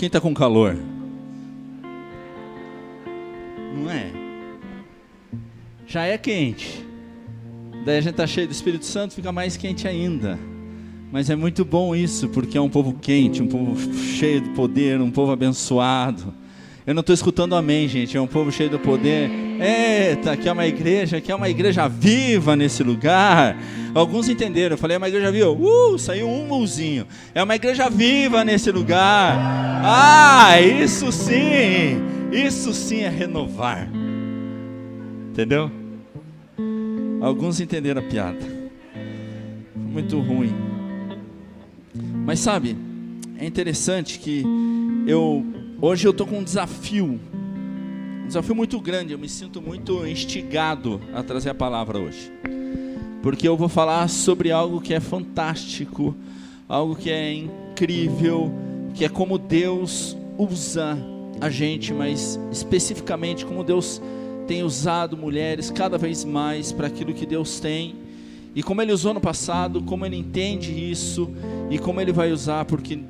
Quem 0.00 0.06
está 0.06 0.18
com 0.18 0.32
calor? 0.32 0.78
Não 3.76 3.90
é? 3.90 4.10
Já 5.86 6.06
é 6.06 6.16
quente. 6.16 6.86
Daí 7.84 7.98
a 7.98 8.00
gente 8.00 8.12
está 8.12 8.26
cheio 8.26 8.46
do 8.46 8.50
Espírito 8.50 8.86
Santo, 8.86 9.12
fica 9.12 9.30
mais 9.30 9.58
quente 9.58 9.86
ainda. 9.86 10.38
Mas 11.12 11.28
é 11.28 11.36
muito 11.36 11.66
bom 11.66 11.94
isso, 11.94 12.30
porque 12.30 12.56
é 12.56 12.60
um 12.62 12.70
povo 12.70 12.94
quente, 12.94 13.42
um 13.42 13.46
povo 13.46 13.76
cheio 13.94 14.40
de 14.40 14.48
poder, 14.54 14.98
um 15.02 15.10
povo 15.10 15.32
abençoado. 15.32 16.32
Eu 16.86 16.94
não 16.94 17.00
estou 17.00 17.12
escutando 17.12 17.54
amém, 17.54 17.86
gente. 17.86 18.16
É 18.16 18.20
um 18.22 18.26
povo 18.26 18.50
cheio 18.50 18.70
do 18.70 18.78
poder. 18.78 19.49
Eita, 19.60 20.32
aqui 20.32 20.48
é 20.48 20.52
uma 20.52 20.66
igreja, 20.66 21.18
aqui 21.18 21.30
é 21.30 21.34
uma 21.34 21.48
igreja 21.48 21.86
viva 21.86 22.56
nesse 22.56 22.82
lugar. 22.82 23.56
Alguns 23.94 24.28
entenderam. 24.28 24.74
Eu 24.74 24.78
falei, 24.78 24.94
é 24.94 24.98
uma 24.98 25.08
igreja 25.08 25.30
viva. 25.30 25.50
Uh, 25.50 25.98
saiu 25.98 26.28
um 26.28 26.46
mulzinho. 26.46 27.06
É 27.34 27.42
uma 27.42 27.54
igreja 27.54 27.90
viva 27.90 28.44
nesse 28.44 28.72
lugar. 28.72 29.36
Ah, 29.84 30.60
isso 30.60 31.12
sim. 31.12 32.00
Isso 32.32 32.72
sim 32.72 33.00
é 33.00 33.08
renovar. 33.08 33.88
Entendeu? 35.30 35.70
Alguns 37.20 37.60
entenderam 37.60 38.00
a 38.00 38.04
piada. 38.04 38.46
Muito 39.76 40.18
ruim. 40.20 40.54
Mas 42.24 42.38
sabe, 42.40 42.76
é 43.36 43.44
interessante 43.44 44.18
que 44.18 44.44
eu 45.06 45.44
Hoje 45.82 46.06
eu 46.06 46.10
estou 46.10 46.26
com 46.26 46.40
um 46.40 46.44
desafio, 46.44 47.18
desafio 48.30 48.54
muito 48.54 48.80
grande. 48.80 49.12
Eu 49.12 49.18
me 49.18 49.28
sinto 49.28 49.60
muito 49.60 50.06
instigado 50.06 51.00
a 51.12 51.20
trazer 51.20 51.50
a 51.50 51.54
palavra 51.54 51.98
hoje, 51.98 52.30
porque 53.22 53.46
eu 53.46 53.56
vou 53.56 53.68
falar 53.68 54.08
sobre 54.08 54.52
algo 54.52 54.80
que 54.80 54.94
é 54.94 55.00
fantástico, 55.00 56.14
algo 56.68 56.94
que 56.94 57.10
é 57.10 57.32
incrível, 57.32 58.52
que 58.94 59.04
é 59.04 59.08
como 59.08 59.36
Deus 59.36 60.16
usa 60.38 60.96
a 61.40 61.50
gente, 61.50 61.92
mas 61.92 62.38
especificamente 62.52 63.44
como 63.44 63.64
Deus 63.64 64.00
tem 64.46 64.62
usado 64.62 65.16
mulheres 65.16 65.68
cada 65.68 65.98
vez 65.98 66.24
mais 66.24 66.70
para 66.70 66.86
aquilo 66.86 67.12
que 67.12 67.26
Deus 67.26 67.58
tem 67.58 67.96
e 68.54 68.62
como 68.62 68.80
Ele 68.80 68.92
usou 68.92 69.12
no 69.12 69.20
passado, 69.20 69.82
como 69.82 70.06
Ele 70.06 70.16
entende 70.16 70.70
isso 70.70 71.28
e 71.68 71.80
como 71.80 72.00
Ele 72.00 72.12
vai 72.12 72.30
usar, 72.30 72.64
porque 72.64 73.00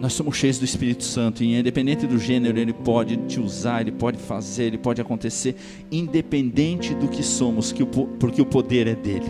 nós 0.00 0.12
somos 0.12 0.36
cheios 0.36 0.58
do 0.58 0.64
Espírito 0.64 1.02
Santo 1.02 1.42
e 1.42 1.58
independente 1.58 2.06
do 2.06 2.18
gênero, 2.18 2.58
ele 2.58 2.72
pode 2.72 3.16
te 3.28 3.40
usar, 3.40 3.80
ele 3.80 3.90
pode 3.90 4.16
fazer, 4.18 4.64
ele 4.64 4.78
pode 4.78 5.00
acontecer, 5.00 5.56
independente 5.90 6.94
do 6.94 7.08
que 7.08 7.22
somos, 7.22 7.74
porque 8.20 8.40
o 8.40 8.46
poder 8.46 8.86
é 8.86 8.94
dele. 8.94 9.28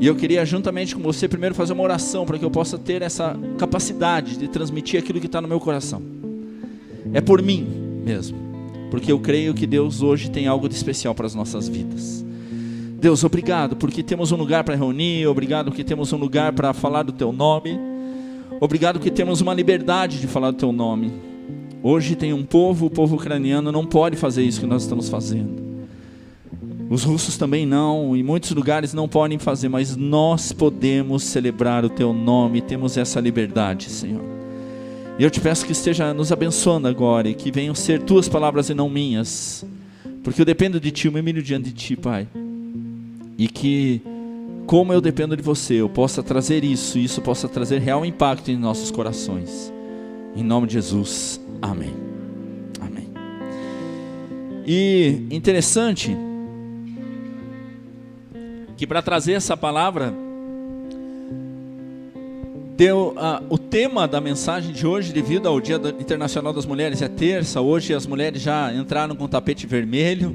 E 0.00 0.06
eu 0.06 0.16
queria 0.16 0.44
juntamente 0.44 0.96
com 0.96 1.02
você 1.02 1.28
primeiro 1.28 1.54
fazer 1.54 1.72
uma 1.72 1.82
oração 1.82 2.26
para 2.26 2.38
que 2.38 2.44
eu 2.44 2.50
possa 2.50 2.76
ter 2.76 3.02
essa 3.02 3.38
capacidade 3.56 4.36
de 4.36 4.48
transmitir 4.48 4.98
aquilo 4.98 5.20
que 5.20 5.26
está 5.26 5.40
no 5.40 5.46
meu 5.46 5.60
coração. 5.60 6.02
É 7.12 7.20
por 7.20 7.40
mim 7.40 7.64
mesmo, 8.04 8.36
porque 8.90 9.12
eu 9.12 9.20
creio 9.20 9.54
que 9.54 9.66
Deus 9.66 10.02
hoje 10.02 10.28
tem 10.28 10.48
algo 10.48 10.68
de 10.68 10.74
especial 10.74 11.14
para 11.14 11.26
as 11.26 11.34
nossas 11.34 11.68
vidas. 11.68 12.24
Deus, 12.98 13.22
obrigado 13.22 13.76
porque 13.76 14.02
temos 14.02 14.32
um 14.32 14.36
lugar 14.36 14.64
para 14.64 14.74
reunir, 14.74 15.26
obrigado 15.28 15.66
porque 15.66 15.84
temos 15.84 16.12
um 16.12 16.16
lugar 16.16 16.52
para 16.52 16.72
falar 16.72 17.04
do 17.04 17.12
teu 17.12 17.32
nome. 17.32 17.93
Obrigado 18.60 19.00
que 19.00 19.10
temos 19.10 19.40
uma 19.40 19.54
liberdade 19.54 20.20
de 20.20 20.26
falar 20.26 20.50
do 20.50 20.56
teu 20.56 20.72
nome. 20.72 21.12
Hoje 21.82 22.16
tem 22.16 22.32
um 22.32 22.44
povo, 22.44 22.86
o 22.86 22.90
povo 22.90 23.16
ucraniano 23.16 23.70
não 23.70 23.84
pode 23.84 24.16
fazer 24.16 24.42
isso 24.42 24.60
que 24.60 24.66
nós 24.66 24.82
estamos 24.82 25.08
fazendo. 25.08 25.62
Os 26.88 27.02
russos 27.02 27.36
também 27.36 27.66
não, 27.66 28.16
em 28.16 28.22
muitos 28.22 28.50
lugares 28.52 28.94
não 28.94 29.08
podem 29.08 29.38
fazer, 29.38 29.68
mas 29.68 29.96
nós 29.96 30.52
podemos 30.52 31.22
celebrar 31.24 31.84
o 31.84 31.90
teu 31.90 32.12
nome, 32.12 32.60
temos 32.60 32.96
essa 32.96 33.20
liberdade, 33.20 33.90
Senhor. 33.90 34.22
E 35.18 35.24
eu 35.24 35.30
te 35.30 35.40
peço 35.40 35.64
que 35.64 35.72
esteja 35.72 36.12
nos 36.12 36.32
abençoando 36.32 36.88
agora 36.88 37.28
e 37.28 37.34
que 37.34 37.50
venham 37.50 37.74
ser 37.74 38.02
tuas 38.02 38.28
palavras 38.28 38.68
e 38.68 38.74
não 38.74 38.88
minhas, 38.88 39.64
porque 40.22 40.40
eu 40.40 40.44
dependo 40.44 40.80
de 40.80 40.90
ti, 40.90 41.06
eu 41.06 41.12
me 41.12 41.20
humilho 41.20 41.42
diante 41.42 41.70
de 41.70 41.72
ti, 41.72 41.96
Pai. 41.96 42.26
E 43.36 43.48
que 43.48 44.00
como 44.66 44.92
eu 44.92 45.00
dependo 45.00 45.36
de 45.36 45.42
você, 45.42 45.74
eu 45.74 45.88
possa 45.88 46.22
trazer 46.22 46.64
isso, 46.64 46.98
isso 46.98 47.20
possa 47.20 47.48
trazer 47.48 47.80
real 47.80 48.04
impacto 48.04 48.50
em 48.50 48.56
nossos 48.56 48.90
corações. 48.90 49.72
Em 50.34 50.42
nome 50.42 50.66
de 50.66 50.74
Jesus, 50.74 51.40
amém. 51.60 51.94
Amém. 52.80 53.08
E 54.66 55.26
interessante 55.30 56.16
que 58.76 58.86
para 58.86 59.00
trazer 59.00 59.32
essa 59.32 59.56
palavra, 59.56 60.12
deu 62.76 63.14
uh, 63.16 63.44
o 63.48 63.56
tema 63.56 64.08
da 64.08 64.20
mensagem 64.20 64.72
de 64.72 64.86
hoje, 64.86 65.12
devido 65.12 65.46
ao 65.46 65.60
Dia 65.60 65.76
Internacional 65.98 66.52
das 66.52 66.66
Mulheres, 66.66 67.00
é 67.00 67.08
terça. 67.08 67.60
Hoje 67.60 67.94
as 67.94 68.06
mulheres 68.06 68.42
já 68.42 68.74
entraram 68.74 69.14
com 69.14 69.28
tapete 69.28 69.66
vermelho. 69.66 70.34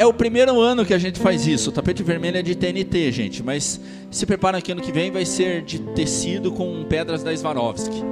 É 0.00 0.06
o 0.06 0.14
primeiro 0.14 0.58
ano 0.58 0.82
que 0.86 0.94
a 0.94 0.98
gente 0.98 1.20
faz 1.20 1.46
isso. 1.46 1.68
O 1.68 1.72
tapete 1.74 2.02
vermelho 2.02 2.38
é 2.38 2.42
de 2.42 2.54
TNT, 2.54 3.12
gente. 3.12 3.42
Mas 3.42 3.78
se 4.10 4.24
prepara 4.24 4.58
que 4.62 4.72
ano 4.72 4.80
que 4.80 4.90
vem 4.90 5.10
vai 5.10 5.26
ser 5.26 5.60
de 5.60 5.78
tecido 5.78 6.50
com 6.52 6.82
pedras 6.84 7.22
da 7.22 7.36
Swarovski. 7.36 8.02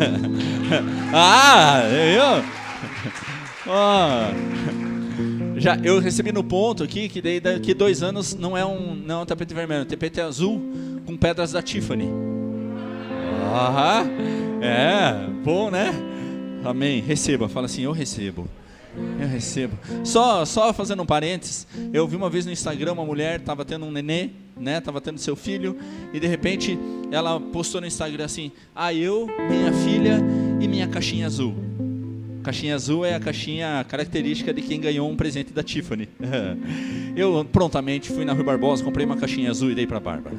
ah, 1.12 1.82
eu. 1.92 2.42
Oh. 3.66 5.60
Já 5.60 5.76
eu 5.84 5.98
recebi 5.98 6.32
no 6.32 6.42
ponto 6.42 6.82
aqui 6.82 7.06
que 7.06 7.20
daí 7.20 7.38
daqui 7.38 7.74
dois 7.74 8.02
anos 8.02 8.34
não 8.34 8.56
é 8.56 8.64
um 8.64 8.94
não 8.94 9.18
é 9.18 9.22
um 9.24 9.26
tapete 9.26 9.52
vermelho, 9.52 9.80
é 9.80 9.82
um 9.82 9.86
tapete 9.86 10.18
azul 10.18 10.62
com 11.04 11.14
pedras 11.14 11.52
da 11.52 11.60
Tiffany. 11.60 12.08
Ah, 13.52 14.02
é 14.62 15.28
bom, 15.44 15.70
né? 15.70 15.92
Amém. 16.64 17.02
Receba. 17.02 17.50
Fala 17.50 17.66
assim, 17.66 17.82
eu 17.82 17.92
recebo. 17.92 18.48
Eu 19.20 19.28
recebo. 19.28 19.78
Só, 20.04 20.44
só 20.44 20.72
fazendo 20.72 21.02
um 21.02 21.06
parênteses, 21.06 21.66
eu 21.92 22.06
vi 22.06 22.16
uma 22.16 22.28
vez 22.28 22.44
no 22.44 22.52
Instagram 22.52 22.92
uma 22.92 23.04
mulher 23.04 23.40
estava 23.40 23.64
tendo 23.64 23.86
um 23.86 23.90
nenê, 23.90 24.30
né? 24.56 24.80
Tava 24.80 25.00
tendo 25.00 25.18
seu 25.18 25.36
filho 25.36 25.76
e 26.12 26.18
de 26.18 26.26
repente 26.26 26.78
ela 27.10 27.40
postou 27.40 27.80
no 27.80 27.86
Instagram 27.86 28.24
assim: 28.24 28.50
"Ah, 28.74 28.92
eu, 28.92 29.26
minha 29.48 29.72
filha 29.72 30.20
e 30.60 30.66
minha 30.66 30.88
caixinha 30.88 31.26
azul". 31.26 31.54
Caixinha 32.42 32.74
azul 32.74 33.04
é 33.04 33.14
a 33.14 33.20
caixinha 33.20 33.84
característica 33.86 34.52
de 34.52 34.62
quem 34.62 34.80
ganhou 34.80 35.08
um 35.08 35.14
presente 35.14 35.52
da 35.52 35.62
Tiffany. 35.62 36.08
eu 37.14 37.46
prontamente 37.52 38.10
fui 38.10 38.24
na 38.24 38.32
Rua 38.32 38.44
Barbosa, 38.44 38.82
comprei 38.82 39.04
uma 39.04 39.16
caixinha 39.16 39.50
azul 39.50 39.70
e 39.70 39.74
dei 39.74 39.86
para 39.86 40.00
Bárbara. 40.00 40.36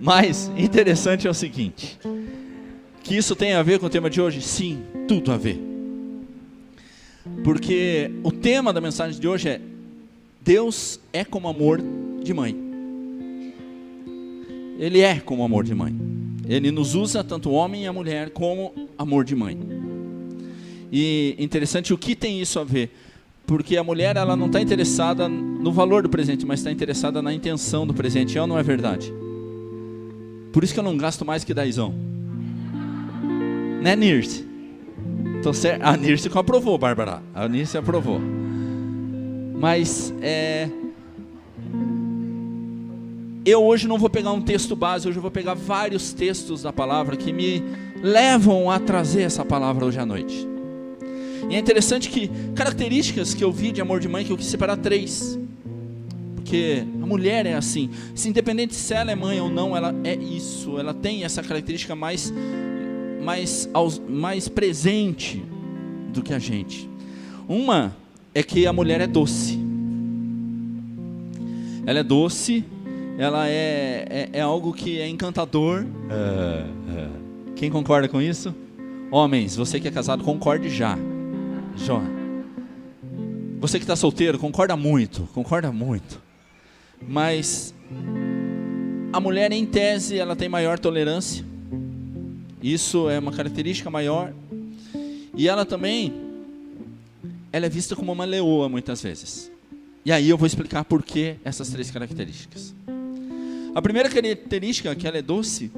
Mas 0.00 0.50
interessante 0.56 1.26
é 1.26 1.30
o 1.30 1.34
seguinte: 1.34 1.98
que 3.04 3.14
isso 3.14 3.36
tem 3.36 3.52
a 3.52 3.62
ver 3.62 3.78
com 3.78 3.86
o 3.86 3.90
tema 3.90 4.08
de 4.08 4.20
hoje? 4.20 4.40
Sim, 4.40 4.82
tudo 5.06 5.30
a 5.30 5.36
ver. 5.36 5.60
Porque 7.44 8.10
o 8.22 8.32
tema 8.32 8.72
da 8.72 8.80
mensagem 8.80 9.20
de 9.20 9.28
hoje 9.28 9.50
é: 9.50 9.60
Deus 10.40 10.98
é 11.12 11.24
como 11.24 11.46
amor 11.46 11.80
de 12.22 12.32
mãe. 12.32 12.56
Ele 14.78 15.00
é 15.00 15.20
como 15.20 15.44
amor 15.44 15.64
de 15.64 15.74
mãe. 15.74 15.94
Ele 16.48 16.70
nos 16.70 16.94
usa, 16.94 17.22
tanto 17.22 17.50
o 17.50 17.52
homem 17.52 17.84
e 17.84 17.86
a 17.86 17.92
mulher, 17.92 18.30
como 18.30 18.72
amor 18.98 19.24
de 19.24 19.36
mãe. 19.36 19.58
E 20.90 21.36
interessante 21.38 21.92
o 21.92 21.98
que 21.98 22.16
tem 22.16 22.40
isso 22.40 22.58
a 22.58 22.64
ver. 22.64 22.90
Porque 23.46 23.76
a 23.76 23.84
mulher 23.84 24.16
ela 24.16 24.34
não 24.34 24.46
está 24.46 24.60
interessada 24.60 25.28
no 25.28 25.70
valor 25.70 26.02
do 26.02 26.08
presente, 26.08 26.46
mas 26.46 26.60
está 26.60 26.72
interessada 26.72 27.20
na 27.20 27.32
intenção 27.32 27.86
do 27.86 27.92
presente. 27.92 28.38
É 28.38 28.40
ou 28.40 28.46
não 28.46 28.58
é 28.58 28.62
verdade? 28.62 29.12
Por 30.52 30.64
isso 30.64 30.72
que 30.72 30.80
eu 30.80 30.84
não 30.84 30.96
gasto 30.96 31.24
mais 31.24 31.44
que 31.44 31.52
dezão. 31.52 32.13
Né, 33.84 33.94
Nirce? 33.94 34.48
Certo. 35.52 35.82
A 35.82 35.94
Nirce 35.94 36.30
aprovou, 36.34 36.78
Bárbara. 36.78 37.22
A 37.34 37.46
Nirce 37.46 37.76
aprovou. 37.76 38.18
Mas 39.60 40.10
é. 40.22 40.70
Eu 43.44 43.62
hoje 43.62 43.86
não 43.86 43.98
vou 43.98 44.08
pegar 44.08 44.32
um 44.32 44.40
texto 44.40 44.74
base, 44.74 45.06
hoje 45.06 45.18
eu 45.18 45.22
vou 45.22 45.30
pegar 45.30 45.52
vários 45.52 46.14
textos 46.14 46.62
da 46.62 46.72
palavra 46.72 47.14
que 47.14 47.30
me 47.30 47.62
levam 48.02 48.70
a 48.70 48.78
trazer 48.78 49.20
essa 49.20 49.44
palavra 49.44 49.84
hoje 49.84 49.98
à 49.98 50.06
noite. 50.06 50.48
E 51.50 51.54
é 51.54 51.58
interessante 51.58 52.08
que 52.08 52.30
características 52.54 53.34
que 53.34 53.44
eu 53.44 53.52
vi 53.52 53.70
de 53.70 53.82
amor 53.82 54.00
de 54.00 54.08
mãe 54.08 54.24
que 54.24 54.32
eu 54.32 54.38
quis 54.38 54.46
separar 54.46 54.78
três. 54.78 55.38
Porque 56.36 56.84
a 57.02 57.04
mulher 57.04 57.44
é 57.44 57.52
assim, 57.52 57.90
se 58.14 58.30
independente 58.30 58.74
se 58.74 58.94
ela 58.94 59.12
é 59.12 59.14
mãe 59.14 59.38
ou 59.42 59.50
não, 59.50 59.76
ela 59.76 59.94
é 60.04 60.14
isso, 60.14 60.78
ela 60.78 60.94
tem 60.94 61.22
essa 61.22 61.42
característica 61.42 61.94
mais 61.94 62.32
mais, 63.24 63.68
mais 64.08 64.48
presente 64.48 65.42
do 66.12 66.22
que 66.22 66.32
a 66.32 66.38
gente. 66.38 66.88
Uma 67.48 67.96
é 68.34 68.42
que 68.42 68.66
a 68.66 68.72
mulher 68.72 69.00
é 69.00 69.06
doce. 69.06 69.58
Ela 71.86 72.00
é 72.00 72.02
doce, 72.02 72.64
ela 73.18 73.48
é, 73.48 74.06
é, 74.08 74.28
é 74.34 74.40
algo 74.40 74.72
que 74.72 75.00
é 75.00 75.08
encantador. 75.08 75.84
É, 76.10 76.64
é. 76.96 77.08
Quem 77.56 77.70
concorda 77.70 78.08
com 78.08 78.20
isso? 78.20 78.54
Homens, 79.10 79.56
você 79.56 79.80
que 79.80 79.88
é 79.88 79.90
casado, 79.90 80.24
concorde 80.24 80.68
já. 80.68 80.98
João. 81.76 82.02
Você 83.60 83.78
que 83.78 83.84
está 83.84 83.96
solteiro, 83.96 84.38
concorda 84.38 84.76
muito, 84.76 85.22
concorda 85.32 85.72
muito. 85.72 86.20
Mas 87.06 87.74
a 89.12 89.20
mulher, 89.20 89.52
em 89.52 89.64
tese, 89.64 90.18
ela 90.18 90.34
tem 90.34 90.48
maior 90.48 90.78
tolerância. 90.78 91.44
Isso 92.64 93.10
é 93.10 93.18
uma 93.18 93.30
característica 93.30 93.90
maior. 93.90 94.32
E 95.36 95.46
ela 95.46 95.66
também, 95.66 96.14
ela 97.52 97.66
é 97.66 97.68
vista 97.68 97.94
como 97.94 98.10
uma 98.10 98.24
leoa 98.24 98.70
muitas 98.70 99.02
vezes. 99.02 99.52
E 100.02 100.10
aí 100.10 100.30
eu 100.30 100.38
vou 100.38 100.46
explicar 100.46 100.82
por 100.82 101.02
que 101.02 101.36
essas 101.44 101.68
três 101.68 101.90
características. 101.90 102.74
A 103.74 103.82
primeira 103.82 104.08
característica, 104.08 104.94
que 104.94 105.06
ela 105.06 105.18
é 105.18 105.22
doce, 105.22 105.70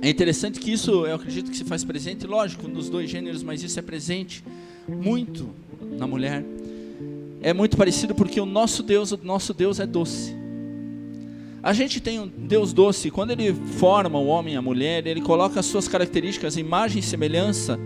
é 0.00 0.08
interessante 0.08 0.58
que 0.58 0.72
isso, 0.72 1.04
eu 1.04 1.16
acredito 1.16 1.50
que 1.50 1.56
se 1.56 1.64
faz 1.64 1.84
presente, 1.84 2.26
lógico, 2.26 2.66
nos 2.66 2.88
dois 2.88 3.10
gêneros, 3.10 3.42
mas 3.42 3.62
isso 3.62 3.78
é 3.78 3.82
presente 3.82 4.42
muito 4.88 5.50
na 5.98 6.06
mulher. 6.06 6.42
É 7.42 7.52
muito 7.52 7.76
parecido 7.76 8.14
porque 8.14 8.40
o 8.40 8.46
nosso 8.46 8.82
Deus, 8.82 9.12
o 9.12 9.20
nosso 9.22 9.52
Deus 9.52 9.78
é 9.78 9.86
doce. 9.86 10.39
A 11.62 11.72
gente 11.74 12.00
tem 12.00 12.18
um 12.18 12.26
Deus 12.26 12.72
doce, 12.72 13.10
quando 13.10 13.32
ele 13.32 13.52
forma 13.52 14.18
o 14.18 14.26
homem 14.26 14.54
e 14.54 14.56
a 14.56 14.62
mulher, 14.62 15.06
ele 15.06 15.20
coloca 15.20 15.60
as 15.60 15.66
suas 15.66 15.86
características, 15.86 16.56
imagem 16.56 17.00
e 17.00 17.02
semelhança 17.02 17.78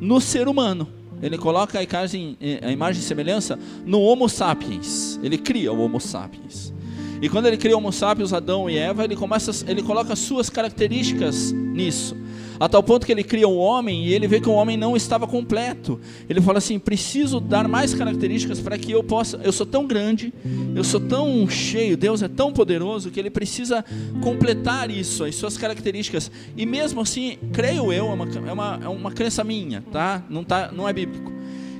no 0.00 0.20
ser 0.20 0.48
humano. 0.48 0.86
Ele 1.22 1.38
coloca 1.38 1.78
a 1.78 1.82
imagem, 1.82 2.36
a 2.60 2.70
imagem 2.70 3.00
e 3.00 3.04
semelhança 3.04 3.58
no 3.86 4.00
Homo 4.00 4.28
sapiens. 4.28 5.18
Ele 5.22 5.38
cria 5.38 5.72
o 5.72 5.80
Homo 5.80 6.00
sapiens. 6.00 6.74
E 7.22 7.28
quando 7.28 7.46
ele 7.46 7.56
cria 7.56 7.74
o 7.74 7.78
Homo 7.78 7.92
sapiens, 7.92 8.32
Adão 8.32 8.68
e 8.68 8.76
Eva, 8.76 9.04
ele, 9.04 9.16
começa, 9.16 9.64
ele 9.70 9.82
coloca 9.82 10.12
as 10.12 10.18
suas 10.18 10.50
características 10.50 11.52
nisso. 11.52 12.16
A 12.62 12.68
tal 12.68 12.80
ponto 12.80 13.04
que 13.04 13.10
ele 13.10 13.24
cria 13.24 13.48
um 13.48 13.58
homem 13.58 14.06
e 14.06 14.14
ele 14.14 14.28
vê 14.28 14.40
que 14.40 14.48
o 14.48 14.52
homem 14.52 14.76
não 14.76 14.96
estava 14.96 15.26
completo. 15.26 15.98
Ele 16.30 16.40
fala 16.40 16.58
assim: 16.58 16.78
preciso 16.78 17.40
dar 17.40 17.66
mais 17.66 17.92
características 17.92 18.60
para 18.60 18.78
que 18.78 18.92
eu 18.92 19.02
possa. 19.02 19.40
Eu 19.42 19.50
sou 19.50 19.66
tão 19.66 19.84
grande, 19.84 20.32
eu 20.72 20.84
sou 20.84 21.00
tão 21.00 21.48
cheio, 21.48 21.96
Deus 21.96 22.22
é 22.22 22.28
tão 22.28 22.52
poderoso 22.52 23.10
que 23.10 23.18
ele 23.18 23.30
precisa 23.30 23.84
completar 24.22 24.92
isso, 24.92 25.24
as 25.24 25.34
suas 25.34 25.58
características. 25.58 26.30
E 26.56 26.64
mesmo 26.64 27.00
assim, 27.00 27.36
creio 27.52 27.92
eu, 27.92 28.06
é 28.06 28.12
uma, 28.12 28.28
é 28.48 28.52
uma, 28.52 28.80
é 28.84 28.88
uma 28.88 29.10
crença 29.10 29.42
minha, 29.42 29.82
tá? 29.90 30.22
Não, 30.30 30.44
tá? 30.44 30.70
não 30.70 30.88
é 30.88 30.92
bíblico 30.92 31.32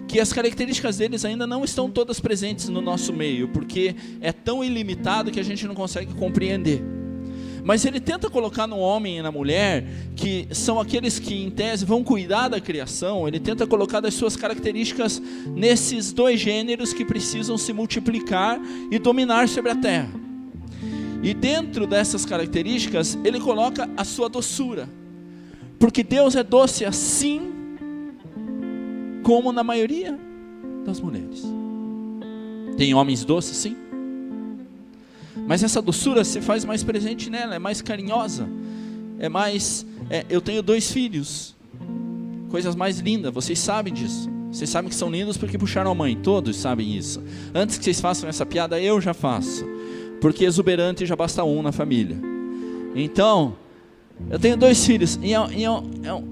que 0.08 0.18
as 0.18 0.32
características 0.32 0.98
deles 0.98 1.24
ainda 1.24 1.46
não 1.46 1.64
estão 1.64 1.88
todas 1.88 2.18
presentes 2.18 2.68
no 2.68 2.82
nosso 2.82 3.12
meio, 3.12 3.48
porque 3.48 3.94
é 4.20 4.30
tão 4.32 4.62
ilimitado 4.62 5.30
que 5.30 5.40
a 5.40 5.44
gente 5.44 5.64
não 5.64 5.76
consegue 5.76 6.12
compreender. 6.12 6.82
Mas 7.64 7.84
ele 7.84 8.00
tenta 8.00 8.28
colocar 8.28 8.66
no 8.66 8.78
homem 8.78 9.18
e 9.18 9.22
na 9.22 9.30
mulher, 9.30 9.86
que 10.16 10.48
são 10.50 10.80
aqueles 10.80 11.18
que 11.18 11.34
em 11.34 11.50
tese 11.50 11.84
vão 11.84 12.02
cuidar 12.02 12.48
da 12.48 12.60
criação, 12.60 13.28
ele 13.28 13.38
tenta 13.38 13.66
colocar 13.66 14.00
das 14.00 14.14
suas 14.14 14.36
características 14.36 15.22
nesses 15.46 16.12
dois 16.12 16.40
gêneros 16.40 16.92
que 16.92 17.04
precisam 17.04 17.56
se 17.56 17.72
multiplicar 17.72 18.60
e 18.90 18.98
dominar 18.98 19.48
sobre 19.48 19.70
a 19.70 19.76
terra. 19.76 20.10
E 21.22 21.32
dentro 21.32 21.86
dessas 21.86 22.26
características, 22.26 23.16
ele 23.24 23.38
coloca 23.38 23.88
a 23.96 24.04
sua 24.04 24.28
doçura. 24.28 24.88
Porque 25.78 26.02
Deus 26.02 26.34
é 26.34 26.42
doce 26.42 26.84
assim 26.84 27.52
como 29.22 29.52
na 29.52 29.62
maioria 29.62 30.18
das 30.84 31.00
mulheres. 31.00 31.44
Tem 32.76 32.92
homens 32.92 33.24
doces, 33.24 33.56
sim. 33.56 33.76
Mas 35.46 35.62
essa 35.62 35.82
doçura 35.82 36.24
se 36.24 36.40
faz 36.40 36.64
mais 36.64 36.82
presente 36.82 37.28
nela, 37.28 37.54
é 37.54 37.58
mais 37.58 37.82
carinhosa, 37.82 38.48
é 39.18 39.28
mais. 39.28 39.84
É, 40.08 40.24
eu 40.28 40.40
tenho 40.40 40.62
dois 40.62 40.90
filhos, 40.90 41.54
coisas 42.48 42.74
mais 42.74 42.98
lindas, 42.98 43.32
vocês 43.32 43.58
sabem 43.58 43.92
disso. 43.92 44.30
Vocês 44.50 44.68
sabem 44.68 44.90
que 44.90 44.94
são 44.94 45.10
lindos 45.10 45.38
porque 45.38 45.56
puxaram 45.56 45.90
a 45.90 45.94
mãe, 45.94 46.14
todos 46.14 46.56
sabem 46.56 46.94
isso. 46.94 47.22
Antes 47.54 47.78
que 47.78 47.84
vocês 47.84 48.00
façam 48.00 48.28
essa 48.28 48.44
piada, 48.44 48.78
eu 48.78 49.00
já 49.00 49.14
faço, 49.14 49.64
porque 50.20 50.44
exuberante 50.44 51.06
já 51.06 51.16
basta 51.16 51.42
um 51.42 51.62
na 51.62 51.72
família. 51.72 52.18
Então, 52.94 53.56
eu 54.30 54.38
tenho 54.38 54.56
dois 54.56 54.84
filhos, 54.84 55.18
e 55.22 55.32
é, 55.32 55.38
é, 55.38 55.64
é, 55.64 56.22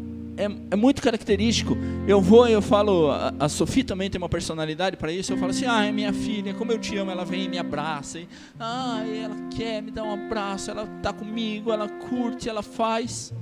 é, 0.41 0.49
é 0.71 0.77
muito 0.77 1.03
característico. 1.03 1.77
Eu 2.09 2.21
vou 2.21 2.49
e 2.49 2.53
eu 2.53 2.63
falo, 2.63 3.11
a, 3.11 3.35
a 3.39 3.49
Sofia 3.49 3.85
também 3.85 4.09
tem 4.09 4.19
uma 4.19 4.29
personalidade 4.29 4.97
para 4.97 5.13
isso. 5.13 5.33
Eu 5.33 5.37
falo 5.37 5.51
assim: 5.51 5.67
ah, 5.67 5.85
é 5.85 5.93
minha 5.93 6.13
filha, 6.15 6.55
como 6.55 6.73
eu 6.73 6.79
te 6.79 6.97
amo. 6.97 7.11
Ela 7.11 7.25
vem 7.27 7.45
e 7.45 7.49
me 7.49 7.59
abraça. 7.59 8.19
E, 8.19 8.29
ah, 8.59 9.05
ela 9.07 9.37
quer 9.55 9.83
me 9.83 9.91
dar 9.91 10.05
um 10.05 10.15
abraço. 10.15 10.71
Ela 10.71 10.89
está 10.97 11.13
comigo, 11.13 11.71
ela 11.71 11.89
curte, 11.89 12.49
ela 12.49 12.63
faz. 12.63 13.35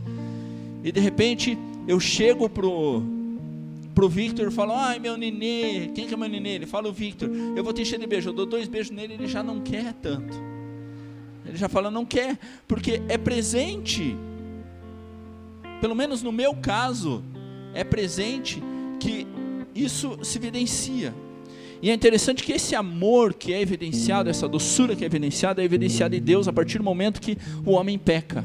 E 0.82 0.90
de 0.90 1.00
repente 1.00 1.56
eu 1.86 2.00
chego 2.00 2.48
pro 2.48 3.02
pro 3.94 4.08
Victor 4.08 4.48
e 4.48 4.50
falo: 4.50 4.72
ai 4.72 4.98
meu 4.98 5.16
nenê, 5.16 5.90
quem 5.94 6.08
que 6.08 6.14
é 6.14 6.16
meu 6.16 6.28
nenê? 6.28 6.56
Ele 6.56 6.66
fala 6.66 6.88
o 6.88 6.92
Victor. 6.92 7.30
Eu 7.54 7.62
vou 7.62 7.72
te 7.72 7.82
encher 7.82 8.00
de 8.00 8.06
beijo. 8.08 8.30
Eu 8.30 8.34
dou 8.34 8.46
dois 8.46 8.66
beijos 8.66 8.90
nele, 8.90 9.14
ele 9.14 9.28
já 9.28 9.42
não 9.42 9.60
quer 9.60 9.92
tanto. 9.94 10.36
Ele 11.46 11.56
já 11.56 11.68
fala 11.68 11.90
não 11.90 12.04
quer, 12.04 12.36
porque 12.66 13.00
é 13.08 13.16
presente 13.16 14.16
pelo 15.80 15.94
menos 15.94 16.22
no 16.22 16.32
meu 16.32 16.54
caso, 16.54 17.22
é 17.74 17.84
presente 17.84 18.62
que 18.98 19.26
isso 19.74 20.18
se 20.22 20.38
evidencia. 20.38 21.14
E 21.80 21.90
é 21.90 21.94
interessante 21.94 22.42
que 22.42 22.52
esse 22.52 22.74
amor 22.74 23.32
que 23.32 23.52
é 23.52 23.60
evidenciado, 23.60 24.28
essa 24.28 24.48
doçura 24.48 24.96
que 24.96 25.04
é 25.04 25.06
evidenciada, 25.06 25.62
é 25.62 25.64
evidenciada 25.64 26.16
em 26.16 26.20
Deus 26.20 26.48
a 26.48 26.52
partir 26.52 26.78
do 26.78 26.84
momento 26.84 27.20
que 27.20 27.38
o 27.64 27.72
homem 27.72 27.96
peca. 27.96 28.44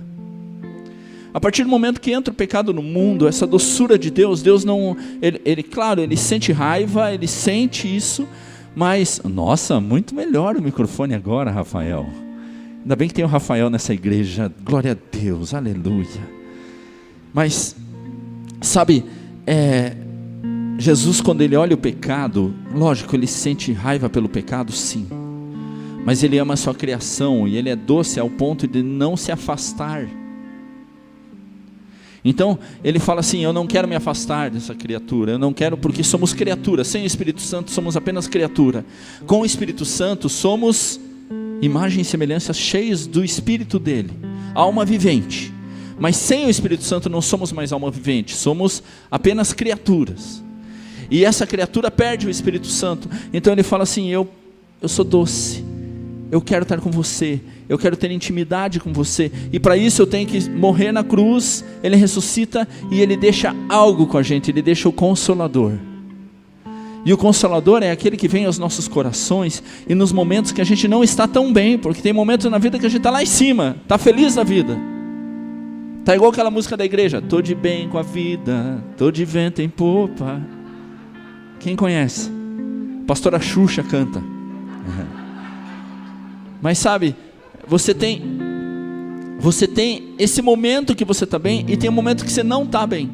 A 1.34 1.40
partir 1.40 1.64
do 1.64 1.70
momento 1.70 2.00
que 2.00 2.12
entra 2.12 2.32
o 2.32 2.36
pecado 2.36 2.72
no 2.72 2.84
mundo, 2.84 3.28
essa 3.28 3.48
doçura 3.48 3.98
de 3.98 4.12
Deus, 4.12 4.44
Deus 4.44 4.64
não. 4.64 4.96
Ele, 5.20 5.42
ele, 5.44 5.64
claro, 5.64 6.00
ele 6.00 6.16
sente 6.16 6.52
raiva, 6.52 7.12
ele 7.12 7.28
sente 7.28 7.94
isso, 7.94 8.28
mas. 8.76 9.20
Nossa, 9.24 9.82
muito 9.82 10.14
melhor 10.14 10.56
o 10.56 10.62
microfone 10.62 11.16
agora, 11.16 11.50
Rafael. 11.50 12.06
Ainda 12.84 12.96
bem 12.96 13.08
que 13.08 13.16
tem 13.16 13.26
o 13.26 13.28
Rafael 13.28 13.68
nessa 13.72 13.96
igreja. 13.96 14.54
Glória 14.64 14.92
a 14.92 15.18
Deus, 15.18 15.56
aleluia. 15.56 16.33
Mas, 17.34 17.76
sabe, 18.62 19.04
é, 19.48 19.96
Jesus, 20.78 21.22
quando 21.22 21.42
ele 21.42 21.56
olha 21.56 21.74
o 21.74 21.78
pecado, 21.78 22.54
lógico, 22.74 23.16
ele 23.16 23.28
sente 23.28 23.72
raiva 23.72 24.10
pelo 24.10 24.30
pecado, 24.30 24.72
sim. 24.72 25.08
Mas 26.06 26.22
ele 26.22 26.38
ama 26.38 26.54
a 26.54 26.58
sua 26.58 26.76
criação 26.76 27.48
e 27.48 27.56
ele 27.56 27.70
é 27.70 27.76
doce 27.76 28.20
ao 28.20 28.30
ponto 28.30 28.68
de 28.68 28.84
não 28.84 29.16
se 29.16 29.32
afastar. 29.32 30.08
Então, 32.26 32.58
ele 32.84 33.00
fala 33.00 33.22
assim: 33.22 33.44
Eu 33.44 33.54
não 33.54 33.66
quero 33.66 33.88
me 33.88 33.96
afastar 33.96 34.50
dessa 34.50 34.76
criatura, 34.76 35.34
eu 35.34 35.40
não 35.40 35.54
quero, 35.54 35.78
porque 35.78 36.04
somos 36.04 36.34
criaturas. 36.34 36.88
Sem 36.88 37.04
o 37.04 37.06
Espírito 37.06 37.42
Santo, 37.42 37.72
somos 37.72 37.98
apenas 37.98 38.28
criatura. 38.28 38.86
Com 39.26 39.42
o 39.42 39.46
Espírito 39.46 39.86
Santo, 39.86 40.30
somos 40.30 41.00
imagem 41.62 42.02
e 42.02 42.06
semelhança 42.06 42.54
cheios 42.54 43.08
do 43.08 43.24
Espírito 43.24 43.80
dele, 43.80 44.12
alma 44.54 44.84
vivente. 44.84 45.54
Mas 46.00 46.16
sem 46.16 46.46
o 46.46 46.50
Espírito 46.50 46.84
Santo 46.84 47.10
não 47.10 47.22
somos 47.22 47.52
mais 47.52 47.72
alma 47.72 47.92
vivente, 47.92 48.36
somos 48.36 48.84
apenas 49.10 49.54
criaturas. 49.54 50.44
E 51.10 51.24
essa 51.24 51.46
criatura 51.46 51.92
perde 51.92 52.28
o 52.28 52.30
Espírito 52.30 52.68
Santo. 52.68 53.10
Então 53.32 53.54
ele 53.54 53.64
fala 53.64 53.84
assim: 53.84 54.10
Eu, 54.10 54.28
eu 54.82 54.90
sou 54.90 55.06
doce, 55.06 55.64
eu 56.32 56.42
quero 56.42 56.64
estar 56.64 56.80
com 56.80 56.90
você, 56.90 57.40
eu 57.70 57.78
quero 57.78 57.96
ter 57.96 58.10
intimidade 58.12 58.80
com 58.80 58.92
você. 58.92 59.32
E 59.52 59.60
para 59.60 59.78
isso 59.78 60.02
eu 60.02 60.08
tenho 60.08 60.28
que 60.28 60.50
morrer 60.50 60.92
na 60.92 61.04
cruz. 61.04 61.64
Ele 61.84 61.96
ressuscita 61.96 62.68
e 62.92 63.00
ele 63.00 63.16
deixa 63.16 63.56
algo 63.70 64.08
com 64.08 64.18
a 64.18 64.24
gente, 64.24 64.50
ele 64.50 64.62
deixa 64.62 64.90
o 64.90 64.94
consolador. 64.94 65.74
E 67.06 67.12
o 67.12 67.18
consolador 67.18 67.84
é 67.84 67.92
aquele 67.92 68.16
que 68.16 68.30
vem 68.30 68.46
aos 68.46 68.58
nossos 68.58 68.88
corações 68.88 69.62
e 69.88 69.94
nos 69.94 70.14
momentos 70.14 70.54
que 70.54 70.62
a 70.62 70.64
gente 70.64 70.88
não 70.88 71.04
está 71.04 71.28
tão 71.28 71.52
bem, 71.52 71.78
porque 71.78 72.02
tem 72.02 72.14
momentos 72.14 72.50
na 72.50 72.58
vida 72.58 72.80
que 72.80 72.86
a 72.86 72.90
gente 72.90 73.00
está 73.00 73.12
lá 73.12 73.22
em 73.22 73.26
cima, 73.26 73.76
está 73.84 73.98
feliz 73.98 74.36
da 74.36 74.44
vida. 74.44 74.93
Tá 76.06 76.16
igual 76.16 76.32
aquela 76.32 76.52
música 76.52 76.76
da 76.76 76.84
igreja, 76.84 77.22
tô 77.22 77.42
de 77.42 77.56
bem 77.56 77.88
com 77.88 77.98
a 77.98 78.02
vida, 78.02 78.84
tô 78.98 79.10
de 79.10 79.24
vento 79.24 79.62
em 79.62 79.70
popa. 79.70 80.42
Quem 81.60 81.78
conhece? 81.78 82.30
Pastora 83.08 83.40
Xuxa 83.40 83.84
canta. 83.84 84.22
Mas 86.62 86.78
sabe, 86.78 87.16
você 87.68 87.94
tem 87.94 88.22
você 89.40 89.68
tem 89.68 90.14
esse 90.18 90.42
momento 90.42 90.96
que 90.96 91.04
você 91.04 91.26
está 91.26 91.38
bem 91.38 91.66
e 91.68 91.76
tem 91.76 91.90
um 91.90 91.94
momento 91.94 92.24
que 92.24 92.32
você 92.32 92.44
não 92.44 92.64
está 92.64 92.88
bem. 92.88 93.12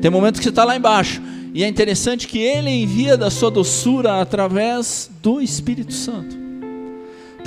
Tem 0.00 0.10
um 0.10 0.14
momento 0.14 0.38
que 0.38 0.44
você 0.44 0.48
está 0.48 0.64
lá 0.64 0.74
embaixo. 0.74 1.20
E 1.52 1.64
é 1.64 1.68
interessante 1.68 2.26
que 2.26 2.38
Ele 2.38 2.70
envia 2.70 3.16
da 3.16 3.30
sua 3.30 3.50
doçura 3.50 4.22
através 4.22 5.10
do 5.22 5.40
Espírito 5.40 5.92
Santo. 5.92 6.37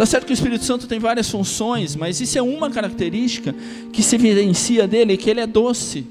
Tá 0.01 0.05
certo 0.07 0.25
que 0.25 0.31
o 0.31 0.33
Espírito 0.33 0.65
Santo 0.65 0.87
tem 0.87 0.97
várias 0.97 1.29
funções, 1.29 1.95
mas 1.95 2.19
isso 2.19 2.35
é 2.35 2.41
uma 2.41 2.71
característica 2.71 3.53
que 3.93 4.01
se 4.01 4.15
evidencia 4.15 4.87
dele, 4.87 5.15
que 5.15 5.29
ele 5.29 5.39
é 5.39 5.45
doce. 5.45 6.07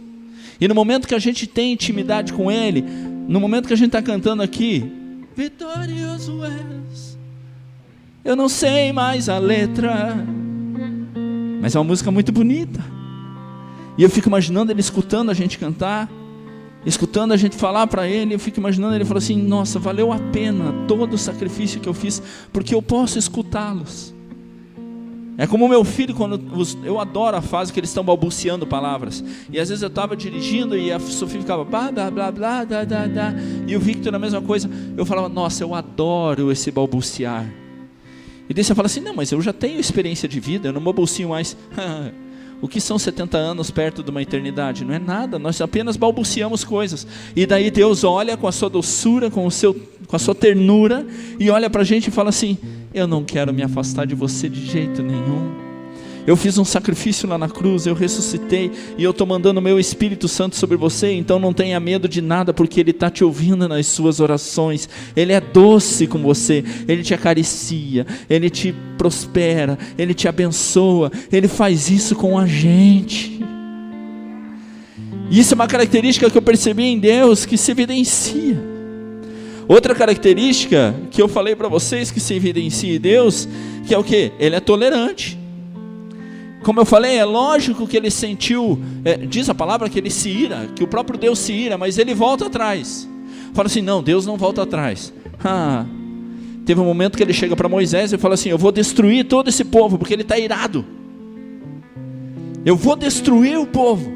E 0.60 0.68
no 0.68 0.76
momento 0.76 1.08
que 1.08 1.14
a 1.16 1.18
gente 1.18 1.44
tem 1.44 1.72
intimidade 1.72 2.32
com 2.32 2.52
ele, 2.52 2.84
no 3.26 3.40
momento 3.40 3.66
que 3.66 3.72
a 3.72 3.76
gente 3.76 3.88
está 3.88 4.00
cantando 4.00 4.44
aqui, 4.44 4.88
vitorioso 5.34 6.40
és. 6.44 7.18
Eu 8.24 8.36
não 8.36 8.48
sei 8.48 8.92
mais 8.92 9.28
a 9.28 9.40
letra, 9.40 10.24
mas 11.60 11.74
é 11.74 11.78
uma 11.80 11.84
música 11.84 12.12
muito 12.12 12.30
bonita. 12.30 12.80
E 13.98 14.04
eu 14.04 14.08
fico 14.08 14.28
imaginando 14.28 14.70
ele 14.70 14.78
escutando 14.78 15.32
a 15.32 15.34
gente 15.34 15.58
cantar 15.58 16.08
escutando 16.84 17.32
a 17.32 17.36
gente 17.36 17.56
falar 17.56 17.86
para 17.86 18.08
ele, 18.08 18.34
eu 18.34 18.38
fico 18.38 18.58
imaginando 18.58 18.94
ele 18.94 19.04
falou 19.04 19.18
assim: 19.18 19.36
"Nossa, 19.36 19.78
valeu 19.78 20.12
a 20.12 20.18
pena 20.18 20.72
todo 20.86 21.14
o 21.14 21.18
sacrifício 21.18 21.80
que 21.80 21.88
eu 21.88 21.94
fiz, 21.94 22.22
porque 22.52 22.74
eu 22.74 22.82
posso 22.82 23.18
escutá-los". 23.18 24.14
É 25.40 25.46
como 25.46 25.64
o 25.64 25.68
meu 25.70 25.82
filho, 25.84 26.14
quando 26.14 26.38
eu 26.84 27.00
adoro 27.00 27.34
a 27.34 27.40
fase 27.40 27.72
que 27.72 27.80
eles 27.80 27.88
estão 27.88 28.04
balbuciando 28.04 28.66
palavras. 28.66 29.24
E 29.50 29.58
às 29.58 29.70
vezes 29.70 29.80
eu 29.80 29.88
estava 29.88 30.14
dirigindo 30.14 30.76
e 30.76 30.92
a 30.92 31.00
Sofia 31.00 31.40
ficava 31.40 31.64
blá 31.64 31.90
blá 31.90 32.10
blá 32.10 32.30
blá 32.30 32.64
blá 32.66 32.84
blá 32.84 33.08
blá. 33.08 33.34
E 33.66 33.74
o 33.74 33.80
Victor 33.80 34.14
a 34.14 34.18
mesma 34.18 34.42
coisa. 34.42 34.68
Eu 34.98 35.06
falava, 35.06 35.30
nossa, 35.30 35.64
eu 35.64 35.74
adoro 35.74 36.52
esse 36.52 36.70
balbuciar. 36.70 37.46
E 38.50 38.52
daí 38.52 38.62
você 38.62 38.74
fala 38.74 38.84
assim, 38.84 39.00
não, 39.00 39.14
mas 39.14 39.32
eu 39.32 39.40
já 39.40 39.52
tenho 39.52 39.80
experiência 39.80 40.28
de 40.28 40.38
vida, 40.40 40.68
eu 40.68 40.72
não 40.74 40.82
balbucio 40.82 41.30
mais. 41.30 41.56
o 42.60 42.68
que 42.68 42.80
são 42.80 42.98
70 42.98 43.38
anos 43.38 43.70
perto 43.70 44.02
de 44.02 44.10
uma 44.10 44.22
eternidade? 44.22 44.84
Não 44.84 44.94
é 44.94 44.98
nada, 44.98 45.38
nós 45.38 45.60
apenas 45.60 45.96
balbuciamos 45.96 46.64
coisas. 46.64 47.06
E 47.34 47.46
daí 47.46 47.70
Deus 47.70 48.04
olha 48.04 48.36
com 48.36 48.46
a 48.46 48.52
sua 48.52 48.68
doçura, 48.68 49.30
com, 49.30 49.46
o 49.46 49.50
seu, 49.50 49.74
com 50.06 50.16
a 50.16 50.18
sua 50.18 50.34
ternura, 50.34 51.06
e 51.38 51.50
olha 51.50 51.70
para 51.70 51.82
a 51.82 51.84
gente 51.84 52.08
e 52.08 52.10
fala 52.10 52.28
assim: 52.28 52.58
eu 52.92 53.06
não 53.06 53.24
quero 53.24 53.52
me 53.52 53.62
afastar 53.62 54.06
de 54.06 54.14
você 54.14 54.48
de 54.48 54.66
jeito 54.66 55.02
nenhum. 55.02 55.69
Eu 56.26 56.36
fiz 56.36 56.58
um 56.58 56.64
sacrifício 56.64 57.28
lá 57.28 57.38
na 57.38 57.48
cruz, 57.48 57.86
eu 57.86 57.94
ressuscitei 57.94 58.70
e 58.98 59.02
eu 59.02 59.10
estou 59.10 59.26
mandando 59.26 59.58
o 59.58 59.62
meu 59.62 59.80
Espírito 59.80 60.28
Santo 60.28 60.54
sobre 60.54 60.76
você, 60.76 61.12
então 61.12 61.38
não 61.38 61.52
tenha 61.52 61.80
medo 61.80 62.06
de 62.06 62.20
nada, 62.20 62.52
porque 62.52 62.78
Ele 62.78 62.90
está 62.90 63.10
te 63.10 63.24
ouvindo 63.24 63.66
nas 63.66 63.86
suas 63.86 64.20
orações. 64.20 64.88
Ele 65.16 65.32
é 65.32 65.40
doce 65.40 66.06
com 66.06 66.18
você, 66.18 66.62
Ele 66.86 67.02
te 67.02 67.14
acaricia, 67.14 68.06
Ele 68.28 68.50
te 68.50 68.74
prospera, 68.98 69.78
Ele 69.96 70.12
te 70.12 70.28
abençoa, 70.28 71.10
Ele 71.32 71.48
faz 71.48 71.88
isso 71.88 72.14
com 72.14 72.38
a 72.38 72.46
gente. 72.46 73.40
Isso 75.30 75.54
é 75.54 75.56
uma 75.56 75.68
característica 75.68 76.28
que 76.28 76.36
eu 76.36 76.42
percebi 76.42 76.84
em 76.84 76.98
Deus 76.98 77.46
que 77.46 77.56
se 77.56 77.70
evidencia. 77.70 78.60
Outra 79.66 79.94
característica 79.94 80.94
que 81.10 81.22
eu 81.22 81.28
falei 81.28 81.54
para 81.54 81.68
vocês 81.68 82.10
que 82.10 82.18
se 82.18 82.34
evidencia 82.34 82.96
em 82.96 83.00
Deus, 83.00 83.48
que 83.86 83.94
é 83.94 83.98
o 83.98 84.02
que? 84.02 84.32
Ele 84.38 84.56
é 84.56 84.60
tolerante. 84.60 85.39
Como 86.62 86.80
eu 86.80 86.84
falei, 86.84 87.16
é 87.16 87.24
lógico 87.24 87.86
que 87.86 87.96
ele 87.96 88.10
sentiu, 88.10 88.78
é, 89.04 89.16
diz 89.16 89.48
a 89.48 89.54
palavra 89.54 89.88
que 89.88 89.98
ele 89.98 90.10
se 90.10 90.28
ira, 90.28 90.68
que 90.76 90.84
o 90.84 90.86
próprio 90.86 91.18
Deus 91.18 91.38
se 91.38 91.52
ira, 91.52 91.78
mas 91.78 91.96
ele 91.96 92.14
volta 92.14 92.46
atrás. 92.46 93.08
Fala 93.54 93.66
assim: 93.66 93.80
não, 93.80 94.02
Deus 94.02 94.26
não 94.26 94.36
volta 94.36 94.62
atrás. 94.62 95.12
Ah, 95.42 95.86
teve 96.66 96.80
um 96.80 96.84
momento 96.84 97.16
que 97.16 97.22
ele 97.22 97.32
chega 97.32 97.56
para 97.56 97.68
Moisés 97.68 98.12
e 98.12 98.18
fala 98.18 98.34
assim: 98.34 98.50
eu 98.50 98.58
vou 98.58 98.70
destruir 98.70 99.24
todo 99.24 99.48
esse 99.48 99.64
povo, 99.64 99.98
porque 99.98 100.14
ele 100.14 100.22
está 100.22 100.38
irado. 100.38 100.84
Eu 102.64 102.76
vou 102.76 102.94
destruir 102.94 103.58
o 103.58 103.66
povo. 103.66 104.12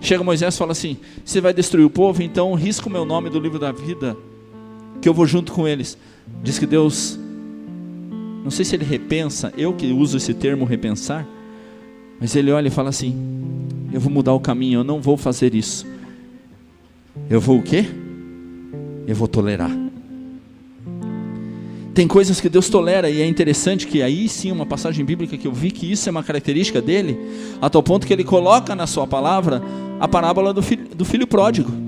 Chega 0.00 0.22
Moisés 0.24 0.54
e 0.54 0.58
fala 0.58 0.72
assim: 0.72 0.96
Você 1.24 1.40
vai 1.40 1.54
destruir 1.54 1.84
o 1.84 1.90
povo, 1.90 2.22
então 2.22 2.52
risca 2.54 2.88
o 2.88 2.92
meu 2.92 3.04
nome 3.04 3.30
do 3.30 3.38
livro 3.38 3.58
da 3.58 3.70
vida, 3.70 4.16
que 5.00 5.08
eu 5.08 5.14
vou 5.14 5.26
junto 5.26 5.52
com 5.52 5.66
eles. 5.66 5.96
Diz 6.42 6.58
que 6.58 6.66
Deus, 6.66 7.18
não 8.46 8.50
sei 8.52 8.64
se 8.64 8.76
ele 8.76 8.84
repensa, 8.84 9.52
eu 9.58 9.72
que 9.72 9.92
uso 9.92 10.18
esse 10.18 10.32
termo 10.32 10.64
repensar, 10.64 11.26
mas 12.20 12.36
ele 12.36 12.52
olha 12.52 12.68
e 12.68 12.70
fala 12.70 12.90
assim: 12.90 13.12
Eu 13.92 14.00
vou 14.00 14.08
mudar 14.08 14.34
o 14.34 14.38
caminho, 14.38 14.78
eu 14.78 14.84
não 14.84 15.02
vou 15.02 15.16
fazer 15.16 15.52
isso. 15.52 15.84
Eu 17.28 17.40
vou 17.40 17.58
o 17.58 17.62
quê? 17.62 17.84
Eu 19.04 19.16
vou 19.16 19.26
tolerar. 19.26 19.76
Tem 21.92 22.06
coisas 22.06 22.40
que 22.40 22.48
Deus 22.48 22.68
tolera 22.68 23.10
e 23.10 23.20
é 23.20 23.26
interessante 23.26 23.84
que 23.84 24.00
aí 24.00 24.28
sim 24.28 24.52
uma 24.52 24.64
passagem 24.64 25.04
bíblica 25.04 25.36
que 25.36 25.48
eu 25.48 25.52
vi 25.52 25.72
que 25.72 25.90
isso 25.90 26.08
é 26.08 26.12
uma 26.12 26.22
característica 26.22 26.80
dele, 26.80 27.18
a 27.60 27.68
tal 27.68 27.82
ponto 27.82 28.06
que 28.06 28.12
ele 28.12 28.22
coloca 28.22 28.76
na 28.76 28.86
sua 28.86 29.08
palavra 29.08 29.60
a 29.98 30.06
parábola 30.06 30.54
do 30.54 30.62
filho, 30.62 30.86
do 30.94 31.04
filho 31.04 31.26
pródigo. 31.26 31.85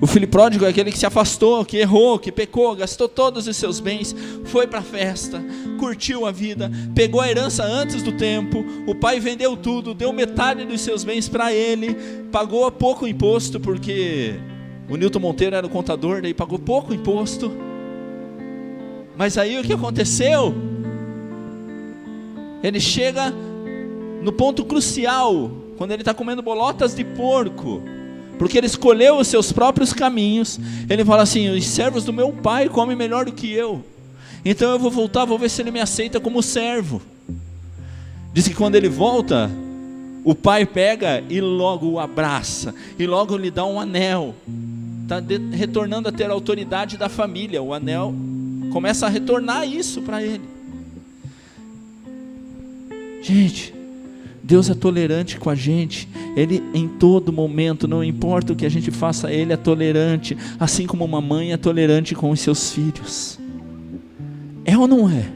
O 0.00 0.06
filho 0.06 0.28
pródigo 0.28 0.66
é 0.66 0.68
aquele 0.68 0.92
que 0.92 0.98
se 0.98 1.06
afastou, 1.06 1.64
que 1.64 1.78
errou, 1.78 2.18
que 2.18 2.30
pecou, 2.30 2.76
gastou 2.76 3.08
todos 3.08 3.46
os 3.46 3.56
seus 3.56 3.80
bens, 3.80 4.14
foi 4.44 4.66
para 4.66 4.80
a 4.80 4.82
festa, 4.82 5.42
curtiu 5.78 6.26
a 6.26 6.30
vida, 6.30 6.70
pegou 6.94 7.20
a 7.20 7.28
herança 7.28 7.64
antes 7.64 8.02
do 8.02 8.12
tempo, 8.12 8.62
o 8.86 8.94
pai 8.94 9.18
vendeu 9.18 9.56
tudo, 9.56 9.94
deu 9.94 10.12
metade 10.12 10.66
dos 10.66 10.82
seus 10.82 11.02
bens 11.02 11.28
para 11.30 11.50
ele, 11.52 11.94
pagou 12.30 12.70
pouco 12.70 13.08
imposto, 13.08 13.58
porque 13.58 14.34
o 14.88 14.96
Newton 14.96 15.18
Monteiro 15.18 15.56
era 15.56 15.66
o 15.66 15.70
contador, 15.70 16.20
daí 16.20 16.34
pagou 16.34 16.58
pouco 16.58 16.92
imposto. 16.92 17.50
Mas 19.16 19.38
aí 19.38 19.58
o 19.58 19.62
que 19.62 19.72
aconteceu? 19.72 20.54
Ele 22.62 22.80
chega 22.80 23.32
no 24.22 24.30
ponto 24.30 24.62
crucial, 24.62 25.50
quando 25.78 25.92
ele 25.92 26.02
está 26.02 26.12
comendo 26.12 26.42
bolotas 26.42 26.94
de 26.94 27.02
porco, 27.02 27.82
porque 28.38 28.58
ele 28.58 28.66
escolheu 28.66 29.18
os 29.18 29.28
seus 29.28 29.52
próprios 29.52 29.92
caminhos. 29.92 30.58
Ele 30.88 31.04
fala 31.04 31.22
assim: 31.22 31.48
os 31.48 31.66
servos 31.66 32.04
do 32.04 32.12
meu 32.12 32.32
pai 32.32 32.68
comem 32.68 32.96
melhor 32.96 33.24
do 33.24 33.32
que 33.32 33.52
eu, 33.52 33.84
então 34.44 34.70
eu 34.70 34.78
vou 34.78 34.90
voltar, 34.90 35.24
vou 35.24 35.38
ver 35.38 35.50
se 35.50 35.60
ele 35.60 35.72
me 35.72 35.80
aceita 35.80 36.20
como 36.20 36.40
servo. 36.40 37.02
Diz 38.32 38.46
que 38.46 38.54
quando 38.54 38.76
ele 38.76 38.88
volta, 38.88 39.50
o 40.22 40.34
pai 40.34 40.64
pega 40.64 41.24
e 41.28 41.40
logo 41.40 41.88
o 41.88 41.98
abraça, 41.98 42.74
e 42.98 43.06
logo 43.06 43.36
lhe 43.36 43.50
dá 43.50 43.64
um 43.64 43.80
anel, 43.80 44.34
está 45.02 45.22
retornando 45.52 46.08
a 46.08 46.12
ter 46.12 46.30
a 46.30 46.32
autoridade 46.32 46.96
da 46.96 47.08
família. 47.08 47.62
O 47.62 47.74
anel 47.74 48.14
começa 48.72 49.06
a 49.06 49.08
retornar 49.08 49.66
isso 49.66 50.02
para 50.02 50.22
ele. 50.22 50.44
Gente, 53.22 53.74
Deus 54.46 54.70
é 54.70 54.74
tolerante 54.74 55.40
com 55.40 55.50
a 55.50 55.56
gente. 55.56 56.08
Ele 56.36 56.62
em 56.72 56.86
todo 56.86 57.32
momento, 57.32 57.88
não 57.88 58.04
importa 58.04 58.52
o 58.52 58.56
que 58.56 58.64
a 58.64 58.68
gente 58.68 58.92
faça, 58.92 59.32
ele 59.32 59.52
é 59.52 59.56
tolerante, 59.56 60.36
assim 60.60 60.86
como 60.86 61.04
uma 61.04 61.20
mãe 61.20 61.52
é 61.52 61.56
tolerante 61.56 62.14
com 62.14 62.30
os 62.30 62.38
seus 62.38 62.70
filhos. 62.70 63.40
É 64.64 64.78
ou 64.78 64.86
não 64.86 65.10
é? 65.10 65.26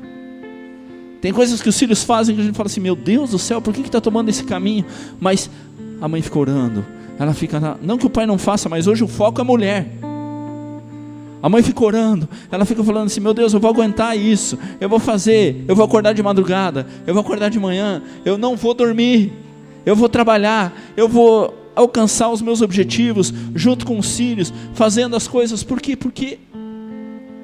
Tem 1.21 1.33
coisas 1.33 1.61
que 1.61 1.69
os 1.69 1.77
filhos 1.77 2.05
fazem 2.05 2.37
que 2.37 2.41
a 2.41 2.45
gente 2.45 2.57
fala 2.57 2.69
assim: 2.69 2.81
Meu 2.81 2.95
Deus 2.95 3.31
do 3.31 3.39
céu, 3.39 3.61
por 3.61 3.75
que 3.75 3.81
está 3.81 4.01
tomando 4.01 4.29
esse 4.29 4.45
caminho? 4.45 4.85
Mas 5.19 5.51
a 6.01 6.07
mãe 6.07 6.23
fica 6.23 6.39
orando, 6.39 6.87
ela 7.19 7.35
fica. 7.35 7.59
Na... 7.59 7.77
Não 7.83 7.99
que 7.99 8.07
o 8.07 8.11
pai 8.11 8.27
não 8.27 8.39
faça, 8.39 8.69
mas 8.69 8.87
hoje 8.87 9.03
o 9.03 9.09
foco 9.09 9.41
é 9.41 9.43
a 9.43 9.45
mulher. 9.45 9.89
A 11.43 11.49
mãe 11.49 11.63
fica 11.63 11.83
orando, 11.83 12.29
ela 12.51 12.65
fica 12.65 12.85
falando 12.85 13.07
assim: 13.07 13.21
Meu 13.21 13.33
Deus, 13.33 13.53
eu 13.55 13.61
vou 13.61 13.71
aguentar 13.71 14.17
isso, 14.17 14.59
eu 14.81 14.89
vou 14.89 14.99
fazer, 14.99 15.65
eu 15.67 15.75
vou 15.75 15.85
acordar 15.85 16.13
de 16.13 16.23
madrugada, 16.23 16.87
eu 17.07 17.15
vou 17.15 17.23
acordar 17.23 17.49
de 17.49 17.59
manhã, 17.59 18.03
eu 18.25 18.37
não 18.37 18.57
vou 18.57 18.75
dormir, 18.75 19.33
eu 19.87 19.97
vou 19.97 20.09
trabalhar, 20.09 20.73
eu 20.97 21.09
vou 21.09 21.55
alcançar 21.75 22.29
os 22.29 22.43
meus 22.43 22.61
objetivos 22.61 23.33
junto 23.55 23.87
com 23.87 23.99
os 23.99 24.17
filhos, 24.17 24.53
fazendo 24.75 25.17
as 25.17 25.27
coisas, 25.27 25.63
por 25.63 25.81
quê? 25.81 25.97
Porque 25.97 26.39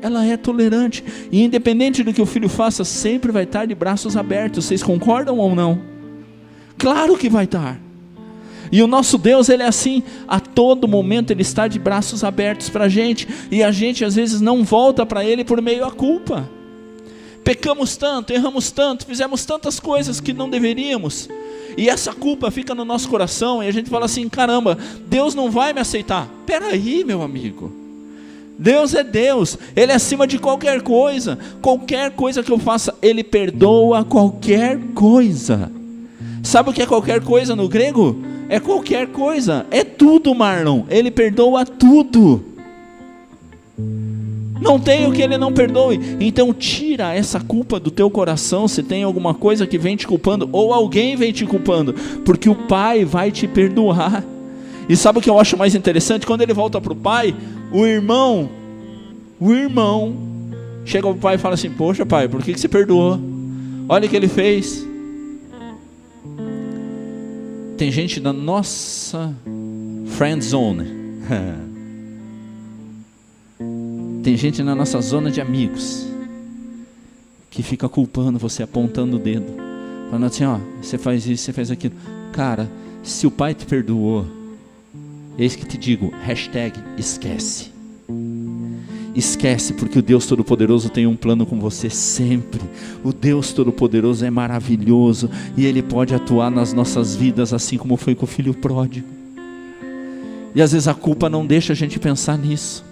ela 0.03 0.25
é 0.25 0.37
tolerante, 0.37 1.03
e 1.33 1.43
independente 1.43 2.03
do 2.03 2.13
que 2.13 2.21
o 2.21 2.27
filho 2.27 2.49
faça, 2.49 2.85
sempre 2.85 3.33
vai 3.33 3.45
estar 3.45 3.67
de 3.67 3.75
braços 3.75 4.17
abertos. 4.17 4.67
Vocês 4.67 4.83
concordam 4.83 5.39
ou 5.39 5.55
não? 5.55 5.81
Claro 6.79 7.17
que 7.17 7.29
vai 7.29 7.45
estar. 7.45 7.81
E 8.71 8.83
o 8.83 8.87
nosso 8.87 9.17
Deus, 9.17 9.49
ele 9.49 9.63
é 9.63 9.67
assim, 9.67 10.03
a 10.29 10.41
todo 10.57 10.89
momento 10.89 11.33
ele 11.33 11.43
está 11.43 11.69
de 11.69 11.79
braços 11.79 12.25
abertos 12.25 12.71
para 12.71 12.87
a 12.87 12.89
gente, 12.89 13.29
e 13.51 13.63
a 13.63 13.71
gente 13.71 14.03
às 14.03 14.15
vezes 14.15 14.41
não 14.41 14.65
volta 14.65 15.05
para 15.05 15.23
ele 15.23 15.45
por 15.45 15.61
meio 15.61 15.81
da 15.81 15.91
culpa. 15.91 16.49
Pecamos 17.45 17.95
tanto, 17.99 18.33
erramos 18.33 18.71
tanto, 18.71 19.05
fizemos 19.05 19.45
tantas 19.45 19.79
coisas 19.79 20.19
que 20.19 20.33
não 20.33 20.49
deveríamos, 20.49 21.29
e 21.77 21.91
essa 21.91 22.15
culpa 22.15 22.51
fica 22.51 22.75
no 22.75 22.87
nosso 22.87 23.07
coração, 23.11 23.63
e 23.63 23.69
a 23.69 23.71
gente 23.71 23.91
fala 23.91 24.07
assim: 24.07 24.31
caramba, 24.31 24.79
Deus 25.07 25.35
não 25.35 25.51
vai 25.51 25.75
me 25.75 25.81
aceitar. 25.81 26.27
Peraí, 26.47 27.05
meu 27.05 27.21
amigo. 27.21 27.71
Deus 28.59 28.95
é 28.95 29.05
Deus, 29.05 29.59
Ele 29.77 29.93
é 29.93 29.95
acima 29.95 30.27
de 30.27 30.39
qualquer 30.39 30.81
coisa, 30.81 31.39
qualquer 31.61 32.13
coisa 32.13 32.43
que 32.43 32.51
eu 32.51 32.59
faça, 32.59 32.95
Ele 33.03 33.23
perdoa 33.23 34.03
qualquer 34.03 34.79
coisa. 34.95 35.71
Sabe 36.43 36.71
o 36.71 36.73
que 36.73 36.81
é 36.81 36.87
qualquer 36.87 37.21
coisa 37.21 37.55
no 37.55 37.69
grego? 37.69 38.17
É 38.49 38.61
qualquer 38.61 39.09
coisa, 39.09 39.67
é 39.71 39.83
tudo, 39.83 40.35
Marlon. 40.35 40.85
Ele 40.89 41.11
perdoa 41.11 41.65
tudo. 41.65 42.45
Não 44.61 44.79
tem 44.79 45.07
o 45.07 45.13
que 45.13 45.21
ele 45.21 45.37
não 45.37 45.53
perdoe. 45.53 46.01
Então 46.21 46.53
tira 46.53 47.15
essa 47.15 47.41
culpa 47.41 47.79
do 47.79 47.91
teu 47.91 48.11
coração 48.11 48.67
se 48.67 48.83
tem 48.83 49.03
alguma 49.03 49.35
coisa 49.35 49.67
que 49.67 49.79
vem 49.79 49.97
te 49.97 50.07
culpando 50.07 50.49
ou 50.53 50.73
alguém 50.73 51.17
vem 51.17 51.33
te 51.33 51.45
culpando, 51.45 51.95
porque 52.25 52.49
o 52.49 52.55
pai 52.55 53.05
vai 53.05 53.31
te 53.31 53.47
perdoar. 53.47 54.25
E 54.89 54.97
sabe 54.97 55.19
o 55.19 55.23
que 55.23 55.29
eu 55.29 55.39
acho 55.39 55.57
mais 55.57 55.75
interessante? 55.75 56.27
Quando 56.27 56.43
ele 56.43 56.55
volta 56.55 56.81
para 56.81 56.93
o 56.93 56.97
pai, 56.97 57.35
o 57.73 57.85
irmão, 57.85 58.49
o 59.41 59.53
irmão 59.53 60.15
chega 60.85 61.07
ao 61.07 61.15
pai 61.15 61.35
e 61.35 61.39
fala 61.39 61.55
assim: 61.55 61.71
Poxa, 61.71 62.07
pai, 62.07 62.29
por 62.29 62.43
que, 62.43 62.55
que 62.55 62.61
você 62.61 62.69
perdoou? 62.69 63.19
Olha 63.89 64.07
o 64.07 64.09
que 64.09 64.17
ele 64.17 64.29
fez. 64.29 64.87
Tem 67.77 67.93
gente 67.93 68.21
na 68.21 68.33
nossa 68.33 69.37
friend 70.17 70.43
zone. 70.43 70.87
Tem 74.25 74.35
gente 74.35 74.63
na 74.63 74.75
nossa 74.75 74.99
zona 75.03 75.31
de 75.31 75.43
amigos 75.43 76.07
que 77.51 77.63
fica 77.63 77.87
culpando 77.89 78.39
você, 78.39 78.63
apontando 78.63 79.17
o 79.17 79.19
dedo, 79.19 79.53
falando 80.11 80.25
assim: 80.25 80.45
ó, 80.45 80.59
você 80.81 80.97
faz 80.97 81.27
isso, 81.27 81.45
você 81.45 81.53
faz 81.53 81.71
aquilo. 81.71 81.95
Cara, 82.33 82.67
se 83.03 83.27
o 83.27 83.31
pai 83.31 83.55
te 83.55 83.67
perdoou, 83.67 84.25
eis 85.39 85.55
que 85.55 85.67
te 85.67 85.77
digo: 85.77 86.11
hashtag 86.23 86.81
esquece. 86.97 87.76
Esquece, 89.17 89.73
porque 89.73 89.99
o 89.99 90.03
Deus 90.03 90.27
Todo-Poderoso 90.27 90.91
tem 90.91 91.07
um 91.07 91.17
plano 91.17 91.47
com 91.47 91.59
você 91.59 91.89
sempre. 91.89 92.61
O 93.03 93.15
Deus 93.15 93.51
Todo-Poderoso 93.51 94.23
é 94.27 94.31
maravilhoso 94.31 95.31
e 95.57 95.65
Ele 95.65 95.83
pode 95.83 96.15
atuar 96.15 96.51
nas 96.51 96.75
nossas 96.75 97.17
vidas, 97.17 97.55
assim 97.55 97.79
como 97.79 97.97
foi 97.97 98.15
com 98.15 98.25
o 98.25 98.29
filho 98.29 98.53
pródigo. 98.53 99.09
E 100.55 100.61
às 100.61 100.73
vezes 100.73 100.87
a 100.87 100.93
culpa 100.93 101.31
não 101.31 101.47
deixa 101.47 101.73
a 101.73 101.77
gente 101.77 101.99
pensar 101.99 102.37
nisso. 102.37 102.85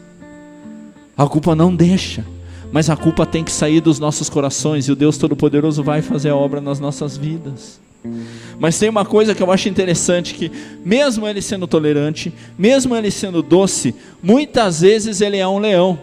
A 1.14 1.26
culpa 1.26 1.54
não 1.54 1.76
deixa, 1.76 2.24
mas 2.72 2.88
a 2.88 2.96
culpa 2.96 3.26
tem 3.26 3.44
que 3.44 3.52
sair 3.52 3.82
dos 3.82 3.98
nossos 3.98 4.30
corações 4.30 4.88
e 4.88 4.92
o 4.92 4.96
Deus 4.96 5.18
Todo-Poderoso 5.18 5.82
vai 5.82 6.00
fazer 6.00 6.30
a 6.30 6.36
obra 6.36 6.58
nas 6.58 6.80
nossas 6.80 7.18
vidas. 7.18 7.78
Mas 8.58 8.78
tem 8.78 8.88
uma 8.88 9.04
coisa 9.04 9.34
que 9.34 9.42
eu 9.42 9.52
acho 9.52 9.68
interessante 9.68 10.32
que 10.32 10.50
mesmo 10.82 11.28
ele 11.28 11.42
sendo 11.42 11.66
tolerante, 11.66 12.32
mesmo 12.58 12.96
ele 12.96 13.10
sendo 13.10 13.42
doce, 13.42 13.94
muitas 14.22 14.80
vezes 14.80 15.20
ele 15.20 15.36
é 15.36 15.46
um 15.46 15.58
leão 15.58 15.98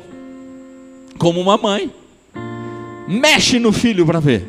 como 1.21 1.39
uma 1.39 1.55
mãe. 1.55 1.93
Mexe 3.07 3.59
no 3.59 3.71
filho 3.71 4.03
para 4.07 4.19
ver. 4.19 4.43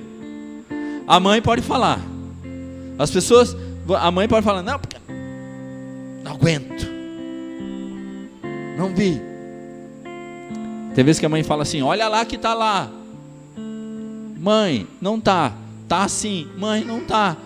A 1.06 1.20
mãe 1.20 1.42
pode 1.42 1.60
falar. 1.60 2.00
As 2.98 3.10
pessoas, 3.10 3.54
a 4.00 4.10
mãe 4.10 4.26
pode 4.26 4.42
falar: 4.42 4.62
"Não, 4.62 4.78
porque 4.78 4.96
não 6.24 6.32
aguento. 6.32 6.90
Não 8.78 8.94
vi". 8.94 9.20
Tem 10.94 11.04
vezes 11.04 11.20
que 11.20 11.26
a 11.26 11.28
mãe 11.28 11.42
fala 11.42 11.62
assim: 11.62 11.82
"Olha 11.82 12.08
lá 12.08 12.24
que 12.24 12.38
tá 12.38 12.54
lá". 12.54 12.88
Mãe, 14.38 14.86
não 14.98 15.20
tá. 15.20 15.52
Tá 15.86 16.08
sim. 16.08 16.48
Mãe, 16.56 16.82
não 16.82 17.00
tá. 17.00 17.36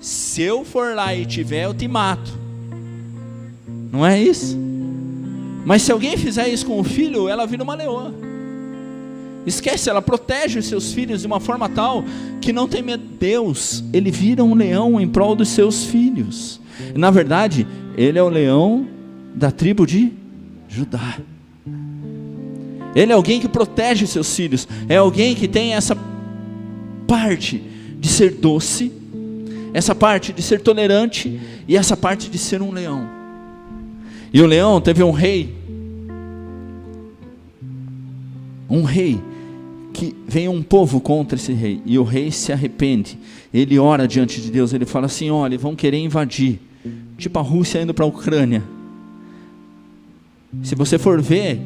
Se 0.00 0.42
eu 0.42 0.64
for 0.64 0.94
lá 0.94 1.12
e 1.12 1.26
tiver, 1.26 1.64
eu 1.64 1.74
te 1.74 1.88
mato. 1.88 2.38
Não 3.90 4.06
é 4.06 4.22
isso? 4.22 4.56
Mas 5.64 5.82
se 5.82 5.90
alguém 5.90 6.16
fizer 6.16 6.46
isso 6.46 6.64
com 6.64 6.78
o 6.78 6.84
filho, 6.84 7.28
ela 7.28 7.46
vira 7.46 7.64
uma 7.64 7.74
leoa. 7.74 8.35
Esquece, 9.46 9.88
ela 9.88 10.02
protege 10.02 10.58
os 10.58 10.66
seus 10.66 10.92
filhos 10.92 11.20
de 11.20 11.26
uma 11.26 11.38
forma 11.38 11.68
tal 11.68 12.04
que 12.40 12.52
não 12.52 12.66
tem 12.66 12.82
medo. 12.82 13.04
Deus, 13.18 13.84
ele 13.92 14.10
vira 14.10 14.42
um 14.42 14.54
leão 14.54 15.00
em 15.00 15.08
prol 15.08 15.36
dos 15.36 15.48
seus 15.48 15.84
filhos. 15.84 16.60
Na 16.96 17.10
verdade, 17.12 17.64
ele 17.96 18.18
é 18.18 18.22
o 18.22 18.28
leão 18.28 18.88
da 19.34 19.52
tribo 19.52 19.86
de 19.86 20.12
Judá. 20.68 21.18
Ele 22.94 23.12
é 23.12 23.14
alguém 23.14 23.38
que 23.38 23.48
protege 23.48 24.04
os 24.04 24.10
seus 24.10 24.34
filhos. 24.34 24.66
É 24.88 24.96
alguém 24.96 25.34
que 25.34 25.46
tem 25.46 25.74
essa 25.74 25.96
parte 27.06 27.62
de 28.00 28.08
ser 28.08 28.32
doce, 28.32 28.90
essa 29.72 29.94
parte 29.94 30.32
de 30.32 30.42
ser 30.42 30.60
tolerante 30.60 31.40
e 31.68 31.76
essa 31.76 31.96
parte 31.96 32.28
de 32.28 32.38
ser 32.38 32.60
um 32.60 32.72
leão. 32.72 33.08
E 34.32 34.42
o 34.42 34.46
leão 34.46 34.80
teve 34.80 35.04
um 35.04 35.12
rei, 35.12 35.54
um 38.68 38.82
rei 38.82 39.20
que 39.96 40.14
vem 40.28 40.46
um 40.46 40.62
povo 40.62 41.00
contra 41.00 41.36
esse 41.36 41.54
rei, 41.54 41.80
e 41.86 41.98
o 41.98 42.02
rei 42.02 42.30
se 42.30 42.52
arrepende, 42.52 43.18
ele 43.52 43.78
ora 43.78 44.06
diante 44.06 44.42
de 44.42 44.50
Deus, 44.50 44.74
ele 44.74 44.84
fala 44.84 45.06
assim: 45.06 45.30
olha, 45.30 45.56
vão 45.56 45.74
querer 45.74 45.96
invadir, 45.98 46.60
tipo 47.16 47.38
a 47.38 47.42
Rússia 47.42 47.80
indo 47.80 47.94
para 47.94 48.04
a 48.04 48.08
Ucrânia. 48.08 48.62
Se 50.62 50.74
você 50.74 50.98
for 50.98 51.22
ver, 51.22 51.60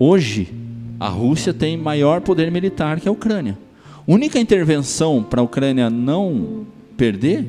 hoje 0.00 0.52
a 0.98 1.08
Rússia 1.08 1.54
tem 1.54 1.76
maior 1.76 2.20
poder 2.20 2.50
militar 2.50 2.98
que 2.98 3.08
a 3.08 3.12
Ucrânia. 3.12 3.56
Única 4.04 4.40
intervenção 4.40 5.22
para 5.22 5.40
a 5.40 5.44
Ucrânia 5.44 5.88
não 5.88 6.66
perder 6.96 7.46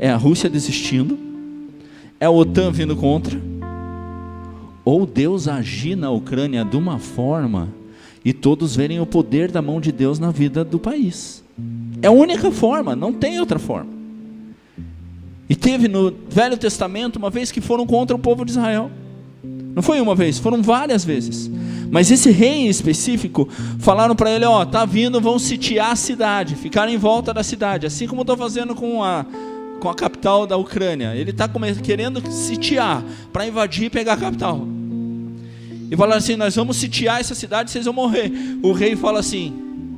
é 0.00 0.10
a 0.10 0.16
Rússia 0.16 0.50
desistindo, 0.50 1.16
é 2.18 2.26
a 2.26 2.30
OTAN 2.30 2.72
vindo 2.72 2.96
contra, 2.96 3.40
ou 4.84 5.06
Deus 5.06 5.46
agir 5.46 5.94
na 5.94 6.10
Ucrânia 6.10 6.64
de 6.64 6.76
uma 6.76 6.98
forma 6.98 7.68
e 8.24 8.32
todos 8.32 8.76
verem 8.76 9.00
o 9.00 9.06
poder 9.06 9.50
da 9.50 9.60
mão 9.60 9.80
de 9.80 9.90
Deus 9.90 10.18
na 10.18 10.30
vida 10.30 10.64
do 10.64 10.78
país. 10.78 11.42
É 12.00 12.06
a 12.06 12.12
única 12.12 12.50
forma, 12.50 12.94
não 12.94 13.12
tem 13.12 13.38
outra 13.40 13.58
forma. 13.58 13.90
E 15.48 15.54
teve 15.54 15.88
no 15.88 16.14
Velho 16.28 16.56
Testamento 16.56 17.16
uma 17.16 17.30
vez 17.30 17.50
que 17.50 17.60
foram 17.60 17.86
contra 17.86 18.16
o 18.16 18.18
povo 18.18 18.44
de 18.44 18.52
Israel. 18.52 18.90
Não 19.44 19.82
foi 19.82 20.00
uma 20.00 20.14
vez, 20.14 20.38
foram 20.38 20.62
várias 20.62 21.04
vezes. 21.04 21.50
Mas 21.90 22.10
esse 22.10 22.30
rei 22.30 22.66
em 22.66 22.68
específico, 22.68 23.48
falaram 23.78 24.16
para 24.16 24.30
ele: 24.30 24.44
Ó, 24.44 24.64
tá 24.64 24.84
vindo, 24.84 25.20
vão 25.20 25.38
sitiar 25.38 25.92
a 25.92 25.96
cidade, 25.96 26.54
ficar 26.54 26.88
em 26.88 26.96
volta 26.96 27.34
da 27.34 27.42
cidade, 27.42 27.86
assim 27.86 28.06
como 28.06 28.22
estou 28.22 28.36
fazendo 28.36 28.74
com 28.74 29.04
a, 29.04 29.26
com 29.78 29.88
a 29.90 29.94
capital 29.94 30.46
da 30.46 30.56
Ucrânia. 30.56 31.14
Ele 31.14 31.30
está 31.30 31.50
querendo 31.82 32.22
sitiar 32.30 33.04
para 33.32 33.46
invadir 33.46 33.84
e 33.84 33.90
pegar 33.90 34.14
a 34.14 34.16
capital 34.16 34.66
e 35.92 35.96
falaram 35.96 36.16
assim: 36.16 36.36
Nós 36.36 36.56
vamos 36.56 36.78
sitiar 36.78 37.20
essa 37.20 37.34
cidade, 37.34 37.70
vocês 37.70 37.84
vão 37.84 37.92
morrer. 37.92 38.32
O 38.62 38.72
rei 38.72 38.96
fala 38.96 39.20
assim: 39.20 39.52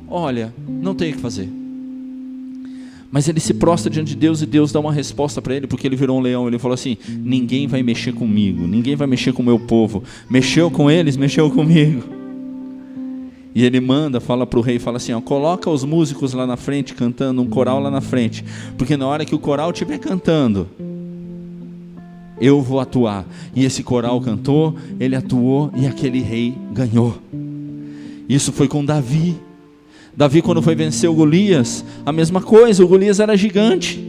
Olha, 0.09 0.53
não 0.67 0.93
tem 0.93 1.11
o 1.11 1.15
que 1.15 1.21
fazer. 1.21 1.49
Mas 3.09 3.29
ele 3.29 3.39
se 3.39 3.53
prostra 3.53 3.89
diante 3.89 4.09
de 4.09 4.15
Deus 4.17 4.41
e 4.41 4.45
Deus 4.45 4.73
dá 4.73 4.79
uma 4.81 4.91
resposta 4.91 5.41
para 5.41 5.55
ele, 5.55 5.67
porque 5.67 5.87
ele 5.87 5.95
virou 5.95 6.17
um 6.17 6.21
leão. 6.21 6.49
Ele 6.49 6.59
falou 6.59 6.73
assim: 6.73 6.97
Ninguém 7.07 7.65
vai 7.65 7.81
mexer 7.81 8.11
comigo, 8.11 8.67
ninguém 8.67 8.97
vai 8.97 9.07
mexer 9.07 9.31
com 9.31 9.41
o 9.41 9.45
meu 9.45 9.57
povo. 9.57 10.03
Mexeu 10.29 10.69
com 10.69 10.91
eles, 10.91 11.15
mexeu 11.15 11.49
comigo. 11.49 12.03
E 13.55 13.63
ele 13.63 13.79
manda, 13.79 14.19
fala 14.19 14.45
para 14.45 14.59
o 14.59 14.61
rei, 14.61 14.79
fala 14.79 14.97
assim: 14.97 15.13
ó, 15.13 15.21
coloca 15.21 15.69
os 15.69 15.85
músicos 15.85 16.33
lá 16.33 16.45
na 16.45 16.57
frente 16.57 16.93
cantando, 16.93 17.41
um 17.41 17.47
coral 17.47 17.79
lá 17.79 17.89
na 17.89 18.01
frente, 18.01 18.43
porque 18.77 18.97
na 18.97 19.07
hora 19.07 19.23
que 19.23 19.33
o 19.33 19.39
coral 19.39 19.71
estiver 19.71 19.97
cantando, 19.97 20.67
eu 22.39 22.61
vou 22.61 22.79
atuar. 22.79 23.25
E 23.55 23.65
esse 23.65 23.83
coral 23.83 24.19
cantou, 24.21 24.75
ele 24.99 25.15
atuou 25.15 25.71
e 25.75 25.85
aquele 25.85 26.21
rei 26.21 26.55
ganhou. 26.71 27.17
Isso 28.27 28.51
foi 28.51 28.67
com 28.67 28.83
Davi. 28.83 29.35
Davi, 30.15 30.41
quando 30.41 30.61
foi 30.61 30.75
vencer 30.75 31.09
o 31.09 31.13
Golias, 31.13 31.83
a 32.05 32.11
mesma 32.11 32.41
coisa, 32.41 32.83
o 32.83 32.87
Golias 32.87 33.19
era 33.19 33.35
gigante. 33.35 33.99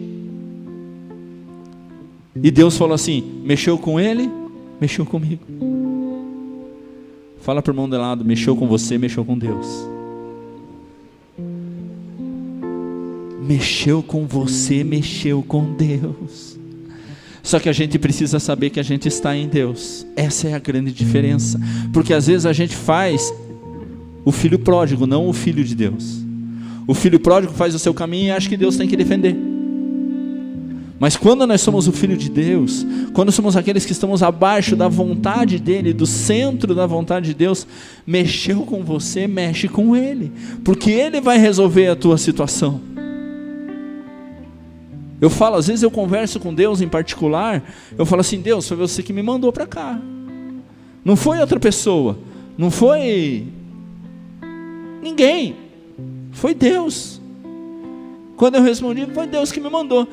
E 2.42 2.50
Deus 2.50 2.76
falou 2.76 2.94
assim: 2.94 3.40
mexeu 3.44 3.78
com 3.78 3.98
ele, 3.98 4.30
mexeu 4.80 5.04
comigo. 5.04 5.42
Fala 7.40 7.62
para 7.62 7.70
o 7.70 7.74
irmão 7.74 7.88
de 7.88 7.96
lado: 7.96 8.24
mexeu 8.24 8.56
com 8.56 8.66
você, 8.68 8.98
mexeu 8.98 9.24
com 9.24 9.36
Deus. 9.36 9.66
Mexeu 13.42 14.02
com 14.02 14.26
você, 14.26 14.82
mexeu 14.82 15.42
com 15.42 15.72
Deus. 15.74 16.58
Só 17.46 17.60
que 17.60 17.68
a 17.68 17.72
gente 17.72 17.96
precisa 17.96 18.40
saber 18.40 18.70
que 18.70 18.80
a 18.80 18.82
gente 18.82 19.06
está 19.06 19.36
em 19.36 19.46
Deus. 19.46 20.04
Essa 20.16 20.48
é 20.48 20.54
a 20.54 20.58
grande 20.58 20.90
diferença. 20.90 21.60
Porque 21.92 22.12
às 22.12 22.26
vezes 22.26 22.44
a 22.44 22.52
gente 22.52 22.74
faz 22.74 23.32
o 24.24 24.32
filho 24.32 24.58
pródigo, 24.58 25.06
não 25.06 25.28
o 25.28 25.32
filho 25.32 25.62
de 25.62 25.72
Deus. 25.72 26.18
O 26.88 26.92
filho 26.92 27.20
pródigo 27.20 27.52
faz 27.52 27.72
o 27.72 27.78
seu 27.78 27.94
caminho 27.94 28.26
e 28.26 28.30
acha 28.32 28.48
que 28.48 28.56
Deus 28.56 28.76
tem 28.76 28.88
que 28.88 28.96
defender. 28.96 29.36
Mas 30.98 31.16
quando 31.16 31.46
nós 31.46 31.60
somos 31.60 31.86
o 31.86 31.92
filho 31.92 32.16
de 32.16 32.28
Deus, 32.28 32.84
quando 33.12 33.30
somos 33.30 33.56
aqueles 33.56 33.86
que 33.86 33.92
estamos 33.92 34.24
abaixo 34.24 34.74
da 34.74 34.88
vontade 34.88 35.60
dele, 35.60 35.92
do 35.92 36.04
centro 36.04 36.74
da 36.74 36.84
vontade 36.84 37.26
de 37.26 37.34
Deus, 37.34 37.64
mexeu 38.04 38.62
com 38.62 38.82
você, 38.82 39.28
mexe 39.28 39.68
com 39.68 39.94
ele, 39.94 40.32
porque 40.64 40.90
ele 40.90 41.20
vai 41.20 41.38
resolver 41.38 41.86
a 41.86 41.94
tua 41.94 42.18
situação. 42.18 42.80
Eu 45.20 45.30
falo, 45.30 45.56
às 45.56 45.66
vezes 45.66 45.82
eu 45.82 45.90
converso 45.90 46.38
com 46.38 46.52
Deus 46.52 46.80
em 46.80 46.88
particular, 46.88 47.62
eu 47.96 48.04
falo 48.04 48.20
assim: 48.20 48.40
Deus, 48.40 48.68
foi 48.68 48.76
você 48.76 49.02
que 49.02 49.12
me 49.12 49.22
mandou 49.22 49.52
para 49.52 49.66
cá. 49.66 49.98
Não 51.04 51.16
foi 51.16 51.38
outra 51.38 51.58
pessoa, 51.58 52.18
não 52.58 52.70
foi 52.70 53.46
ninguém, 55.02 55.56
foi 56.32 56.52
Deus. 56.54 57.20
Quando 58.36 58.56
eu 58.56 58.62
respondi, 58.62 59.06
foi 59.06 59.26
Deus 59.26 59.50
que 59.50 59.60
me 59.60 59.70
mandou. 59.70 60.06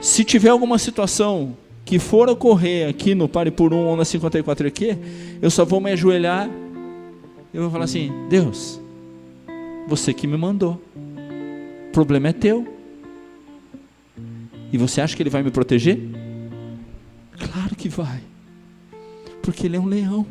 Se 0.00 0.24
tiver 0.24 0.48
alguma 0.48 0.78
situação 0.78 1.56
que 1.84 1.98
for 1.98 2.28
ocorrer 2.28 2.88
aqui 2.88 3.14
no 3.14 3.28
Pare 3.28 3.50
por 3.50 3.72
Um 3.72 3.86
ou 3.86 3.96
na 3.96 4.04
54 4.04 4.66
aqui, 4.66 4.96
eu 5.40 5.50
só 5.50 5.64
vou 5.64 5.80
me 5.80 5.92
ajoelhar 5.92 6.50
e 7.52 7.58
vou 7.58 7.70
falar 7.70 7.84
assim: 7.84 8.10
Deus, 8.28 8.80
você 9.86 10.12
que 10.12 10.26
me 10.26 10.36
mandou, 10.36 10.80
o 11.88 11.92
problema 11.92 12.28
é 12.28 12.32
teu. 12.32 12.79
E 14.72 14.78
você 14.78 15.00
acha 15.00 15.16
que 15.16 15.22
ele 15.22 15.30
vai 15.30 15.42
me 15.42 15.50
proteger? 15.50 15.98
Claro 17.38 17.74
que 17.74 17.88
vai. 17.88 18.20
Porque 19.42 19.66
ele 19.66 19.76
é 19.76 19.80
um 19.80 19.86
leão. 19.86 20.26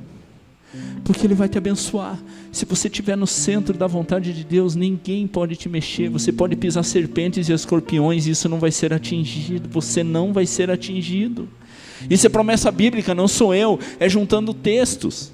Porque 1.04 1.26
ele 1.26 1.34
vai 1.34 1.50
te 1.50 1.58
abençoar. 1.58 2.20
Se 2.52 2.66
você 2.66 2.88
estiver 2.88 3.18
no 3.18 3.26
centro 3.26 3.76
da 3.76 3.88
vontade 3.88 4.32
de 4.32 4.44
Deus, 4.44 4.76
ninguém 4.76 5.28
pode 5.28 5.56
te 5.56 5.68
mexer. 5.68 6.10
Você 6.10 6.32
pode 6.32 6.56
pisar 6.56 6.84
serpentes 6.84 7.50
e 7.50 7.54
escorpiões, 7.54 8.28
e 8.28 8.32
isso 8.32 8.48
não 8.48 8.60
vai 8.60 8.72
ser 8.72 8.94
atingido. 8.94 9.68
Você 9.70 10.04
não 10.04 10.32
vai 10.32 10.46
ser 10.46 10.70
atingido. 10.70 11.50
Isso 12.10 12.28
é 12.28 12.30
promessa 12.30 12.72
bíblica, 12.72 13.16
não 13.16 13.28
sou 13.28 13.54
eu, 13.54 13.80
é 14.00 14.08
juntando 14.08 14.54
textos. 14.54 15.32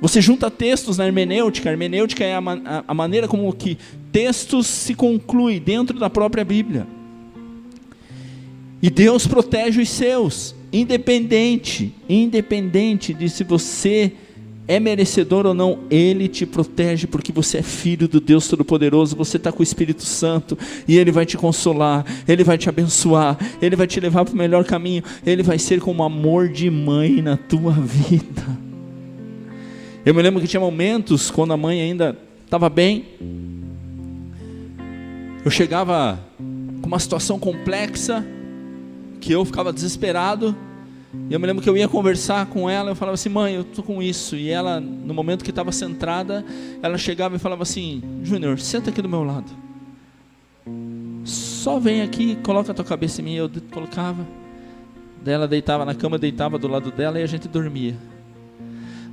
Você 0.00 0.20
junta 0.20 0.50
textos 0.50 0.96
na 0.96 1.06
hermenêutica, 1.06 1.68
a 1.68 1.72
hermenêutica 1.72 2.24
é 2.24 2.34
a, 2.34 2.38
a, 2.38 2.84
a 2.88 2.94
maneira 2.94 3.26
como 3.26 3.52
que 3.52 3.76
textos 4.12 4.66
se 4.66 4.94
concluem 4.94 5.60
dentro 5.60 5.98
da 5.98 6.08
própria 6.08 6.44
Bíblia. 6.44 6.86
E 8.82 8.88
Deus 8.88 9.26
protege 9.26 9.80
os 9.80 9.88
seus. 9.88 10.54
independente, 10.72 11.92
independente 12.08 13.12
de 13.12 13.28
se 13.28 13.42
você 13.42 14.12
é 14.68 14.78
merecedor 14.78 15.46
ou 15.46 15.52
não, 15.52 15.80
Ele 15.90 16.28
te 16.28 16.46
protege 16.46 17.08
porque 17.08 17.32
você 17.32 17.58
é 17.58 17.62
filho 17.62 18.06
do 18.06 18.20
Deus 18.20 18.46
Todo-Poderoso, 18.46 19.16
você 19.16 19.36
está 19.36 19.50
com 19.50 19.58
o 19.58 19.64
Espírito 19.64 20.04
Santo 20.04 20.56
e 20.86 20.96
Ele 20.96 21.10
vai 21.10 21.26
te 21.26 21.36
consolar, 21.36 22.06
Ele 22.28 22.44
vai 22.44 22.56
te 22.56 22.68
abençoar, 22.68 23.36
Ele 23.60 23.74
vai 23.74 23.88
te 23.88 23.98
levar 23.98 24.24
para 24.24 24.32
o 24.32 24.36
melhor 24.36 24.64
caminho, 24.64 25.02
Ele 25.26 25.42
vai 25.42 25.58
ser 25.58 25.80
como 25.80 26.04
amor 26.04 26.48
de 26.48 26.70
mãe 26.70 27.20
na 27.20 27.36
tua 27.36 27.72
vida. 27.82 28.46
Eu 30.06 30.14
me 30.14 30.22
lembro 30.22 30.40
que 30.40 30.46
tinha 30.46 30.60
momentos 30.60 31.32
quando 31.32 31.52
a 31.52 31.56
mãe 31.56 31.82
ainda 31.82 32.16
estava 32.44 32.68
bem, 32.68 33.06
eu 35.44 35.50
chegava 35.50 36.20
com 36.80 36.86
uma 36.86 36.98
situação 37.00 37.40
complexa, 37.40 38.24
que 39.20 39.32
eu 39.32 39.44
ficava 39.44 39.72
desesperado, 39.72 40.56
e 41.28 41.34
eu 41.34 41.40
me 41.40 41.46
lembro 41.46 41.62
que 41.62 41.68
eu 41.68 41.76
ia 41.76 41.88
conversar 41.88 42.46
com 42.46 42.70
ela, 42.70 42.90
eu 42.90 42.94
falava 42.94 43.14
assim, 43.14 43.28
mãe, 43.28 43.54
eu 43.54 43.64
tô 43.64 43.82
com 43.82 44.00
isso. 44.00 44.36
E 44.36 44.48
ela, 44.48 44.80
no 44.80 45.12
momento 45.12 45.42
que 45.42 45.50
estava 45.50 45.72
centrada, 45.72 46.44
ela 46.80 46.96
chegava 46.96 47.34
e 47.34 47.38
falava 47.38 47.64
assim, 47.64 48.00
Júnior, 48.22 48.60
senta 48.60 48.90
aqui 48.90 49.02
do 49.02 49.08
meu 49.08 49.24
lado. 49.24 49.50
Só 51.24 51.80
vem 51.80 52.02
aqui, 52.02 52.36
coloca 52.36 52.70
a 52.70 52.74
tua 52.74 52.84
cabeça 52.84 53.20
em 53.20 53.24
mim. 53.24 53.34
Eu 53.34 53.50
colocava. 53.72 54.24
Daí 55.22 55.34
ela 55.34 55.48
deitava 55.48 55.84
na 55.84 55.94
cama, 55.94 56.16
deitava 56.16 56.58
do 56.58 56.68
lado 56.68 56.92
dela 56.92 57.18
e 57.18 57.22
a 57.22 57.26
gente 57.26 57.48
dormia. 57.48 57.96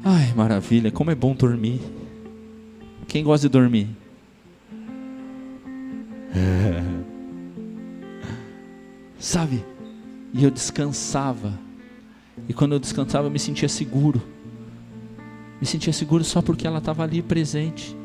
Ai, 0.03 0.33
maravilha, 0.35 0.91
como 0.91 1.09
é 1.09 1.15
bom 1.15 1.33
dormir. 1.33 1.81
Quem 3.07 3.23
gosta 3.23 3.47
de 3.47 3.51
dormir? 3.51 3.87
Sabe? 9.17 9.63
E 10.37 10.43
eu 10.43 10.51
descansava 10.51 11.67
e 12.47 12.53
quando 12.53 12.73
eu 12.73 12.79
descansava, 12.79 13.27
eu 13.27 13.31
me 13.31 13.39
sentia 13.39 13.69
seguro. 13.69 14.21
Me 15.59 15.65
sentia 15.65 15.93
seguro 15.93 16.23
só 16.23 16.41
porque 16.41 16.67
ela 16.67 16.79
estava 16.79 17.03
ali 17.03 17.21
presente. 17.21 17.95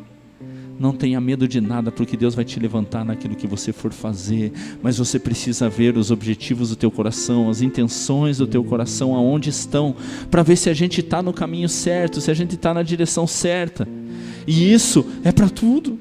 Não 0.79 0.92
tenha 0.92 1.21
medo 1.21 1.47
de 1.47 1.61
nada, 1.61 1.92
porque 1.92 2.16
Deus 2.16 2.35
vai 2.35 2.45
te 2.45 2.59
levantar 2.59 3.05
naquilo 3.05 3.37
que 3.37 3.47
você 3.47 3.73
for 3.73 3.92
fazer. 3.92 4.53
Mas 4.83 4.99
você 4.99 5.18
precisa 5.18 5.68
ver 5.68 5.97
os 5.97 6.11
objetivos 6.11 6.71
do 6.71 6.77
teu 6.77 6.90
coração, 6.90 7.51
as 7.51 7.61
intenções 7.61 8.38
do 8.38 8.47
teu 8.47 8.64
coração, 8.64 9.14
aonde 9.14 9.51
estão, 9.51 9.95
para 10.31 10.42
ver 10.42 10.57
se 10.57 10.71
a 10.71 10.75
gente 10.75 11.01
está 11.01 11.23
no 11.23 11.33
caminho 11.33 11.68
certo, 11.68 12.21
se 12.21 12.31
a 12.31 12.35
gente 12.35 12.55
está 12.55 12.73
na 12.73 12.83
direção 12.83 13.27
certa. 13.27 13.87
E 14.47 14.73
isso 14.73 15.07
é 15.23 15.31
para 15.31 15.49
tudo. 15.49 15.99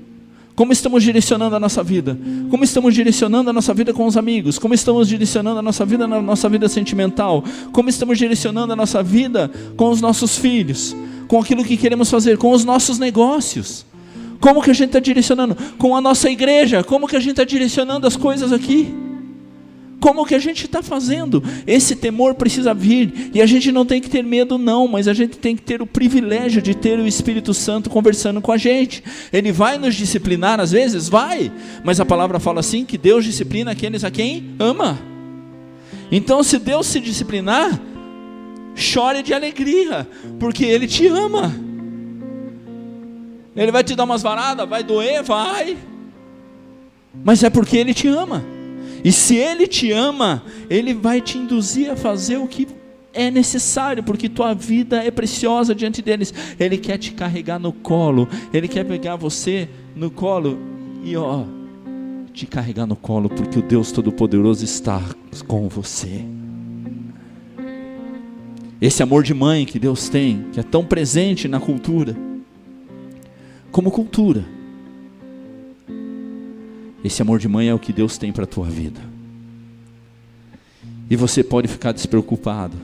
Como 0.56 0.74
estamos 0.74 1.04
direcionando 1.04 1.56
a 1.56 1.60
nossa 1.60 1.82
vida? 1.82 2.18
Como 2.50 2.64
estamos 2.64 2.94
direcionando 2.94 3.50
a 3.50 3.54
nossa 3.54 3.74
vida 3.74 3.94
com 3.94 4.06
os 4.06 4.18
amigos? 4.18 4.60
Como 4.60 4.74
estamos 4.74 5.08
direcionando 5.08 5.60
a 5.60 5.62
nossa 5.62 5.86
vida 5.86 6.08
na 6.08 6.22
nossa 6.22 6.50
vida 6.50 6.68
sentimental? 6.68 7.44
Como 7.72 7.90
estamos 7.90 8.18
direcionando 8.18 8.74
a 8.74 8.76
nossa 8.76 9.02
vida 9.02 9.50
com 9.78 9.90
os 9.90 10.02
nossos 10.02 10.38
filhos? 10.38 10.96
Com 11.28 11.40
aquilo 11.40 11.64
que 11.64 11.78
queremos 11.78 12.10
fazer, 12.10 12.38
com 12.38 12.52
os 12.52 12.66
nossos 12.66 13.00
negócios? 13.00 13.86
Como 14.40 14.62
que 14.62 14.72
a 14.72 14.74
gente 14.74 14.88
está 14.88 15.00
direcionando? 15.00 15.56
Com 15.78 15.96
a 15.96 16.02
nossa 16.02 16.30
igreja? 16.30 16.84
Como 16.84 17.08
que 17.08 17.16
a 17.16 17.20
gente 17.20 17.32
está 17.32 17.44
direcionando 17.44 18.06
as 18.06 18.18
coisas 18.18 18.52
aqui? 18.52 19.11
Como 20.02 20.26
que 20.26 20.34
a 20.34 20.40
gente 20.40 20.66
está 20.66 20.82
fazendo? 20.82 21.44
Esse 21.68 21.96
temor 21.96 22.34
precisa 22.34 22.74
vir. 22.74 23.30
E 23.36 23.40
a 23.40 23.46
gente 23.46 23.72
não 23.72 23.86
tem 23.86 24.02
que 24.02 24.10
ter 24.10 24.24
medo, 24.24 24.58
não, 24.58 24.88
mas 24.88 25.08
a 25.08 25.14
gente 25.14 25.38
tem 25.38 25.56
que 25.56 25.62
ter 25.62 25.80
o 25.80 25.86
privilégio 25.86 26.60
de 26.60 26.74
ter 26.74 26.98
o 26.98 27.06
Espírito 27.06 27.54
Santo 27.54 27.88
conversando 27.88 28.42
com 28.42 28.52
a 28.52 28.58
gente. 28.58 29.04
Ele 29.32 29.52
vai 29.52 29.78
nos 29.78 29.94
disciplinar 29.94 30.60
às 30.60 30.72
vezes? 30.72 31.08
Vai. 31.08 31.52
Mas 31.84 32.00
a 32.00 32.06
palavra 32.06 32.40
fala 32.40 32.62
assim: 32.62 32.84
que 32.84 32.98
Deus 32.98 33.24
disciplina 33.24 33.70
aqueles 33.70 34.04
a 34.04 34.10
quem 34.10 34.56
ama. 34.58 35.00
Então, 36.12 36.42
se 36.42 36.58
Deus 36.58 36.88
se 36.88 37.00
disciplinar, 37.00 37.80
chore 38.74 39.22
de 39.22 39.36
alegria, 39.36 40.08
porque 40.40 40.66
Ele 40.66 40.88
te 40.88 41.06
ama. 41.06 41.54
Ele 43.56 43.72
vai 43.72 43.84
te 43.84 43.96
dar 43.96 44.06
umas 44.06 44.24
varadas, 44.24 44.68
vai 44.68 44.84
doer, 44.84 45.22
vai. 45.22 45.78
Mas 47.24 47.44
é 47.44 47.52
porque 47.52 47.78
Ele 47.78 47.94
te 47.94 48.08
ama. 48.08 48.44
E 49.04 49.12
se 49.12 49.36
Ele 49.36 49.68
te 49.68 49.92
ama, 49.92 50.44
Ele 50.70 50.94
vai 50.94 51.22
te 51.22 51.38
induzir 51.38 51.90
a 51.90 51.96
fazer 51.96 52.38
o 52.38 52.48
que 52.48 52.68
é 53.14 53.30
necessário, 53.30 54.04
porque 54.04 54.30
tua 54.30 54.54
vida 54.54 55.04
é 55.04 55.12
preciosa 55.12 55.76
diante 55.76 56.02
deles. 56.02 56.34
Ele 56.60 56.78
quer 56.78 56.98
te 56.98 57.12
carregar 57.12 57.60
no 57.60 57.74
colo, 57.74 58.28
Ele 58.54 58.68
quer 58.68 58.86
pegar 58.86 59.16
você 59.16 59.68
no 59.96 60.10
colo 60.10 60.58
e 61.04 61.16
ó, 61.16 61.44
te 62.34 62.46
carregar 62.46 62.86
no 62.86 62.96
colo, 62.96 63.30
porque 63.30 63.60
o 63.60 63.62
Deus 63.62 63.92
Todo-Poderoso 63.92 64.64
está 64.64 65.02
com 65.48 65.68
você. 65.68 66.24
Esse 68.80 69.04
amor 69.04 69.24
de 69.24 69.34
mãe 69.34 69.66
que 69.66 69.78
Deus 69.78 70.10
tem, 70.10 70.46
que 70.52 70.60
é 70.60 70.64
tão 70.64 70.84
presente 70.84 71.48
na 71.48 71.60
cultura, 71.60 72.16
como 73.72 73.92
cultura 73.92 74.44
esse 77.04 77.22
amor 77.22 77.40
de 77.40 77.48
mãe 77.48 77.68
é 77.68 77.74
o 77.74 77.80
que 77.80 77.92
Deus 77.92 78.18
tem 78.18 78.32
para 78.32 78.44
a 78.44 78.48
tua 78.48 78.66
vida. 78.66 79.02
E 81.10 81.16
você 81.16 81.44
pode 81.44 81.68
ficar 81.68 81.92
despreocupado, 81.92 82.78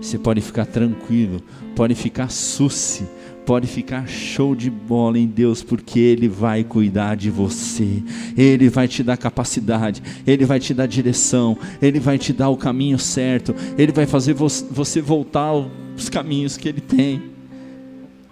você 0.00 0.18
pode 0.18 0.40
ficar 0.40 0.66
tranquilo, 0.66 1.42
pode 1.74 1.94
ficar 1.94 2.30
suci, 2.30 3.04
pode 3.46 3.66
ficar 3.66 4.06
show 4.06 4.54
de 4.54 4.70
bola 4.70 5.18
em 5.18 5.26
Deus, 5.26 5.62
porque 5.62 5.98
Ele 5.98 6.28
vai 6.28 6.62
cuidar 6.62 7.16
de 7.16 7.30
você, 7.30 8.02
Ele 8.36 8.68
vai 8.68 8.86
te 8.86 9.02
dar 9.02 9.16
capacidade, 9.16 10.02
Ele 10.26 10.44
vai 10.44 10.60
te 10.60 10.74
dar 10.74 10.86
direção, 10.86 11.56
Ele 11.80 11.98
vai 11.98 12.18
te 12.18 12.32
dar 12.32 12.48
o 12.50 12.56
caminho 12.56 12.98
certo, 12.98 13.54
Ele 13.78 13.92
vai 13.92 14.06
fazer 14.06 14.34
você 14.34 15.00
voltar 15.00 15.46
aos 15.46 16.08
caminhos 16.10 16.56
que 16.56 16.68
Ele 16.68 16.80
tem. 16.80 17.22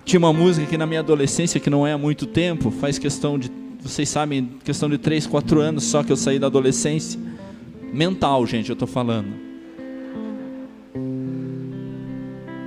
Tinha 0.04 0.18
uma 0.18 0.32
música 0.32 0.66
que 0.66 0.76
na 0.76 0.86
minha 0.86 1.00
adolescência, 1.00 1.60
que 1.60 1.70
não 1.70 1.86
é 1.86 1.92
há 1.92 1.98
muito 1.98 2.26
tempo, 2.26 2.70
faz 2.70 2.98
questão 2.98 3.38
de 3.38 3.50
vocês 3.80 4.08
sabem, 4.08 4.50
questão 4.64 4.88
de 4.88 4.98
3, 4.98 5.26
4 5.26 5.60
anos 5.60 5.84
só 5.84 6.02
que 6.02 6.10
eu 6.10 6.16
saí 6.16 6.38
da 6.38 6.46
adolescência. 6.46 7.18
Mental, 7.92 8.46
gente, 8.46 8.68
eu 8.68 8.74
estou 8.74 8.88
falando. 8.88 9.32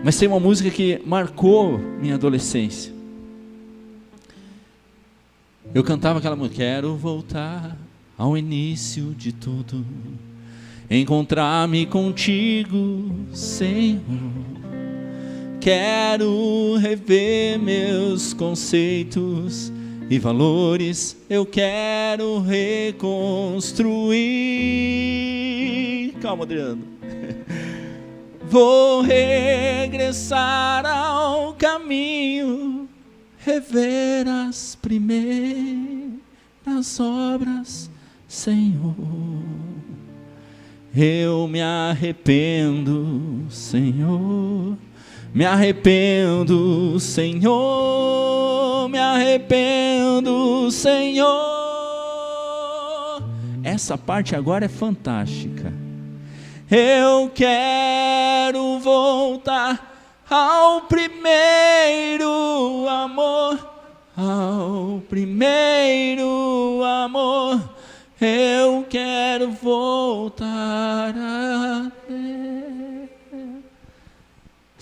Mas 0.03 0.17
tem 0.17 0.27
uma 0.27 0.39
música 0.39 0.69
que 0.69 0.99
marcou 1.05 1.77
minha 1.77 2.15
adolescência. 2.15 2.91
Eu 5.73 5.83
cantava 5.83 6.19
aquela 6.19 6.35
música, 6.35 6.57
quero 6.57 6.95
voltar 6.95 7.77
ao 8.17 8.37
início 8.37 9.15
de 9.15 9.31
tudo, 9.31 9.85
encontrar-me 10.89 11.85
contigo, 11.85 13.15
Senhor. 13.33 14.01
Quero 15.61 16.75
rever 16.77 17.59
meus 17.59 18.33
conceitos 18.33 19.71
e 20.11 20.19
valores 20.19 21.15
eu 21.29 21.45
quero 21.45 22.39
reconstruir. 22.41 23.71
Calma, 26.21 26.43
Adriano. 26.43 26.83
Vou 28.43 28.99
regressar 28.99 30.85
ao 30.85 31.53
caminho, 31.53 32.89
rever 33.37 34.27
as 34.27 34.75
primeiras 34.75 36.19
obras, 36.99 37.89
Senhor. 38.27 38.93
Eu 40.93 41.47
me 41.47 41.61
arrependo, 41.61 43.45
Senhor 43.49 44.75
me 45.33 45.45
arrependo, 45.45 46.99
Senhor, 46.99 48.89
me 48.89 48.97
arrependo, 48.97 50.69
Senhor. 50.69 51.29
Essa 53.63 53.97
parte 53.97 54.35
agora 54.35 54.65
é 54.65 54.69
fantástica. 54.69 55.71
Eu 56.69 57.31
quero 57.33 58.79
voltar 58.79 60.23
ao 60.29 60.81
primeiro 60.81 62.87
amor, 62.87 63.57
ao 64.15 65.01
primeiro 65.09 66.81
amor. 66.83 67.61
Eu 68.19 68.85
quero 68.89 69.51
voltar 69.51 71.13
a 71.17 71.91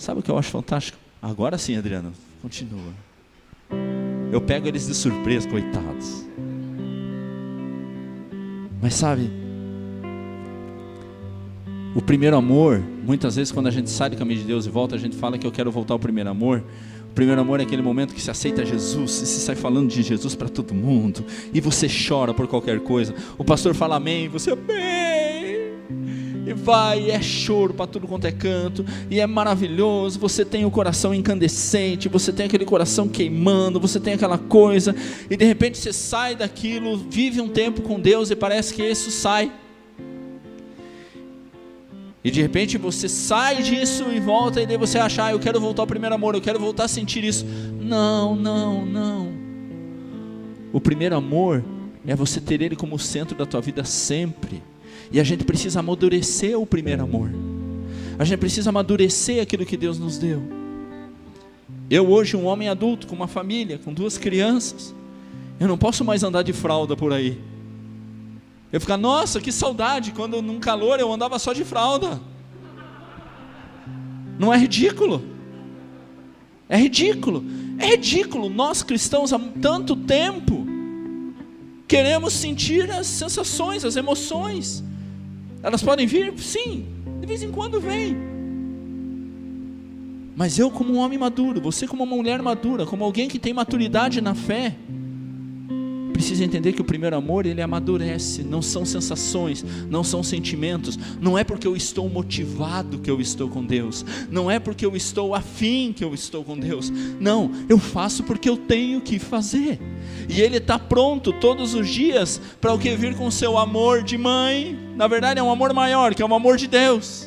Sabe 0.00 0.20
o 0.20 0.22
que 0.22 0.30
eu 0.30 0.38
acho 0.38 0.48
fantástico? 0.48 0.96
Agora 1.20 1.58
sim, 1.58 1.76
Adriano, 1.76 2.10
continua. 2.40 2.94
Eu 4.32 4.40
pego 4.40 4.66
eles 4.66 4.86
de 4.86 4.94
surpresa, 4.94 5.46
coitados. 5.46 6.24
Mas 8.80 8.94
sabe, 8.94 9.30
o 11.94 12.00
primeiro 12.00 12.34
amor, 12.34 12.82
muitas 13.04 13.36
vezes 13.36 13.52
quando 13.52 13.66
a 13.66 13.70
gente 13.70 13.90
sai 13.90 14.08
do 14.08 14.16
caminho 14.16 14.40
de 14.40 14.46
Deus 14.46 14.64
e 14.64 14.70
volta, 14.70 14.94
a 14.94 14.98
gente 14.98 15.16
fala 15.16 15.36
que 15.36 15.46
eu 15.46 15.52
quero 15.52 15.70
voltar 15.70 15.92
ao 15.92 15.98
primeiro 15.98 16.30
amor. 16.30 16.64
O 17.10 17.12
primeiro 17.12 17.38
amor 17.38 17.60
é 17.60 17.64
aquele 17.64 17.82
momento 17.82 18.14
que 18.14 18.22
se 18.22 18.30
aceita 18.30 18.64
Jesus 18.64 19.20
e 19.20 19.26
se 19.26 19.40
sai 19.40 19.54
falando 19.54 19.90
de 19.90 20.02
Jesus 20.02 20.34
para 20.34 20.48
todo 20.48 20.74
mundo, 20.74 21.22
e 21.52 21.60
você 21.60 21.86
chora 21.88 22.32
por 22.32 22.46
qualquer 22.46 22.80
coisa. 22.80 23.14
O 23.36 23.44
pastor 23.44 23.74
fala 23.74 23.96
amém, 23.96 24.24
e 24.24 24.28
você 24.28 24.50
amém 24.50 24.99
vai, 26.54 27.10
é 27.10 27.20
choro 27.20 27.74
para 27.74 27.86
tudo 27.86 28.06
quanto 28.06 28.26
é 28.26 28.32
canto, 28.32 28.84
e 29.10 29.20
é 29.20 29.26
maravilhoso. 29.26 30.18
Você 30.20 30.44
tem 30.44 30.64
o 30.64 30.70
coração 30.70 31.14
incandescente, 31.14 32.08
você 32.08 32.32
tem 32.32 32.46
aquele 32.46 32.64
coração 32.64 33.08
queimando, 33.08 33.80
você 33.80 33.98
tem 33.98 34.14
aquela 34.14 34.38
coisa, 34.38 34.94
e 35.28 35.36
de 35.36 35.44
repente 35.44 35.78
você 35.78 35.92
sai 35.92 36.34
daquilo, 36.34 36.96
vive 36.96 37.40
um 37.40 37.48
tempo 37.48 37.82
com 37.82 37.98
Deus 37.98 38.30
e 38.30 38.36
parece 38.36 38.74
que 38.74 38.82
isso 38.82 39.10
sai. 39.10 39.52
E 42.22 42.30
de 42.30 42.42
repente 42.42 42.76
você 42.76 43.08
sai 43.08 43.62
disso 43.62 44.04
e 44.12 44.20
volta, 44.20 44.60
e 44.60 44.66
daí 44.66 44.76
você 44.76 44.98
acha, 44.98 45.24
ah, 45.24 45.32
eu 45.32 45.38
quero 45.38 45.58
voltar 45.58 45.82
ao 45.82 45.86
primeiro 45.86 46.14
amor, 46.14 46.34
eu 46.34 46.40
quero 46.40 46.58
voltar 46.58 46.84
a 46.84 46.88
sentir 46.88 47.24
isso. 47.24 47.46
Não, 47.80 48.36
não, 48.36 48.84
não. 48.84 49.32
O 50.72 50.80
primeiro 50.80 51.16
amor 51.16 51.64
é 52.06 52.14
você 52.14 52.40
ter 52.40 52.60
Ele 52.60 52.76
como 52.76 52.98
centro 52.98 53.36
da 53.36 53.46
tua 53.46 53.60
vida 53.60 53.84
sempre. 53.84 54.62
E 55.12 55.18
a 55.18 55.24
gente 55.24 55.44
precisa 55.44 55.80
amadurecer 55.80 56.58
o 56.58 56.66
primeiro 56.66 57.02
amor. 57.02 57.30
A 58.18 58.24
gente 58.24 58.38
precisa 58.38 58.70
amadurecer 58.70 59.42
aquilo 59.42 59.66
que 59.66 59.76
Deus 59.76 59.98
nos 59.98 60.18
deu. 60.18 60.42
Eu 61.88 62.08
hoje, 62.08 62.36
um 62.36 62.46
homem 62.46 62.68
adulto, 62.68 63.06
com 63.06 63.16
uma 63.16 63.26
família, 63.26 63.78
com 63.78 63.92
duas 63.92 64.16
crianças, 64.16 64.94
eu 65.58 65.66
não 65.66 65.76
posso 65.76 66.04
mais 66.04 66.22
andar 66.22 66.42
de 66.42 66.52
fralda 66.52 66.96
por 66.96 67.12
aí. 67.12 67.40
Eu 68.72 68.80
ficar, 68.80 68.96
nossa, 68.96 69.40
que 69.40 69.50
saudade, 69.50 70.12
quando 70.12 70.40
num 70.40 70.60
calor 70.60 71.00
eu 71.00 71.12
andava 71.12 71.38
só 71.38 71.52
de 71.52 71.64
fralda. 71.64 72.20
Não 74.38 74.54
é 74.54 74.56
ridículo? 74.56 75.24
É 76.68 76.76
ridículo. 76.76 77.44
É 77.78 77.86
ridículo. 77.88 78.48
Nós 78.48 78.82
cristãos 78.82 79.32
há 79.32 79.40
tanto 79.60 79.96
tempo 79.96 80.66
queremos 81.88 82.32
sentir 82.32 82.88
as 82.92 83.08
sensações, 83.08 83.84
as 83.84 83.96
emoções. 83.96 84.84
Elas 85.62 85.82
podem 85.82 86.06
vir? 86.06 86.32
Sim, 86.38 86.86
de 87.20 87.26
vez 87.26 87.42
em 87.42 87.50
quando 87.50 87.80
vem. 87.80 88.16
Mas 90.34 90.58
eu, 90.58 90.70
como 90.70 90.94
um 90.94 90.98
homem 90.98 91.18
maduro, 91.18 91.60
você, 91.60 91.86
como 91.86 92.02
uma 92.02 92.16
mulher 92.16 92.40
madura, 92.40 92.86
como 92.86 93.04
alguém 93.04 93.28
que 93.28 93.38
tem 93.38 93.52
maturidade 93.52 94.20
na 94.22 94.34
fé, 94.34 94.74
precisa 96.20 96.44
entender 96.44 96.74
que 96.74 96.82
o 96.82 96.84
primeiro 96.84 97.16
amor 97.16 97.46
ele 97.46 97.62
amadurece, 97.62 98.42
não 98.42 98.60
são 98.60 98.84
sensações, 98.84 99.64
não 99.88 100.04
são 100.04 100.22
sentimentos, 100.22 100.98
não 101.18 101.38
é 101.38 101.42
porque 101.42 101.66
eu 101.66 101.74
estou 101.74 102.08
motivado 102.10 102.98
que 102.98 103.10
eu 103.10 103.22
estou 103.22 103.48
com 103.48 103.64
Deus, 103.64 104.04
não 104.30 104.50
é 104.50 104.58
porque 104.58 104.84
eu 104.84 104.94
estou 104.94 105.34
afim 105.34 105.94
que 105.94 106.04
eu 106.04 106.12
estou 106.12 106.44
com 106.44 106.58
Deus, 106.58 106.92
não, 107.18 107.50
eu 107.70 107.78
faço 107.78 108.22
porque 108.22 108.50
eu 108.50 108.58
tenho 108.58 109.00
que 109.00 109.18
fazer, 109.18 109.80
e 110.28 110.42
Ele 110.42 110.58
está 110.58 110.78
pronto 110.78 111.32
todos 111.32 111.72
os 111.72 111.88
dias 111.88 112.38
para 112.60 112.74
o 112.74 112.78
que 112.78 112.94
vir 112.94 113.14
com 113.14 113.30
seu 113.30 113.56
amor 113.56 114.02
de 114.02 114.18
mãe, 114.18 114.78
na 115.00 115.06
verdade 115.06 115.40
é 115.40 115.42
um 115.42 115.50
amor 115.50 115.72
maior, 115.72 116.14
que 116.14 116.20
é 116.20 116.26
o 116.26 116.34
amor 116.34 116.58
de 116.58 116.66
Deus. 116.66 117.26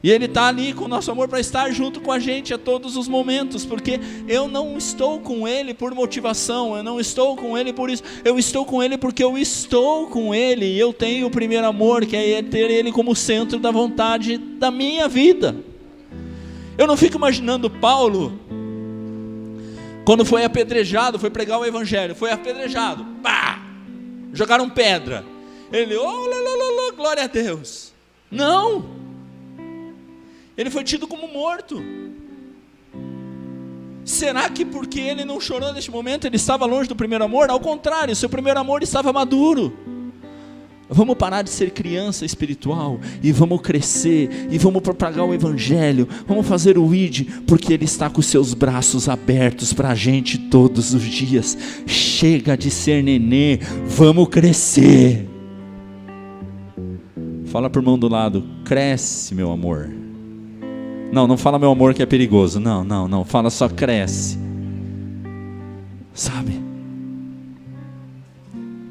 E 0.00 0.08
Ele 0.08 0.26
está 0.26 0.46
ali 0.46 0.72
com 0.72 0.84
o 0.84 0.88
nosso 0.88 1.10
amor 1.10 1.26
para 1.26 1.40
estar 1.40 1.68
junto 1.72 2.00
com 2.00 2.12
a 2.12 2.20
gente 2.20 2.54
a 2.54 2.58
todos 2.58 2.96
os 2.96 3.08
momentos, 3.08 3.66
porque 3.66 3.98
eu 4.28 4.46
não 4.46 4.78
estou 4.78 5.18
com 5.18 5.48
Ele 5.48 5.74
por 5.74 5.92
motivação, 5.92 6.76
eu 6.76 6.84
não 6.84 7.00
estou 7.00 7.34
com 7.34 7.58
Ele 7.58 7.72
por 7.72 7.90
isso, 7.90 8.04
eu 8.24 8.38
estou 8.38 8.64
com 8.64 8.80
Ele 8.80 8.96
porque 8.96 9.24
eu 9.24 9.36
estou 9.36 10.06
com 10.06 10.32
Ele, 10.32 10.64
e 10.64 10.78
eu 10.78 10.92
tenho 10.92 11.26
o 11.26 11.30
primeiro 11.30 11.66
amor, 11.66 12.06
que 12.06 12.14
é 12.14 12.40
ter 12.40 12.70
Ele 12.70 12.92
como 12.92 13.16
centro 13.16 13.58
da 13.58 13.72
vontade 13.72 14.38
da 14.38 14.70
minha 14.70 15.08
vida. 15.08 15.56
Eu 16.78 16.86
não 16.86 16.96
fico 16.96 17.16
imaginando 17.16 17.68
Paulo, 17.68 18.38
quando 20.04 20.24
foi 20.24 20.44
apedrejado, 20.44 21.18
foi 21.18 21.30
pregar 21.30 21.58
o 21.58 21.66
Evangelho, 21.66 22.14
foi 22.14 22.30
apedrejado, 22.30 23.04
pá, 23.24 23.60
jogaram 24.32 24.70
pedra, 24.70 25.24
ele, 25.72 25.96
oh, 25.96 26.26
lá, 26.26 26.92
glória 26.96 27.24
a 27.24 27.26
Deus. 27.26 27.92
Não, 28.30 28.84
ele 30.56 30.70
foi 30.70 30.82
tido 30.82 31.06
como 31.06 31.28
morto. 31.28 31.80
Será 34.04 34.48
que 34.48 34.64
porque 34.64 34.98
ele 34.98 35.24
não 35.24 35.40
chorou 35.40 35.72
neste 35.72 35.90
momento, 35.90 36.26
ele 36.26 36.36
estava 36.36 36.66
longe 36.66 36.88
do 36.88 36.96
primeiro 36.96 37.24
amor? 37.24 37.50
Ao 37.50 37.60
contrário, 37.60 38.16
seu 38.16 38.28
primeiro 38.28 38.58
amor 38.58 38.82
estava 38.82 39.12
maduro. 39.12 39.72
Vamos 40.90 41.16
parar 41.16 41.42
de 41.42 41.50
ser 41.50 41.70
criança 41.70 42.24
espiritual 42.24 42.98
e 43.22 43.30
vamos 43.30 43.60
crescer 43.60 44.48
e 44.50 44.56
vamos 44.56 44.80
propagar 44.80 45.26
o 45.26 45.34
Evangelho, 45.34 46.08
vamos 46.26 46.46
fazer 46.46 46.78
o 46.78 46.94
ID, 46.94 47.28
porque 47.46 47.74
Ele 47.74 47.84
está 47.84 48.08
com 48.08 48.22
seus 48.22 48.54
braços 48.54 49.06
abertos 49.06 49.74
para 49.74 49.90
a 49.90 49.94
gente 49.94 50.38
todos 50.38 50.94
os 50.94 51.02
dias. 51.02 51.56
Chega 51.86 52.56
de 52.56 52.70
ser 52.70 53.02
nenê, 53.02 53.58
vamos 53.86 54.28
crescer. 54.28 55.37
Fala 57.50 57.70
para 57.70 57.78
o 57.78 57.82
irmão 57.82 57.98
do 57.98 58.08
lado, 58.08 58.44
cresce, 58.64 59.34
meu 59.34 59.50
amor. 59.50 59.88
Não, 61.10 61.26
não 61.26 61.38
fala 61.38 61.58
meu 61.58 61.70
amor 61.70 61.94
que 61.94 62.02
é 62.02 62.06
perigoso. 62.06 62.60
Não, 62.60 62.84
não, 62.84 63.08
não. 63.08 63.24
Fala 63.24 63.48
só 63.48 63.68
cresce. 63.68 64.38
Sabe? 66.12 66.60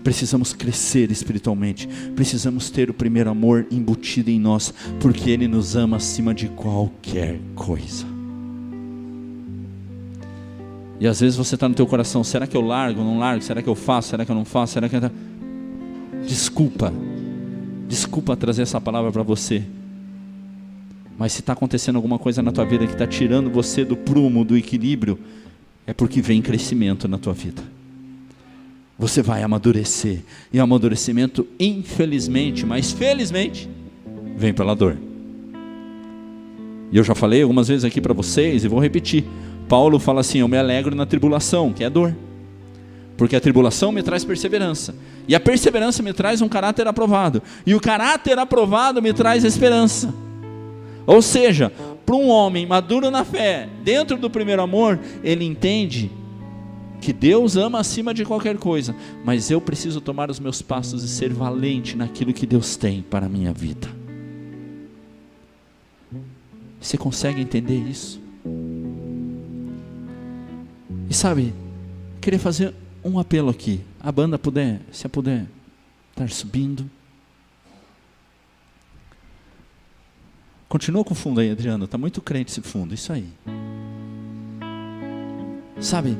Precisamos 0.03 0.53
crescer 0.53 1.11
espiritualmente. 1.11 1.87
Precisamos 2.15 2.69
ter 2.71 2.89
o 2.89 2.93
primeiro 2.93 3.29
amor 3.29 3.67
embutido 3.69 4.31
em 4.31 4.39
nós, 4.39 4.73
porque 4.99 5.29
Ele 5.29 5.47
nos 5.47 5.75
ama 5.75 5.97
acima 5.97 6.33
de 6.33 6.47
qualquer 6.47 7.39
coisa. 7.53 8.05
E 10.99 11.05
às 11.05 11.19
vezes 11.19 11.37
você 11.37 11.53
está 11.55 11.69
no 11.69 11.75
teu 11.75 11.85
coração: 11.85 12.23
será 12.23 12.47
que 12.47 12.57
eu 12.57 12.61
largo, 12.61 13.03
não 13.03 13.19
largo? 13.19 13.43
Será 13.43 13.61
que 13.61 13.69
eu 13.69 13.75
faço? 13.75 14.09
Será 14.09 14.25
que 14.25 14.31
eu 14.31 14.35
não 14.35 14.45
faço? 14.45 14.73
Será 14.73 14.89
que 14.89 14.95
eu... 14.95 15.11
Desculpa, 16.25 16.91
desculpa 17.87 18.35
trazer 18.35 18.63
essa 18.63 18.79
palavra 18.81 19.11
para 19.11 19.23
você 19.23 19.63
mas 21.17 21.33
se 21.33 21.39
está 21.39 21.53
acontecendo 21.53 21.95
alguma 21.95 22.19
coisa 22.19 22.43
na 22.43 22.51
tua 22.51 22.63
vida 22.63 22.85
que 22.85 22.93
está 22.93 23.07
tirando 23.07 23.49
você 23.49 23.83
do 23.83 23.97
prumo, 23.97 24.45
do 24.45 24.55
equilíbrio, 24.55 25.17
é 25.85 25.93
porque 25.93 26.21
vem 26.21 26.41
crescimento 26.41 27.07
na 27.07 27.17
tua 27.17 27.33
vida. 27.33 27.63
Você 28.99 29.21
vai 29.21 29.41
amadurecer. 29.41 30.21
E 30.53 30.59
o 30.59 30.63
amadurecimento, 30.63 31.47
infelizmente, 31.59 32.65
mas 32.65 32.91
felizmente, 32.91 33.67
vem 34.35 34.53
pela 34.53 34.75
dor. 34.75 34.97
E 36.91 36.97
eu 36.97 37.03
já 37.03 37.15
falei 37.15 37.41
algumas 37.41 37.67
vezes 37.67 37.83
aqui 37.83 37.99
para 37.99 38.13
vocês 38.13 38.63
e 38.63 38.67
vou 38.67 38.79
repetir. 38.79 39.25
Paulo 39.67 39.99
fala 39.99 40.21
assim: 40.21 40.39
Eu 40.39 40.47
me 40.47 40.57
alegro 40.57 40.95
na 40.95 41.05
tribulação, 41.05 41.73
que 41.73 41.83
é 41.83 41.89
dor. 41.89 42.15
Porque 43.17 43.35
a 43.35 43.41
tribulação 43.41 43.91
me 43.91 44.03
traz 44.03 44.23
perseverança. 44.23 44.95
E 45.27 45.33
a 45.33 45.39
perseverança 45.39 46.03
me 46.03 46.13
traz 46.13 46.41
um 46.41 46.47
caráter 46.47 46.87
aprovado. 46.87 47.41
E 47.65 47.73
o 47.73 47.81
caráter 47.81 48.37
aprovado 48.37 49.01
me 49.01 49.11
traz 49.11 49.43
esperança. 49.43 50.13
Ou 51.05 51.21
seja, 51.21 51.71
para 52.05 52.15
um 52.15 52.29
homem 52.29 52.65
maduro 52.65 53.09
na 53.09 53.25
fé, 53.25 53.67
dentro 53.83 54.17
do 54.17 54.29
primeiro 54.29 54.61
amor, 54.61 54.99
ele 55.23 55.43
entende 55.43 56.11
que 57.01 57.13
Deus 57.13 57.55
ama 57.55 57.79
acima 57.79 58.13
de 58.13 58.25
qualquer 58.25 58.57
coisa, 58.57 58.95
mas 59.23 59.49
eu 59.49 59.61
preciso 59.61 60.01
tomar 60.01 60.29
os 60.29 60.39
meus 60.39 60.61
passos 60.61 61.03
e 61.03 61.07
ser 61.07 61.31
valente 61.31 61.95
naquilo 61.95 62.33
que 62.33 62.45
Deus 62.45 62.75
tem 62.75 63.01
para 63.01 63.25
a 63.25 63.29
minha 63.29 63.53
vida. 63.53 63.87
Você 66.79 66.97
consegue 66.97 67.41
entender 67.41 67.77
isso? 67.77 68.21
E 71.09 71.13
sabe, 71.13 71.53
queria 72.21 72.39
fazer 72.39 72.73
um 73.07 73.19
apelo 73.19 73.49
aqui. 73.49 73.81
A 73.99 74.11
banda 74.11 74.37
puder, 74.37 74.81
se 74.91 75.07
puder 75.07 75.47
estar 76.11 76.29
subindo. 76.29 76.89
Continua 80.67 81.03
com 81.03 81.13
o 81.13 81.15
fundo 81.15 81.39
aí, 81.39 81.49
Adriano. 81.49 81.85
Está 81.85 81.97
muito 81.97 82.21
crente 82.21 82.51
esse 82.51 82.61
fundo. 82.61 82.93
Isso 82.93 83.11
aí. 83.13 83.27
Sabe? 85.79 86.17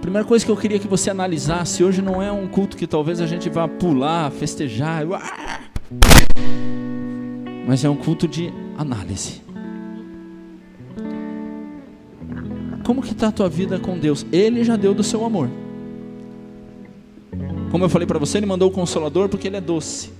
Primeira 0.00 0.26
coisa 0.26 0.44
que 0.44 0.50
eu 0.50 0.56
queria 0.56 0.78
que 0.78 0.86
você 0.86 1.10
analisasse 1.10 1.82
hoje 1.82 2.00
não 2.00 2.22
é 2.22 2.30
um 2.30 2.46
culto 2.46 2.76
que 2.76 2.86
talvez 2.86 3.20
a 3.20 3.26
gente 3.26 3.50
vá 3.50 3.66
pular, 3.66 4.30
festejar, 4.30 5.02
mas 7.66 7.84
é 7.84 7.90
um 7.90 7.96
culto 7.96 8.28
de 8.28 8.52
análise. 8.78 9.45
Como 12.86 13.02
que 13.02 13.10
está 13.10 13.26
a 13.26 13.32
tua 13.32 13.48
vida 13.48 13.80
com 13.80 13.98
Deus? 13.98 14.24
Ele 14.30 14.62
já 14.62 14.76
deu 14.76 14.94
do 14.94 15.02
seu 15.02 15.24
amor. 15.24 15.50
Como 17.72 17.84
eu 17.84 17.88
falei 17.88 18.06
para 18.06 18.16
você, 18.16 18.38
ele 18.38 18.46
mandou 18.46 18.68
o 18.68 18.72
consolador 18.72 19.28
porque 19.28 19.48
ele 19.48 19.56
é 19.56 19.60
doce. 19.60 20.12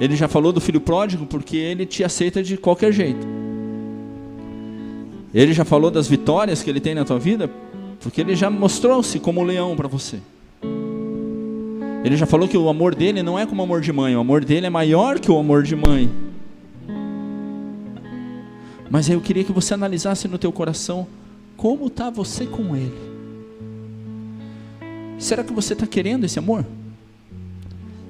Ele 0.00 0.16
já 0.16 0.26
falou 0.26 0.54
do 0.54 0.60
filho 0.60 0.80
pródigo 0.80 1.26
porque 1.26 1.58
ele 1.58 1.84
te 1.84 2.02
aceita 2.02 2.42
de 2.42 2.56
qualquer 2.56 2.94
jeito. 2.94 3.26
Ele 5.34 5.52
já 5.52 5.66
falou 5.66 5.90
das 5.90 6.08
vitórias 6.08 6.62
que 6.62 6.70
ele 6.70 6.80
tem 6.80 6.94
na 6.94 7.04
tua 7.04 7.18
vida 7.18 7.50
porque 8.00 8.22
ele 8.22 8.34
já 8.34 8.48
mostrou-se 8.48 9.20
como 9.20 9.42
leão 9.42 9.76
para 9.76 9.86
você. 9.86 10.20
Ele 12.02 12.16
já 12.16 12.24
falou 12.24 12.48
que 12.48 12.56
o 12.56 12.70
amor 12.70 12.94
dele 12.94 13.22
não 13.22 13.38
é 13.38 13.44
como 13.44 13.60
o 13.60 13.64
amor 13.66 13.82
de 13.82 13.92
mãe, 13.92 14.16
o 14.16 14.20
amor 14.20 14.46
dele 14.46 14.64
é 14.64 14.70
maior 14.70 15.20
que 15.20 15.30
o 15.30 15.38
amor 15.38 15.62
de 15.62 15.76
mãe. 15.76 16.10
Mas 18.90 19.10
eu 19.10 19.20
queria 19.20 19.44
que 19.44 19.52
você 19.52 19.74
analisasse 19.74 20.26
no 20.26 20.38
teu 20.38 20.50
coração 20.50 21.06
como 21.64 21.86
está 21.86 22.10
você 22.10 22.44
com 22.44 22.76
ele. 22.76 22.92
Será 25.18 25.42
que 25.42 25.50
você 25.50 25.72
está 25.72 25.86
querendo 25.86 26.24
esse 26.24 26.38
amor? 26.38 26.62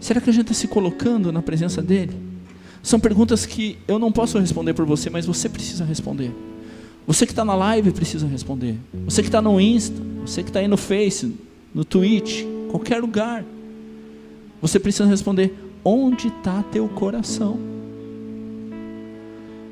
Será 0.01 0.21
que 0.21 0.29
a 0.29 0.33
gente 0.33 0.51
está 0.51 0.55
se 0.55 0.67
colocando 0.67 1.31
na 1.31 1.41
presença 1.41 1.81
dEle? 1.81 2.17
São 2.83 2.99
perguntas 2.99 3.47
que 3.47 3.79
eu 3.87 3.97
não 3.97 4.11
posso 4.11 4.41
responder 4.41 4.75
por 4.75 4.85
você, 4.85 5.09
mas 5.09 5.25
você 5.25 5.49
precisa 5.49 5.85
responder. 5.85 6.35
Você 7.07 7.27
que 7.27 7.31
está 7.31 7.45
na 7.45 7.55
live 7.55 7.93
precisa 7.93 8.27
responder. 8.27 8.77
Você 9.05 9.23
que 9.23 9.29
está 9.29 9.41
no 9.41 9.61
Insta, 9.61 10.03
você 10.27 10.43
que 10.43 10.51
está 10.51 10.59
aí 10.59 10.67
no 10.67 10.77
Face, 10.77 11.33
no 11.73 11.85
Twitch, 11.85 12.43
qualquer 12.73 13.01
lugar. 13.01 13.45
Você 14.61 14.81
precisa 14.81 15.07
responder: 15.07 15.55
onde 15.85 16.27
está 16.27 16.61
teu 16.65 16.89
coração? 16.89 17.74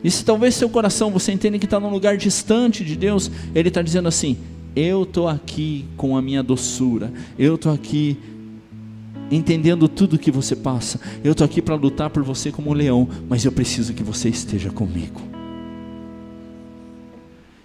E 0.05 0.11
se 0.11 0.25
talvez 0.25 0.55
seu 0.55 0.69
coração 0.69 1.11
você 1.11 1.33
entenda 1.33 1.59
que 1.59 1.65
está 1.65 1.79
num 1.79 1.91
lugar 1.91 2.17
distante 2.17 2.85
de 2.85 2.97
Deus, 2.97 3.31
Ele 3.55 3.69
está 3.69 3.83
dizendo 3.83 4.09
assim: 4.09 4.37
eu 4.75 5.03
estou 5.03 5.29
aqui 5.29 5.85
com 5.97 6.17
a 6.17 6.23
minha 6.23 6.43
doçura, 6.43 7.13
eu 7.39 7.55
estou 7.55 7.73
aqui 7.73 8.19
entendendo 9.31 9.89
tudo 9.89 10.19
que 10.19 10.31
você 10.31 10.55
passa, 10.57 11.01
eu 11.23 11.33
estou 11.33 11.45
aqui 11.45 11.63
para 11.63 11.75
lutar 11.75 12.11
por 12.11 12.23
você 12.23 12.51
como 12.51 12.71
um 12.71 12.75
leão, 12.75 13.09
mas 13.29 13.45
eu 13.45 13.53
preciso 13.53 13.95
que 13.95 14.03
você 14.03 14.29
esteja 14.29 14.71
comigo. 14.71 15.21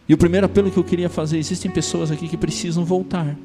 E 0.07 0.13
o 0.13 0.17
primeiro 0.17 0.45
apelo 0.45 0.71
que 0.71 0.77
eu 0.77 0.83
queria 0.83 1.09
fazer: 1.09 1.37
existem 1.37 1.69
pessoas 1.69 2.11
aqui 2.11 2.27
que 2.27 2.37
precisam 2.37 2.85
voltar. 2.85 3.35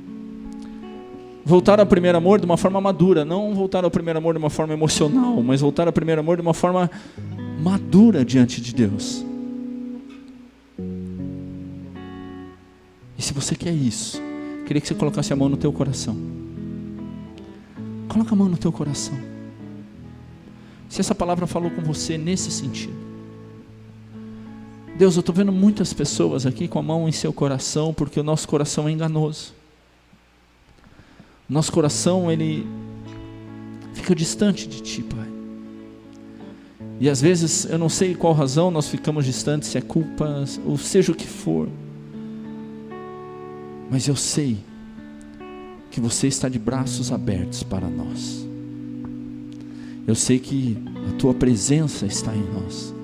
Voltar 1.45 1.81
ao 1.81 1.87
primeiro 1.87 2.17
amor 2.17 2.39
de 2.39 2.47
uma 2.47 2.57
forma 2.57 2.81
madura, 2.81 3.25
não 3.25 3.53
voltar 3.53 3.83
ao 3.83 3.91
primeiro 3.91 4.19
amor 4.19 4.35
de 4.35 4.39
uma 4.39 4.51
forma 4.51 4.75
emocional, 4.75 5.43
mas 5.43 5.61
voltar 5.61 5.89
ao 5.89 5.93
primeiro 5.93 6.21
amor 6.21 6.37
de 6.37 6.43
uma 6.43 6.55
forma 6.55 6.89
madura 7.63 8.25
diante 8.25 8.61
de 8.61 8.75
Deus. 8.75 9.25
E 13.17 13.23
se 13.23 13.33
você 13.33 13.55
quer 13.55 13.73
isso, 13.73 14.21
queria 14.67 14.81
que 14.81 14.89
você 14.89 14.97
colocasse 14.97 15.33
a 15.33 15.37
mão 15.37 15.49
no 15.49 15.57
teu 15.57 15.73
coração. 15.73 16.17
Coloca 18.09 18.33
a 18.33 18.37
mão 18.37 18.49
no 18.49 18.57
teu 18.57 18.73
coração. 18.73 19.17
Se 20.89 21.01
essa 21.01 21.15
palavra 21.15 21.47
falou 21.47 21.71
com 21.71 21.81
você 21.83 22.19
nesse 22.19 22.51
sentido. 22.51 23.01
Deus, 24.99 25.15
eu 25.15 25.21
estou 25.21 25.35
vendo 25.35 25.53
muitas 25.53 25.93
pessoas 25.93 26.45
aqui 26.45 26.67
com 26.67 26.81
a 26.81 26.83
mão 26.83 27.09
em 27.09 27.13
seu 27.13 27.33
coração, 27.33 27.95
porque 27.95 28.19
o 28.19 28.25
nosso 28.25 28.47
coração 28.49 28.89
é 28.89 28.91
enganoso. 28.91 29.55
Nosso 31.49 31.73
coração, 31.73 32.31
ele 32.31 32.67
fica 33.95 34.15
distante 34.15 34.67
de 34.67 34.81
Ti, 34.81 35.03
Pai. 35.03 35.32
E 37.03 37.11
às 37.11 37.21
vezes, 37.21 37.65
eu 37.65 37.77
não 37.77 37.89
sei 37.89 38.15
qual 38.15 38.33
razão 38.33 38.71
nós 38.71 38.87
ficamos 38.87 39.25
distantes, 39.25 39.71
se 39.71 39.77
é 39.77 39.81
culpa, 39.81 40.45
ou 40.65 40.79
seja 40.79 41.11
o 41.11 41.15
que 41.17 41.27
for. 41.27 41.69
Mas 43.91 44.07
eu 44.07 44.15
sei 44.15 44.59
que 45.91 46.01
você 46.01 46.29
está 46.29 46.49
de 46.49 46.61
braços 46.61 47.11
abertos 47.11 47.65
para 47.65 47.91
nós. 47.91 48.47
Eu 50.07 50.15
sei 50.15 50.39
que 50.39 50.79
a 51.13 51.17
tua 51.19 51.35
presença 51.35 52.07
está 52.07 52.37
em 52.37 52.45
nós. 52.55 52.95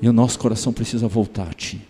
E 0.00 0.08
o 0.08 0.12
nosso 0.12 0.38
coração 0.38 0.72
precisa 0.72 1.08
voltar 1.08 1.48
a 1.48 1.52
ti. 1.52 1.80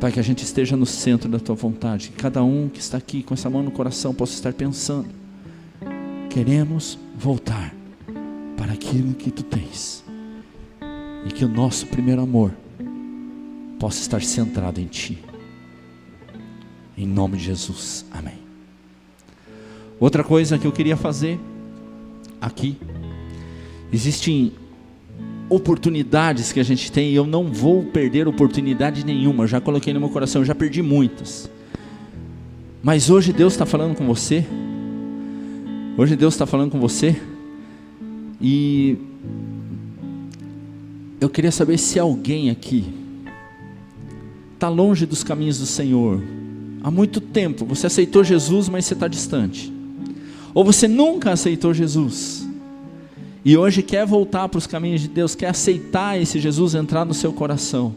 Pai, 0.00 0.10
que 0.10 0.18
a 0.18 0.24
gente 0.24 0.42
esteja 0.42 0.74
no 0.74 0.86
centro 0.86 1.28
da 1.28 1.38
tua 1.38 1.54
vontade. 1.54 2.08
Que 2.08 2.16
cada 2.16 2.42
um 2.42 2.70
que 2.70 2.80
está 2.80 2.96
aqui 2.96 3.22
com 3.22 3.34
essa 3.34 3.50
mão 3.50 3.62
no 3.62 3.70
coração 3.70 4.14
possa 4.14 4.32
estar 4.32 4.54
pensando: 4.54 5.10
queremos 6.30 6.98
voltar 7.14 7.75
para 8.66 8.74
aquilo 8.74 9.14
que 9.14 9.30
tu 9.30 9.44
tens. 9.44 10.04
E 11.24 11.32
que 11.32 11.44
o 11.44 11.48
nosso 11.48 11.86
primeiro 11.86 12.20
amor 12.20 12.52
possa 13.78 14.00
estar 14.00 14.20
centrado 14.22 14.80
em 14.80 14.86
ti. 14.86 15.22
Em 16.98 17.06
nome 17.06 17.36
de 17.36 17.44
Jesus. 17.44 18.04
Amém. 18.10 18.38
Outra 20.00 20.24
coisa 20.24 20.58
que 20.58 20.66
eu 20.66 20.72
queria 20.72 20.96
fazer 20.96 21.38
aqui. 22.40 22.76
Existem 23.92 24.52
oportunidades 25.48 26.50
que 26.50 26.58
a 26.58 26.64
gente 26.64 26.90
tem 26.90 27.12
e 27.12 27.14
eu 27.14 27.24
não 27.24 27.52
vou 27.52 27.84
perder 27.84 28.26
oportunidade 28.26 29.06
nenhuma. 29.06 29.46
Já 29.46 29.60
coloquei 29.60 29.94
no 29.94 30.00
meu 30.00 30.08
coração, 30.08 30.44
já 30.44 30.56
perdi 30.56 30.82
muitas. 30.82 31.48
Mas 32.82 33.10
hoje 33.10 33.32
Deus 33.32 33.52
está 33.52 33.64
falando 33.64 33.96
com 33.96 34.04
você. 34.04 34.44
Hoje 35.96 36.16
Deus 36.16 36.34
está 36.34 36.46
falando 36.46 36.72
com 36.72 36.80
você. 36.80 37.14
E 38.40 38.96
eu 41.20 41.28
queria 41.28 41.52
saber 41.52 41.78
se 41.78 41.98
alguém 41.98 42.50
aqui 42.50 42.84
está 44.54 44.68
longe 44.68 45.06
dos 45.06 45.22
caminhos 45.22 45.58
do 45.58 45.66
Senhor 45.66 46.22
há 46.82 46.90
muito 46.90 47.20
tempo. 47.20 47.64
Você 47.66 47.86
aceitou 47.86 48.22
Jesus, 48.22 48.68
mas 48.68 48.84
você 48.84 48.94
está 48.94 49.08
distante. 49.08 49.72
Ou 50.54 50.64
você 50.64 50.86
nunca 50.86 51.32
aceitou 51.32 51.74
Jesus. 51.74 52.46
E 53.44 53.56
hoje 53.56 53.82
quer 53.82 54.06
voltar 54.06 54.48
para 54.48 54.58
os 54.58 54.66
caminhos 54.66 55.00
de 55.00 55.08
Deus, 55.08 55.34
quer 55.34 55.48
aceitar 55.48 56.20
esse 56.20 56.40
Jesus 56.40 56.74
entrar 56.74 57.04
no 57.04 57.14
seu 57.14 57.32
coração. 57.32 57.94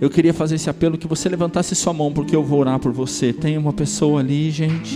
Eu 0.00 0.10
queria 0.10 0.34
fazer 0.34 0.56
esse 0.56 0.68
apelo 0.68 0.98
que 0.98 1.06
você 1.06 1.28
levantasse 1.28 1.74
sua 1.74 1.92
mão, 1.92 2.12
porque 2.12 2.36
eu 2.36 2.42
vou 2.42 2.60
orar 2.60 2.78
por 2.78 2.92
você. 2.92 3.32
Tem 3.32 3.56
uma 3.56 3.72
pessoa 3.72 4.20
ali, 4.20 4.50
gente. 4.50 4.94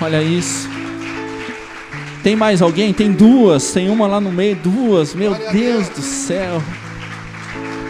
Olha 0.00 0.22
isso. 0.22 0.81
Tem 2.22 2.36
mais 2.36 2.62
alguém? 2.62 2.92
Tem 2.92 3.12
duas. 3.12 3.72
Tem 3.72 3.90
uma 3.90 4.06
lá 4.06 4.20
no 4.20 4.30
meio, 4.30 4.56
duas. 4.56 5.14
Meu 5.14 5.34
Deus 5.52 5.88
do 5.88 6.02
céu. 6.02 6.62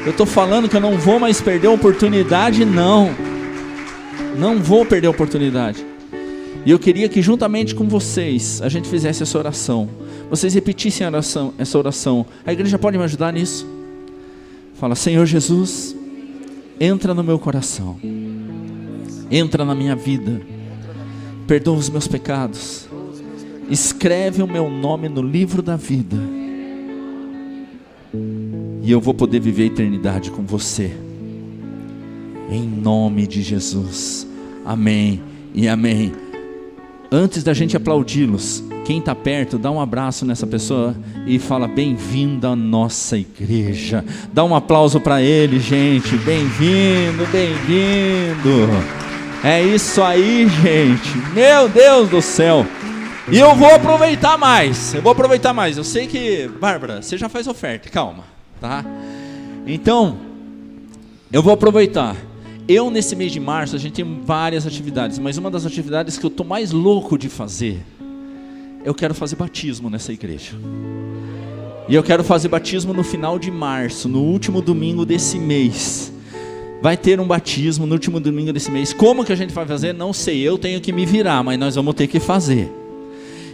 Eu 0.05 0.11
estou 0.11 0.27
falando 0.27 0.69
que 0.69 0.77
eu 0.77 0.81
não 0.81 0.99
vou 0.99 1.21
mais 1.21 1.41
perder 1.41 1.69
a 1.69 1.71
oportunidade, 1.71 2.65
não. 2.65 3.15
Não 4.37 4.59
vou 4.59 4.85
perder 4.85 5.07
a 5.07 5.11
oportunidade. 5.11 5.85
E 6.65 6.71
eu 6.71 6.79
queria 6.79 7.09
que 7.09 7.21
juntamente 7.21 7.75
com 7.75 7.89
vocês 7.89 8.63
a 8.63 8.69
gente 8.69 8.89
fizesse 8.89 9.23
essa 9.23 9.39
oração. 9.39 9.89
Vocês 10.31 10.55
repetissem 10.55 11.07
oração, 11.07 11.53
essa 11.59 11.77
oração. 11.77 12.25
A 12.47 12.53
igreja 12.53 12.79
pode 12.79 12.97
me 12.97 13.05
ajudar 13.05 13.33
nisso? 13.33 13.67
Fala, 14.75 14.95
Senhor 14.95 15.27
Jesus, 15.27 15.95
entra 16.81 17.13
no 17.13 17.23
meu 17.23 17.39
coração. 17.39 17.99
Entra 19.31 19.65
na 19.65 19.75
minha 19.75 19.95
vida. 19.95 20.41
Perdoa 21.47 21.77
os 21.77 21.91
meus 21.91 22.09
pecados. 22.09 22.89
Escreve 23.73 24.43
o 24.43 24.47
meu 24.47 24.69
nome 24.69 25.09
no 25.09 25.23
livro 25.23 25.63
da 25.63 25.77
vida 25.77 26.19
e 28.83 28.93
eu 28.93 29.01
vou 29.01 29.15
poder 29.15 29.41
viver 29.41 29.63
a 29.63 29.67
eternidade 29.67 30.31
com 30.31 30.43
você. 30.43 30.95
Em 32.51 32.69
nome 32.69 33.27
de 33.27 33.41
Jesus. 33.41 34.27
Amém 34.63 35.23
e 35.55 35.67
amém. 35.69 36.13
Antes 37.11 37.43
da 37.43 37.55
gente 37.55 37.75
aplaudi-los, 37.75 38.63
quem 38.85 38.99
está 38.99 39.15
perto, 39.15 39.57
dá 39.57 39.71
um 39.71 39.81
abraço 39.81 40.27
nessa 40.27 40.47
pessoa 40.47 40.95
e 41.27 41.39
fala: 41.39 41.67
Bem-vindo 41.67 42.47
à 42.47 42.55
nossa 42.55 43.17
igreja. 43.17 44.05
Dá 44.35 44.45
um 44.45 44.55
aplauso 44.55 45.01
para 45.01 45.23
ele, 45.23 45.59
gente. 45.59 46.15
Bem-vindo, 46.19 47.27
bem-vindo. 47.33 48.69
É 49.43 49.63
isso 49.63 50.03
aí, 50.03 50.47
gente. 50.63 51.17
Meu 51.33 51.71
Deus 51.71 52.11
do 52.11 52.21
céu. 52.21 52.67
E 53.33 53.39
eu 53.39 53.57
vou 53.57 53.75
aproveitar 53.75 54.39
mais. 54.39 54.95
Eu 54.95 55.03
vou 55.03 55.11
aproveitar 55.11 55.53
mais. 55.53 55.77
Eu 55.77 55.85
sei 55.85 56.07
que, 56.07 56.47
Bárbara, 56.61 57.03
você 57.03 57.17
já 57.17 57.29
faz 57.29 57.49
oferta. 57.49 57.89
Calma 57.89 58.33
tá? 58.63 58.85
Então, 59.67 60.17
eu 61.33 61.43
vou 61.43 61.53
aproveitar. 61.53 62.17
Eu, 62.69 62.91
nesse 62.91 63.17
mês 63.17 63.33
de 63.33 63.41
março, 63.41 63.75
a 63.75 63.79
gente 63.79 63.95
tem 63.95 64.21
várias 64.25 64.65
atividades, 64.65 65.19
mas 65.19 65.37
uma 65.37 65.51
das 65.51 65.67
atividades 65.67 66.17
que 66.17 66.25
eu 66.25 66.29
estou 66.29 66.47
mais 66.47 66.71
louco 66.71 67.19
de 67.19 67.29
fazer, 67.29 67.85
eu 68.85 68.95
quero 68.95 69.15
fazer 69.15 69.35
batismo 69.35 69.91
nessa 69.91 70.13
igreja. 70.13 70.53
E 71.89 71.95
eu 71.95 72.03
quero 72.05 72.23
fazer 72.23 72.49
batismo 72.49 72.95
no 72.95 73.03
final 73.03 73.37
de 73.37 73.51
março, 73.51 74.09
no 74.09 74.23
último 74.23 74.63
domingo 74.63 75.05
desse 75.05 75.39
mês. 75.39 76.13
Vai 76.81 76.97
ter 76.97 77.21
um 77.21 77.27
batismo 77.27 77.85
no 77.85 77.95
último 77.95 78.21
domingo 78.21 78.53
desse 78.53 78.71
mês. 78.71 78.93
Como 78.93 79.25
que 79.25 79.33
a 79.33 79.37
gente 79.37 79.53
vai 79.53 79.67
fazer? 79.67 79.93
Não 79.93 80.13
sei, 80.13 80.41
eu 80.41 80.57
tenho 80.57 80.81
que 80.81 80.93
me 80.93 81.05
virar, 81.05 81.43
mas 81.43 81.59
nós 81.59 81.75
vamos 81.75 81.95
ter 81.95 82.07
que 82.07 82.21
fazer. 82.21 82.82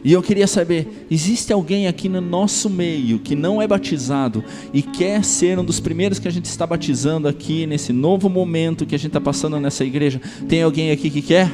E 0.04 0.12
eu 0.12 0.22
queria 0.22 0.46
saber: 0.46 1.06
existe 1.11 1.52
alguém 1.52 1.87
aqui 1.87 2.08
no 2.08 2.20
nosso 2.20 2.70
meio 2.70 3.18
que 3.18 3.35
não 3.35 3.60
é 3.60 3.66
batizado 3.66 4.44
e 4.73 4.83
quer 4.83 5.25
ser 5.25 5.58
um 5.58 5.64
dos 5.64 5.81
primeiros 5.81 6.18
que 6.18 6.29
a 6.29 6.33
gente 6.33 6.46
está 6.46 6.66
batizando 6.66 7.29
aqui 7.29 7.66
nesse 7.66 7.92
novo 7.92 8.29
momento 8.29 8.87
que 8.87 8.94
a 8.94 8.98
gente 8.98 9.08
está 9.08 9.20
passando 9.20 9.58
nessa 9.58 9.85
igreja? 9.85 10.20
Tem 10.48 10.62
alguém 10.62 10.90
aqui 10.90 11.10
que 11.10 11.23
quer? 11.23 11.50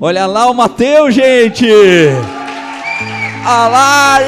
Olha 0.00 0.26
lá 0.26 0.50
o 0.50 0.54
Mateus, 0.54 1.14
gente! 1.14 1.66
Alá! 3.44 4.18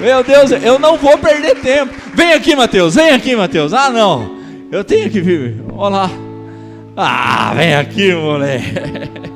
Meu 0.00 0.22
Deus, 0.22 0.50
eu 0.50 0.78
não 0.78 0.98
vou 0.98 1.16
perder 1.16 1.56
tempo. 1.56 1.94
Vem 2.14 2.34
aqui, 2.34 2.54
Mateus, 2.54 2.94
vem 2.94 3.10
aqui, 3.10 3.34
Mateus. 3.34 3.72
Ah, 3.72 3.90
não, 3.90 4.36
eu 4.70 4.84
tenho 4.84 5.10
que 5.10 5.20
vir. 5.20 5.56
Olá. 5.74 6.10
Ah, 6.96 7.52
vem 7.56 7.74
aqui, 7.74 8.14
moleque. 8.14 8.74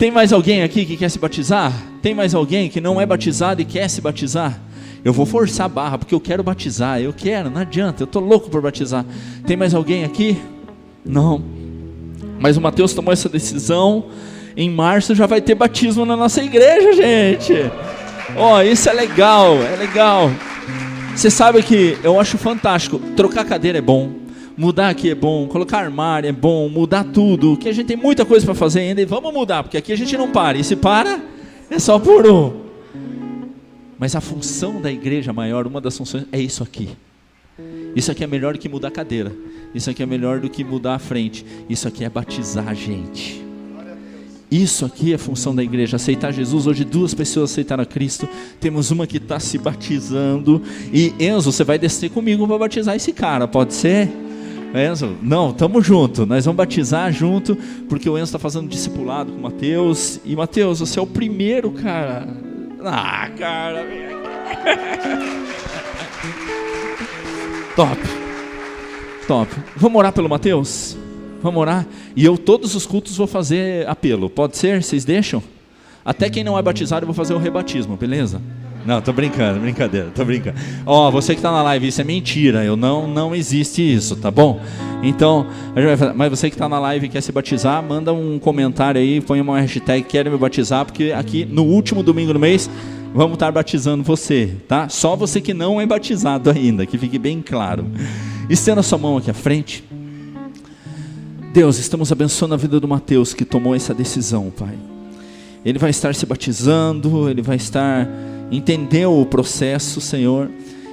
Tem 0.00 0.10
mais 0.10 0.32
alguém 0.32 0.62
aqui 0.62 0.86
que 0.86 0.96
quer 0.96 1.10
se 1.10 1.18
batizar? 1.18 1.70
Tem 2.00 2.14
mais 2.14 2.34
alguém 2.34 2.70
que 2.70 2.80
não 2.80 2.98
é 2.98 3.04
batizado 3.04 3.60
e 3.60 3.66
quer 3.66 3.86
se 3.86 4.00
batizar? 4.00 4.58
Eu 5.04 5.12
vou 5.12 5.26
forçar 5.26 5.66
a 5.66 5.68
barra 5.68 5.98
porque 5.98 6.14
eu 6.14 6.20
quero 6.20 6.42
batizar, 6.42 6.98
eu 7.02 7.12
quero, 7.12 7.50
não 7.50 7.60
adianta, 7.60 8.02
eu 8.02 8.06
estou 8.06 8.22
louco 8.22 8.48
por 8.48 8.62
batizar. 8.62 9.04
Tem 9.46 9.58
mais 9.58 9.74
alguém 9.74 10.02
aqui? 10.02 10.40
Não. 11.04 11.44
Mas 12.38 12.56
o 12.56 12.62
Mateus 12.62 12.94
tomou 12.94 13.12
essa 13.12 13.28
decisão. 13.28 14.06
Em 14.56 14.70
março 14.70 15.14
já 15.14 15.26
vai 15.26 15.42
ter 15.42 15.54
batismo 15.54 16.06
na 16.06 16.16
nossa 16.16 16.42
igreja, 16.42 16.94
gente. 16.94 17.70
Ó, 18.38 18.56
oh, 18.56 18.62
isso 18.62 18.88
é 18.88 18.94
legal, 18.94 19.54
é 19.62 19.76
legal. 19.76 20.30
Você 21.14 21.28
sabe 21.28 21.62
que 21.62 21.98
eu 22.02 22.18
acho 22.18 22.38
fantástico. 22.38 22.98
Trocar 23.14 23.44
cadeira 23.44 23.76
é 23.76 23.82
bom. 23.82 24.12
Mudar 24.60 24.90
aqui 24.90 25.08
é 25.08 25.14
bom, 25.14 25.48
colocar 25.48 25.78
armário 25.78 26.28
é 26.28 26.32
bom, 26.32 26.68
mudar 26.68 27.02
tudo. 27.02 27.56
Que 27.56 27.66
a 27.66 27.72
gente 27.72 27.86
tem 27.86 27.96
muita 27.96 28.26
coisa 28.26 28.44
para 28.44 28.54
fazer 28.54 28.80
ainda 28.80 29.00
e 29.00 29.06
vamos 29.06 29.32
mudar, 29.32 29.62
porque 29.62 29.78
aqui 29.78 29.90
a 29.90 29.96
gente 29.96 30.14
não 30.18 30.30
para. 30.30 30.58
E 30.58 30.62
se 30.62 30.76
para, 30.76 31.18
é 31.70 31.78
só 31.78 31.98
por 31.98 32.26
um. 32.26 32.60
Mas 33.98 34.14
a 34.14 34.20
função 34.20 34.78
da 34.78 34.92
igreja 34.92 35.32
maior, 35.32 35.66
uma 35.66 35.80
das 35.80 35.96
funções 35.96 36.26
é 36.30 36.38
isso 36.38 36.62
aqui. 36.62 36.90
Isso 37.96 38.12
aqui 38.12 38.22
é 38.22 38.26
melhor 38.26 38.52
do 38.52 38.58
que 38.58 38.68
mudar 38.68 38.88
a 38.88 38.90
cadeira. 38.90 39.32
Isso 39.74 39.88
aqui 39.88 40.02
é 40.02 40.06
melhor 40.06 40.40
do 40.40 40.50
que 40.50 40.62
mudar 40.62 40.96
a 40.96 40.98
frente. 40.98 41.42
Isso 41.66 41.88
aqui 41.88 42.04
é 42.04 42.10
batizar 42.10 42.68
a 42.68 42.74
gente. 42.74 43.42
Isso 44.50 44.84
aqui 44.84 45.12
é 45.12 45.14
a 45.14 45.18
função 45.18 45.54
da 45.54 45.64
igreja, 45.64 45.96
aceitar 45.96 46.32
Jesus. 46.32 46.66
Hoje 46.66 46.84
duas 46.84 47.14
pessoas 47.14 47.50
aceitaram 47.50 47.82
a 47.82 47.86
Cristo. 47.86 48.28
Temos 48.60 48.90
uma 48.90 49.06
que 49.06 49.16
está 49.16 49.40
se 49.40 49.56
batizando. 49.56 50.60
E 50.92 51.14
Enzo, 51.18 51.50
você 51.50 51.64
vai 51.64 51.78
descer 51.78 52.10
comigo 52.10 52.46
para 52.46 52.58
batizar 52.58 52.94
esse 52.94 53.10
cara, 53.14 53.48
pode 53.48 53.72
ser? 53.72 54.28
Enzo, 54.74 55.16
não, 55.20 55.52
tamo 55.52 55.82
junto. 55.82 56.24
Nós 56.24 56.44
vamos 56.44 56.56
batizar 56.56 57.12
junto, 57.12 57.56
porque 57.88 58.08
o 58.08 58.16
Enzo 58.16 58.24
está 58.24 58.38
fazendo 58.38 58.68
discipulado 58.68 59.32
com 59.32 59.38
o 59.38 59.42
Mateus. 59.42 60.20
E 60.24 60.36
Mateus, 60.36 60.78
você 60.80 60.98
é 60.98 61.02
o 61.02 61.06
primeiro, 61.06 61.72
cara. 61.72 62.28
Ah, 62.84 63.28
cara. 63.36 63.84
Top. 67.74 68.00
Top. 69.26 69.50
Vamos 69.76 69.98
orar 69.98 70.12
pelo 70.12 70.28
Mateus? 70.28 70.96
Vamos 71.42 71.60
orar? 71.60 71.86
E 72.14 72.24
eu, 72.24 72.36
todos 72.36 72.74
os 72.74 72.86
cultos, 72.86 73.16
vou 73.16 73.26
fazer 73.26 73.88
apelo. 73.88 74.28
Pode 74.28 74.56
ser? 74.56 74.82
Vocês 74.82 75.04
deixam? 75.04 75.42
Até 76.04 76.28
quem 76.30 76.44
não 76.44 76.58
é 76.58 76.62
batizado, 76.62 77.04
eu 77.04 77.06
vou 77.06 77.14
fazer 77.14 77.34
o 77.34 77.38
rebatismo, 77.38 77.96
beleza? 77.96 78.40
Não, 78.84 79.00
tô 79.00 79.12
brincando, 79.12 79.60
brincadeira, 79.60 80.10
tô 80.14 80.24
brincando. 80.24 80.56
Ó, 80.86 81.10
você 81.10 81.34
que 81.34 81.38
está 81.38 81.50
na 81.50 81.62
live, 81.62 81.88
isso 81.88 82.00
é 82.00 82.04
mentira. 82.04 82.64
Eu 82.64 82.76
não, 82.76 83.06
não 83.06 83.34
existe 83.34 83.82
isso, 83.82 84.16
tá 84.16 84.30
bom? 84.30 84.60
Então, 85.02 85.46
mas 86.14 86.30
você 86.30 86.48
que 86.48 86.54
está 86.54 86.68
na 86.68 86.78
live 86.78 87.06
e 87.06 87.08
quer 87.08 87.20
se 87.20 87.32
batizar, 87.32 87.82
manda 87.82 88.12
um 88.12 88.38
comentário 88.38 89.00
aí, 89.00 89.20
põe 89.20 89.40
uma 89.40 89.60
hashtag 89.60 90.02
quero 90.02 90.30
me 90.30 90.36
batizar, 90.36 90.84
porque 90.84 91.12
aqui 91.12 91.44
no 91.44 91.64
último 91.64 92.02
domingo 92.02 92.32
do 92.32 92.38
mês 92.38 92.70
vamos 93.14 93.34
estar 93.34 93.50
batizando 93.50 94.02
você, 94.02 94.54
tá? 94.68 94.88
Só 94.88 95.16
você 95.16 95.40
que 95.40 95.52
não 95.52 95.80
é 95.80 95.86
batizado 95.86 96.50
ainda, 96.50 96.86
que 96.86 96.98
fique 96.98 97.18
bem 97.18 97.42
claro. 97.42 97.86
Estenda 98.48 98.82
sua 98.82 98.98
mão 98.98 99.16
aqui 99.16 99.30
à 99.30 99.34
frente. 99.34 99.84
Deus, 101.52 101.78
estamos 101.78 102.12
abençoando 102.12 102.54
a 102.54 102.56
vida 102.56 102.78
do 102.78 102.86
Mateus 102.86 103.34
que 103.34 103.44
tomou 103.44 103.74
essa 103.74 103.92
decisão, 103.92 104.52
Pai. 104.56 104.78
Ele 105.64 105.78
vai 105.78 105.90
estar 105.90 106.14
se 106.14 106.24
batizando, 106.24 107.28
ele 107.28 107.42
vai 107.42 107.56
estar 107.56 108.08
entendeu 108.50 109.18
o 109.18 109.26
processo, 109.26 110.00
Senhor. 110.00 110.50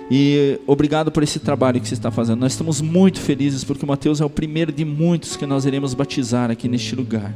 E 0.09 0.59
obrigado 0.65 1.11
por 1.11 1.21
esse 1.23 1.39
trabalho 1.39 1.81
que 1.81 1.87
você 1.87 1.93
está 1.93 2.09
fazendo. 2.09 2.39
Nós 2.39 2.53
estamos 2.53 2.79
muito 2.79 3.19
felizes 3.19 3.63
porque 3.63 3.83
o 3.83 3.87
Mateus 3.87 4.21
é 4.21 4.25
o 4.25 4.29
primeiro 4.29 4.71
de 4.71 4.85
muitos 4.85 5.35
que 5.35 5.45
nós 5.45 5.65
iremos 5.65 5.93
batizar 5.93 6.49
aqui 6.49 6.67
neste 6.67 6.95
lugar. 6.95 7.33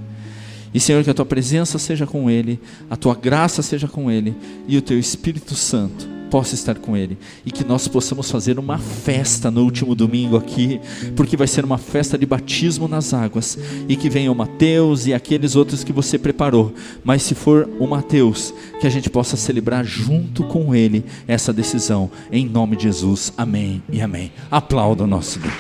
E 0.74 0.80
Senhor, 0.80 1.04
que 1.04 1.10
a 1.10 1.14
tua 1.14 1.26
presença 1.26 1.78
seja 1.78 2.08
com 2.08 2.30
ele, 2.30 2.60
a 2.90 2.96
tua 2.96 3.14
graça 3.14 3.62
seja 3.62 3.90
com 3.90 4.10
ele 4.10 4.34
e 4.68 4.78
o 4.78 4.82
teu 4.82 4.98
Espírito 4.98 5.54
Santo 5.54 6.21
possa 6.32 6.56
estar 6.56 6.76
com 6.76 6.96
ele 6.96 7.18
e 7.46 7.52
que 7.52 7.66
nós 7.66 7.90
possamos 7.90 8.32
fazer 8.32 8.58
uma 8.58 8.78
festa 8.78 9.52
no 9.52 9.64
último 9.64 9.94
domingo 9.94 10.38
aqui, 10.38 10.80
porque 11.14 11.36
vai 11.36 11.46
ser 11.46 11.66
uma 11.66 11.78
festa 11.78 12.18
de 12.18 12.26
batismo 12.26 12.88
nas 12.88 13.14
águas 13.14 13.60
e 13.88 13.98
que 13.98 14.10
venha 14.10 14.32
o 14.32 14.36
Mateus 14.36 15.06
e 15.06 15.14
aqueles 15.14 15.58
outros 15.58 15.84
que 15.84 15.92
você 15.92 16.18
preparou. 16.18 16.74
Mas 17.04 17.22
se 17.22 17.36
for 17.36 17.70
o 17.78 17.86
Mateus, 17.86 18.54
que 18.80 18.88
a 18.88 18.90
gente 18.90 19.10
possa 19.10 19.36
celebrar 19.36 19.84
junto 19.84 20.44
com 20.46 20.74
ele 20.74 21.04
essa 21.28 21.52
decisão, 21.52 22.10
em 22.32 22.48
nome 22.48 22.78
de 22.78 22.84
Jesus. 22.84 23.34
Amém 23.38 23.84
e 23.92 24.02
amém. 24.02 24.32
Aplauda 24.50 25.04
o 25.04 25.08
nosso 25.08 25.38
Deus. 25.38 25.54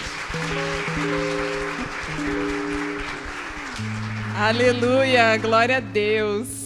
Aleluia, 4.37 5.37
glória 5.37 5.77
a 5.77 5.79
Deus. 5.81 6.60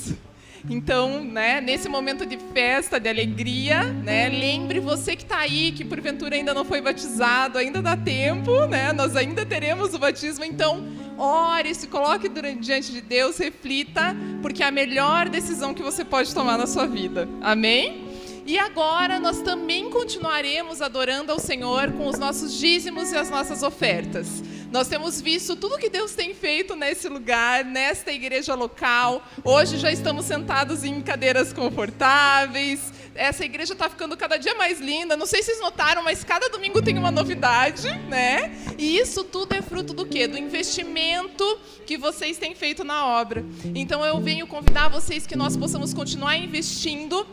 Então, 0.70 1.24
né, 1.24 1.62
nesse 1.62 1.88
momento 1.88 2.26
de 2.26 2.38
festa, 2.54 3.00
de 3.00 3.08
alegria, 3.08 3.84
né, 3.84 4.30
lembre 4.30 4.80
você 4.80 5.16
que 5.16 5.24
está 5.24 5.38
aí, 5.38 5.72
que 5.72 5.86
porventura 5.86 6.36
ainda 6.36 6.54
não 6.54 6.66
foi 6.66 6.82
batizado, 6.82 7.60
ainda 7.60 7.82
dá 7.82 7.96
tempo, 7.96 8.66
né, 8.66 8.92
nós 8.92 9.16
ainda 9.16 9.46
teremos 9.46 9.94
o 9.94 10.00
batismo, 10.00 10.44
então 10.44 10.84
ore, 11.18 11.74
se 11.76 11.88
coloque 11.88 12.28
diante 12.60 12.92
de 12.92 13.02
Deus, 13.02 13.38
reflita, 13.38 14.16
porque 14.42 14.64
é 14.64 14.68
a 14.68 14.72
melhor 14.72 15.30
decisão 15.30 15.74
que 15.74 15.84
você 15.84 16.04
pode 16.04 16.34
tomar 16.34 16.58
na 16.58 16.66
sua 16.66 16.88
vida. 16.88 17.30
Amém? 17.42 18.04
E 18.46 18.60
agora 18.60 19.20
nós 19.20 19.42
também 19.42 19.90
continuaremos 19.90 20.82
adorando 20.82 21.32
ao 21.32 21.40
Senhor 21.40 21.92
com 21.94 22.08
os 22.08 22.20
nossos 22.20 22.54
dízimos 22.54 23.12
e 23.12 23.18
as 23.18 23.30
nossas 23.30 23.64
ofertas. 23.64 24.44
Nós 24.76 24.90
temos 24.90 25.22
visto 25.22 25.56
tudo 25.56 25.78
que 25.78 25.88
Deus 25.88 26.16
tem 26.16 26.34
feito 26.36 26.76
nesse 26.76 27.08
lugar, 27.08 27.64
nesta 27.64 28.12
igreja 28.12 28.54
local. 28.56 29.26
Hoje 29.42 29.78
já 29.78 29.90
estamos 29.90 30.26
sentados 30.26 30.84
em 30.84 31.02
cadeiras 31.02 31.54
confortáveis. 31.54 32.92
Essa 33.16 33.46
igreja 33.46 33.72
está 33.72 33.90
ficando 33.90 34.18
cada 34.18 34.36
dia 34.36 34.54
mais 34.56 34.82
linda. 34.82 35.16
Não 35.16 35.26
sei 35.26 35.42
se 35.42 35.52
vocês 35.52 35.62
notaram, 35.62 36.04
mas 36.04 36.26
cada 36.26 36.50
domingo 36.50 36.82
tem 36.82 36.98
uma 36.98 37.10
novidade, 37.10 37.88
né? 38.10 38.54
E 38.78 38.98
isso 38.98 39.24
tudo 39.24 39.54
é 39.54 39.62
fruto 39.62 39.94
do 39.94 40.06
quê? 40.06 40.28
Do 40.28 40.38
investimento 40.38 41.58
que 41.86 41.98
vocês 41.98 42.38
têm 42.38 42.54
feito 42.54 42.84
na 42.84 43.06
obra. 43.06 43.46
Então 43.74 44.04
eu 44.04 44.20
venho 44.20 44.46
convidar 44.46 44.90
vocês 44.90 45.26
que 45.26 45.38
nós 45.38 45.56
possamos 45.56 45.94
continuar 45.94 46.36
investindo 46.36 47.26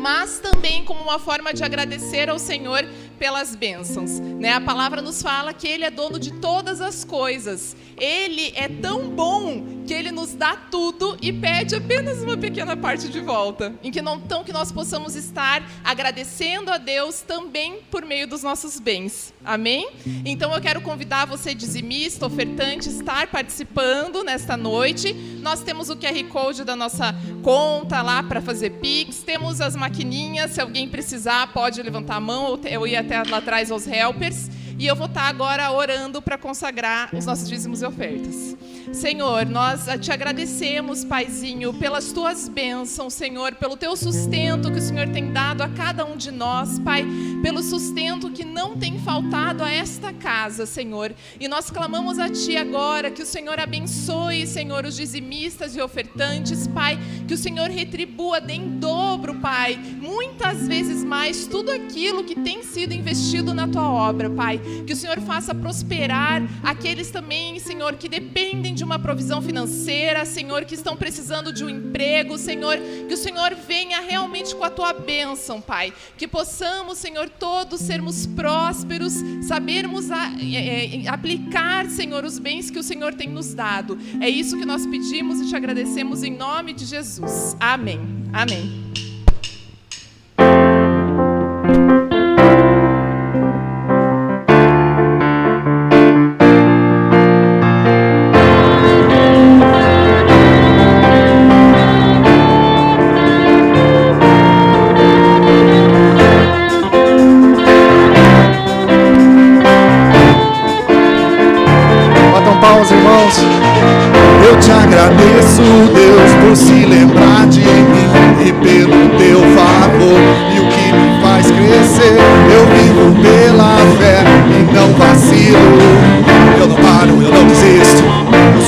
mas 0.00 0.38
também 0.40 0.82
como 0.82 1.02
uma 1.02 1.18
forma 1.18 1.52
de 1.52 1.62
agradecer 1.62 2.30
ao 2.30 2.38
Senhor 2.38 2.88
pelas 3.18 3.54
bênçãos. 3.54 4.18
Né? 4.18 4.54
A 4.54 4.60
palavra 4.60 5.02
nos 5.02 5.20
fala 5.20 5.52
que 5.52 5.68
Ele 5.68 5.84
é 5.84 5.90
dono 5.90 6.18
de 6.18 6.32
todas 6.40 6.80
as 6.80 7.04
coisas. 7.04 7.76
Ele 8.00 8.52
é 8.56 8.66
tão 8.68 9.10
bom 9.10 9.82
que 9.86 9.92
Ele 9.92 10.10
nos 10.10 10.34
dá 10.34 10.56
tudo 10.56 11.18
e 11.20 11.32
pede 11.32 11.74
apenas 11.74 12.22
uma 12.22 12.36
pequena 12.36 12.76
parte 12.76 13.08
de 13.08 13.20
volta. 13.20 13.74
Em 13.82 13.90
que 13.90 14.00
não 14.00 14.18
tão 14.18 14.42
que 14.42 14.52
nós 14.52 14.72
possamos 14.72 15.14
estar 15.14 15.62
agradecendo 15.84 16.70
a 16.70 16.78
Deus 16.78 17.20
também 17.20 17.80
por 17.90 18.04
meio 18.06 18.26
dos 18.26 18.42
nossos 18.42 18.80
bens. 18.80 19.34
Amém? 19.44 19.90
Então 20.24 20.54
eu 20.54 20.60
quero 20.60 20.80
convidar 20.80 21.26
você, 21.26 21.54
dizimista, 21.54 22.26
ofertante, 22.26 22.88
estar 22.88 23.26
participando 23.26 24.24
nesta 24.24 24.56
noite. 24.56 25.12
Nós 25.42 25.62
temos 25.62 25.90
o 25.90 25.96
QR 25.96 26.24
Code 26.28 26.64
da 26.64 26.74
nossa 26.74 27.14
conta 27.42 28.00
lá 28.00 28.22
para 28.22 28.40
fazer 28.40 28.70
Pix. 28.80 29.22
Temos 29.22 29.60
as 29.60 29.76
maquininhas. 29.76 30.52
Se 30.52 30.60
alguém 30.60 30.88
precisar, 30.88 31.52
pode 31.52 31.82
levantar 31.82 32.16
a 32.16 32.20
mão 32.20 32.44
ou 32.44 32.86
ir 32.86 32.96
até 32.96 33.10
até 33.10 33.30
lá 33.30 33.38
atrás 33.38 33.70
aos 33.70 33.86
helpers. 33.86 34.48
E 34.80 34.86
eu 34.86 34.96
vou 34.96 35.08
estar 35.08 35.28
agora 35.28 35.70
orando 35.70 36.22
para 36.22 36.38
consagrar 36.38 37.14
os 37.14 37.26
nossos 37.26 37.46
dízimos 37.46 37.82
e 37.82 37.84
ofertas. 37.84 38.56
Senhor, 38.92 39.46
nós 39.46 39.86
te 40.00 40.10
agradecemos, 40.10 41.04
Paizinho, 41.04 41.72
pelas 41.72 42.12
tuas 42.12 42.48
bênçãos, 42.48 43.14
Senhor, 43.14 43.54
pelo 43.54 43.76
teu 43.76 43.96
sustento 43.96 44.70
que 44.70 44.78
o 44.78 44.82
Senhor 44.82 45.08
tem 45.08 45.32
dado 45.32 45.62
a 45.62 45.68
cada 45.68 46.04
um 46.04 46.16
de 46.16 46.32
nós, 46.32 46.78
Pai, 46.80 47.06
pelo 47.40 47.62
sustento 47.62 48.30
que 48.30 48.44
não 48.44 48.76
tem 48.76 48.98
faltado 48.98 49.62
a 49.62 49.70
esta 49.70 50.12
casa, 50.12 50.66
Senhor. 50.66 51.14
E 51.38 51.46
nós 51.46 51.70
clamamos 51.70 52.18
a 52.18 52.28
Ti 52.28 52.56
agora 52.56 53.12
que 53.12 53.22
o 53.22 53.26
Senhor 53.26 53.60
abençoe, 53.60 54.44
Senhor, 54.46 54.84
os 54.84 54.96
dizimistas 54.96 55.76
e 55.76 55.80
ofertantes, 55.80 56.66
Pai, 56.66 56.98
que 57.28 57.34
o 57.34 57.38
Senhor 57.38 57.70
retribua 57.70 58.42
em 58.48 58.78
dobro, 58.78 59.36
Pai, 59.36 59.78
muitas 60.00 60.66
vezes 60.66 61.04
mais 61.04 61.46
tudo 61.46 61.70
aquilo 61.70 62.24
que 62.24 62.34
tem 62.34 62.64
sido 62.64 62.92
investido 62.92 63.54
na 63.54 63.68
Tua 63.68 63.88
obra, 63.88 64.28
Pai. 64.28 64.60
Que 64.84 64.92
o 64.92 64.96
Senhor 64.96 65.20
faça 65.20 65.54
prosperar 65.54 66.42
aqueles 66.62 67.10
também, 67.10 67.58
Senhor, 67.60 67.94
que 67.94 68.08
dependem 68.08 68.74
de 68.74 68.79
uma 68.84 68.98
provisão 68.98 69.40
financeira, 69.40 70.24
Senhor, 70.24 70.64
que 70.64 70.74
estão 70.74 70.96
precisando 70.96 71.52
de 71.52 71.64
um 71.64 71.68
emprego, 71.68 72.36
Senhor, 72.38 72.78
que 73.06 73.14
o 73.14 73.16
Senhor 73.16 73.54
venha 73.54 74.00
realmente 74.00 74.54
com 74.54 74.64
a 74.64 74.70
tua 74.70 74.92
bênção, 74.92 75.60
Pai. 75.60 75.92
Que 76.16 76.26
possamos, 76.26 76.98
Senhor, 76.98 77.28
todos 77.28 77.80
sermos 77.80 78.26
prósperos, 78.26 79.14
sabermos 79.42 80.10
a, 80.10 80.32
é, 80.40 81.04
é, 81.04 81.08
aplicar, 81.08 81.86
Senhor, 81.86 82.24
os 82.24 82.38
bens 82.38 82.70
que 82.70 82.78
o 82.78 82.82
Senhor 82.82 83.14
tem 83.14 83.28
nos 83.28 83.54
dado. 83.54 83.98
É 84.20 84.28
isso 84.28 84.58
que 84.58 84.66
nós 84.66 84.86
pedimos 84.86 85.40
e 85.40 85.48
te 85.48 85.56
agradecemos 85.56 86.22
em 86.22 86.36
nome 86.36 86.72
de 86.72 86.84
Jesus. 86.84 87.56
Amém. 87.60 88.00
Amém. 88.32 88.89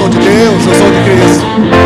Sou 0.02 0.08
de 0.08 0.18
Deus, 0.18 0.66
eu 0.66 0.74
sou 0.74 0.90
de 0.90 1.00
Cristo. 1.04 1.81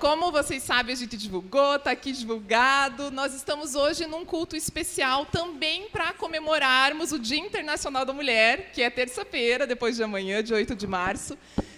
Como 0.00 0.32
vocês 0.32 0.62
sabem, 0.62 0.94
a 0.94 0.96
gente 0.96 1.14
divulgou, 1.14 1.76
está 1.76 1.90
aqui 1.90 2.10
divulgado. 2.10 3.10
Nós 3.10 3.34
estamos 3.34 3.74
hoje 3.74 4.06
num 4.06 4.24
culto 4.24 4.56
especial 4.56 5.26
também 5.26 5.90
para 5.90 6.14
comemorarmos 6.14 7.12
o 7.12 7.18
Dia 7.18 7.38
Internacional 7.38 8.06
da 8.06 8.12
Mulher, 8.12 8.72
que 8.72 8.80
é 8.80 8.88
terça-feira, 8.88 9.66
depois 9.66 9.96
de 9.96 10.02
amanhã, 10.02 10.42
de 10.42 10.54
8 10.54 10.74
de 10.74 10.86
março. 10.86 11.36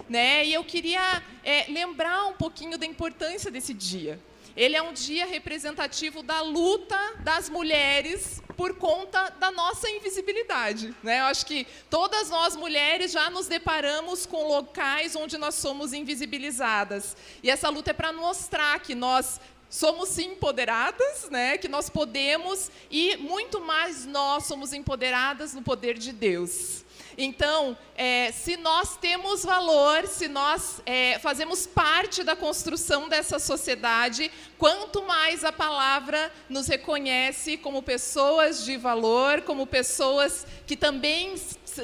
Né? 0.09 0.47
E 0.47 0.55
eu 0.55 0.63
queria 0.63 1.21
é, 1.43 1.67
lembrar 1.69 2.27
um 2.27 2.35
pouquinho 2.35 2.79
da 2.79 2.87
importância 2.87 3.51
desse 3.51 3.75
dia. 3.75 4.21
Ele 4.57 4.77
é 4.77 4.83
um 4.83 4.93
dia 4.93 5.27
representativo 5.27 6.23
da 6.23 6.43
luta 6.43 6.99
das 7.21 7.49
mulheres 7.49 8.43
por 8.57 8.75
conta 8.77 9.31
da 9.31 9.51
nossa 9.51 9.89
invisibilidade. 9.91 10.95
Né? 11.03 11.21
Eu 11.21 11.25
acho 11.25 11.47
que 11.47 11.67
todas 11.89 12.31
nós 12.31 12.55
mulheres 12.55 13.13
já 13.13 13.31
nos 13.31 13.47
deparamos 13.47 14.27
com 14.27 14.47
locais 14.47 15.17
onde 15.17 15.39
nós 15.39 15.55
somos 15.55 15.93
invisibilizadas. 15.93 17.17
E 17.43 17.51
essa 17.51 17.69
luta 17.69 17.91
é 17.91 17.95
para 17.95 18.13
mostrar 18.13 18.79
que 18.81 18.95
nós 18.95 19.41
somos 19.71 20.11
sim 20.11 20.33
empoderadas, 20.33 21.31
né? 21.31 21.57
que 21.57 21.67
nós 21.67 21.89
podemos, 21.89 22.71
e 22.91 23.17
muito 23.17 23.61
mais 23.61 24.05
nós 24.05 24.45
somos 24.45 24.73
empoderadas 24.73 25.55
no 25.55 25.63
poder 25.63 25.97
de 25.97 26.13
Deus. 26.13 26.82
Então, 27.17 27.77
é, 27.95 28.33
se 28.33 28.57
nós 28.57 28.97
temos 28.97 29.45
valor, 29.45 30.07
se 30.07 30.29
nós 30.29 30.81
é, 30.87 31.19
fazemos 31.19 31.67
parte 31.67 32.23
da 32.23 32.35
construção 32.35 33.09
dessa 33.09 33.39
sociedade, 33.39 34.31
quanto 34.59 35.03
mais 35.03 35.45
a 35.45 35.53
palavra 35.53 36.33
nos 36.49 36.67
reconhece 36.67 37.57
como 37.57 37.83
pessoas 37.83 38.65
de 38.65 38.77
valor, 38.77 39.43
como 39.43 39.67
pessoas 39.67 40.47
que 40.67 40.77
também 40.77 41.37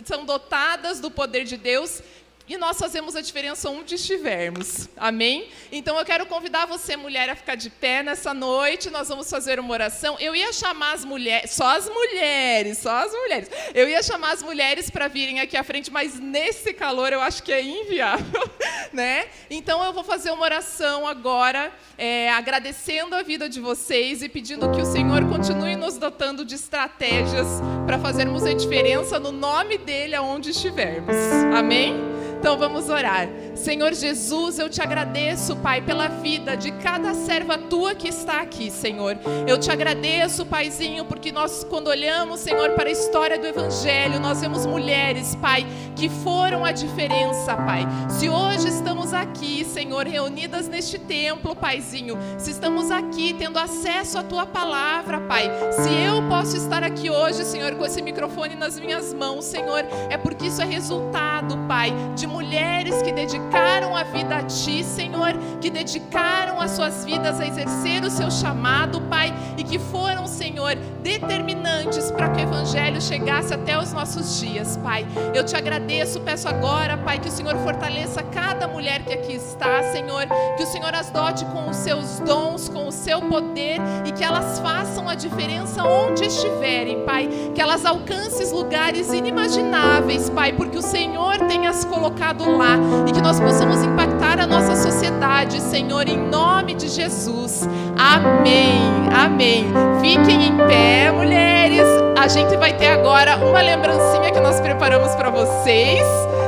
são 0.04 0.24
dotadas 0.24 1.00
do 1.00 1.10
poder 1.10 1.44
de 1.44 1.56
Deus, 1.56 2.02
e 2.48 2.56
nós 2.56 2.78
fazemos 2.78 3.14
a 3.14 3.20
diferença 3.20 3.68
onde 3.68 3.94
estivermos. 3.94 4.88
Amém? 4.96 5.48
Então 5.70 5.98
eu 5.98 6.04
quero 6.04 6.24
convidar 6.26 6.66
você, 6.66 6.96
mulher, 6.96 7.28
a 7.28 7.36
ficar 7.36 7.54
de 7.54 7.68
pé 7.68 8.02
nessa 8.02 8.32
noite. 8.32 8.88
Nós 8.90 9.08
vamos 9.08 9.28
fazer 9.28 9.60
uma 9.60 9.70
oração. 9.70 10.16
Eu 10.18 10.34
ia 10.34 10.52
chamar 10.52 10.94
as 10.94 11.04
mulheres, 11.04 11.50
só 11.50 11.76
as 11.76 11.88
mulheres, 11.88 12.78
só 12.78 13.04
as 13.04 13.12
mulheres. 13.12 13.50
Eu 13.74 13.88
ia 13.88 14.02
chamar 14.02 14.32
as 14.32 14.42
mulheres 14.42 14.88
para 14.88 15.08
virem 15.08 15.40
aqui 15.40 15.56
à 15.56 15.62
frente, 15.62 15.90
mas 15.90 16.18
nesse 16.18 16.72
calor 16.72 17.12
eu 17.12 17.20
acho 17.20 17.42
que 17.42 17.52
é 17.52 17.62
inviável, 17.62 18.50
né? 18.92 19.26
Então 19.50 19.84
eu 19.84 19.92
vou 19.92 20.04
fazer 20.04 20.30
uma 20.30 20.42
oração 20.42 21.06
agora, 21.06 21.72
é, 21.98 22.30
agradecendo 22.32 23.14
a 23.14 23.22
vida 23.22 23.48
de 23.48 23.60
vocês 23.60 24.22
e 24.22 24.28
pedindo 24.28 24.70
que 24.70 24.80
o 24.80 24.86
Senhor 24.86 25.28
continue 25.28 25.76
nos 25.76 25.98
dotando 25.98 26.44
de 26.44 26.54
estratégias 26.54 27.46
para 27.84 27.98
fazermos 27.98 28.44
a 28.44 28.54
diferença 28.54 29.20
no 29.20 29.32
nome 29.32 29.76
dele 29.76 30.14
aonde 30.14 30.50
estivermos. 30.50 31.16
Amém? 31.54 32.18
Então 32.38 32.56
vamos 32.56 32.88
orar. 32.88 33.28
Senhor 33.56 33.92
Jesus, 33.92 34.60
eu 34.60 34.70
te 34.70 34.80
agradeço, 34.80 35.56
Pai, 35.56 35.82
pela 35.82 36.06
vida 36.06 36.56
de 36.56 36.70
cada 36.70 37.12
serva 37.12 37.58
tua 37.58 37.96
que 37.96 38.08
está 38.08 38.40
aqui, 38.40 38.70
Senhor. 38.70 39.18
Eu 39.46 39.58
te 39.58 39.70
agradeço, 39.72 40.46
Paizinho, 40.46 41.04
porque 41.04 41.32
nós, 41.32 41.64
quando 41.68 41.88
olhamos, 41.88 42.38
Senhor, 42.38 42.70
para 42.70 42.88
a 42.88 42.92
história 42.92 43.36
do 43.36 43.46
Evangelho, 43.46 44.20
nós 44.20 44.40
vemos 44.40 44.64
mulheres, 44.64 45.34
Pai, 45.34 45.66
que 45.96 46.08
foram 46.08 46.64
a 46.64 46.70
diferença, 46.70 47.56
Pai. 47.56 47.84
Se 48.08 48.28
hoje 48.28 48.68
estamos 48.68 49.12
aqui, 49.12 49.64
Senhor, 49.64 50.06
reunidas 50.06 50.68
neste 50.68 50.96
templo, 50.96 51.56
Paizinho, 51.56 52.16
se 52.38 52.52
estamos 52.52 52.92
aqui 52.92 53.34
tendo 53.36 53.58
acesso 53.58 54.16
à 54.16 54.22
tua 54.22 54.46
palavra, 54.46 55.20
Pai, 55.22 55.50
se 55.72 55.92
eu 55.92 56.22
posso 56.28 56.56
estar 56.56 56.84
aqui 56.84 57.10
hoje, 57.10 57.44
Senhor, 57.44 57.74
com 57.74 57.84
esse 57.84 58.00
microfone 58.00 58.54
nas 58.54 58.78
minhas 58.78 59.12
mãos, 59.12 59.44
Senhor, 59.44 59.84
é 60.08 60.16
porque 60.16 60.46
isso 60.46 60.62
é 60.62 60.64
resultado, 60.64 61.58
Pai, 61.66 61.92
de 62.14 62.27
mulheres 62.28 63.02
que 63.02 63.10
dedicaram 63.10 63.96
a 63.96 64.04
vida 64.04 64.36
a 64.36 64.42
Ti, 64.42 64.84
Senhor, 64.84 65.32
que 65.60 65.70
dedicaram 65.70 66.60
as 66.60 66.72
suas 66.72 67.04
vidas 67.04 67.40
a 67.40 67.46
exercer 67.46 68.04
o 68.04 68.10
seu 68.10 68.30
chamado, 68.30 69.00
Pai, 69.02 69.34
e 69.56 69.64
que 69.64 69.78
foram, 69.78 70.26
Senhor, 70.26 70.76
determinantes 71.02 72.10
para 72.10 72.28
que 72.28 72.40
o 72.40 72.44
Evangelho 72.44 73.00
chegasse 73.00 73.52
até 73.52 73.78
os 73.78 73.92
nossos 73.92 74.38
dias, 74.38 74.76
Pai. 74.76 75.06
Eu 75.34 75.44
te 75.44 75.56
agradeço, 75.56 76.20
peço 76.20 76.48
agora, 76.48 76.96
Pai, 76.96 77.18
que 77.18 77.28
o 77.28 77.32
Senhor 77.32 77.56
fortaleça 77.56 78.22
cada 78.22 78.68
mulher 78.68 79.02
que 79.04 79.12
aqui 79.12 79.32
está, 79.32 79.82
Senhor, 79.92 80.26
que 80.56 80.62
o 80.62 80.66
Senhor 80.66 80.94
as 80.94 81.10
dote 81.10 81.44
com 81.46 81.68
os 81.68 81.76
seus 81.76 82.20
dons, 82.20 82.68
com 82.68 82.86
o 82.86 82.92
seu 82.92 83.22
poder 83.22 83.80
e 84.04 84.12
que 84.12 84.22
elas 84.22 84.60
façam 84.60 85.08
a 85.08 85.14
diferença 85.14 85.82
onde 85.82 86.26
estiverem, 86.26 87.04
Pai, 87.04 87.28
que 87.54 87.60
elas 87.60 87.84
alcancem 87.84 88.28
lugares 88.52 89.12
inimagináveis, 89.12 90.28
Pai, 90.30 90.52
porque 90.52 90.76
o 90.76 90.82
Senhor 90.82 91.38
tem 91.46 91.66
as 91.66 91.84
colocado 91.84 92.17
lá 92.56 92.78
e 93.06 93.12
que 93.12 93.20
nós 93.20 93.38
possamos 93.40 93.82
impactar 93.82 94.40
a 94.40 94.46
nossa 94.46 94.74
sociedade, 94.76 95.60
Senhor, 95.60 96.08
em 96.08 96.18
nome 96.18 96.74
de 96.74 96.88
Jesus. 96.88 97.68
Amém. 97.96 99.08
Amém. 99.12 99.72
Fiquem 100.00 100.48
em 100.48 100.56
pé, 100.56 101.10
mulheres. 101.10 101.86
A 102.18 102.26
gente 102.28 102.56
vai 102.56 102.72
ter 102.76 102.88
agora 102.88 103.36
uma 103.36 103.60
lembrancinha 103.60 104.32
que 104.32 104.40
nós 104.40 104.60
preparamos 104.60 105.14
para 105.14 105.30
vocês. 105.30 106.06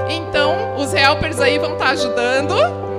Então, 0.08 0.76
os 0.76 0.92
helpers 0.92 1.40
aí 1.40 1.58
vão 1.58 1.74
estar 1.74 1.90
ajudando. 1.90 2.54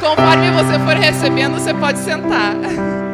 Conforme 0.00 0.50
você 0.52 0.78
for 0.78 0.94
recebendo, 0.94 1.54
você 1.54 1.74
pode 1.74 1.98
sentar. 1.98 2.54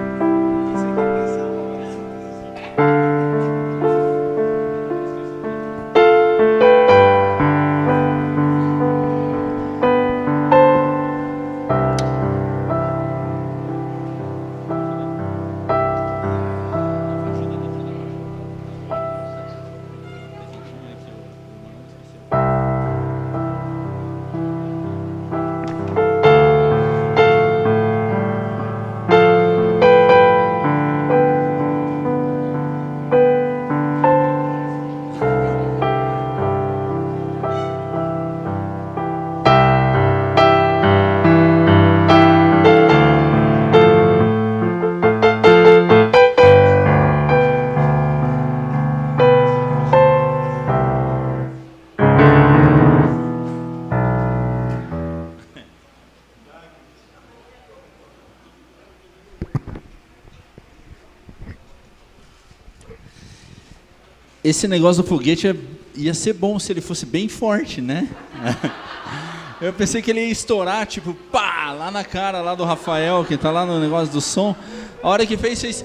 esse 64.44 64.68
negócio 64.68 65.02
do 65.02 65.08
foguete 65.08 65.48
é, 65.48 65.56
ia 65.96 66.12
ser 66.12 66.34
bom 66.34 66.58
se 66.58 66.70
ele 66.70 66.82
fosse 66.82 67.06
bem 67.06 67.28
forte, 67.28 67.80
né? 67.80 68.06
Eu 69.60 69.72
pensei 69.72 70.02
que 70.02 70.10
ele 70.10 70.20
ia 70.20 70.30
estourar, 70.30 70.84
tipo, 70.84 71.14
pá, 71.32 71.72
lá 71.72 71.90
na 71.90 72.04
cara 72.04 72.42
lá 72.42 72.54
do 72.54 72.64
Rafael, 72.64 73.24
que 73.24 73.36
tá 73.36 73.50
lá 73.50 73.64
no 73.64 73.80
negócio 73.80 74.12
do 74.12 74.20
som. 74.20 74.54
A 75.02 75.08
hora 75.08 75.24
que 75.24 75.38
fez, 75.38 75.60
fez 75.60 75.84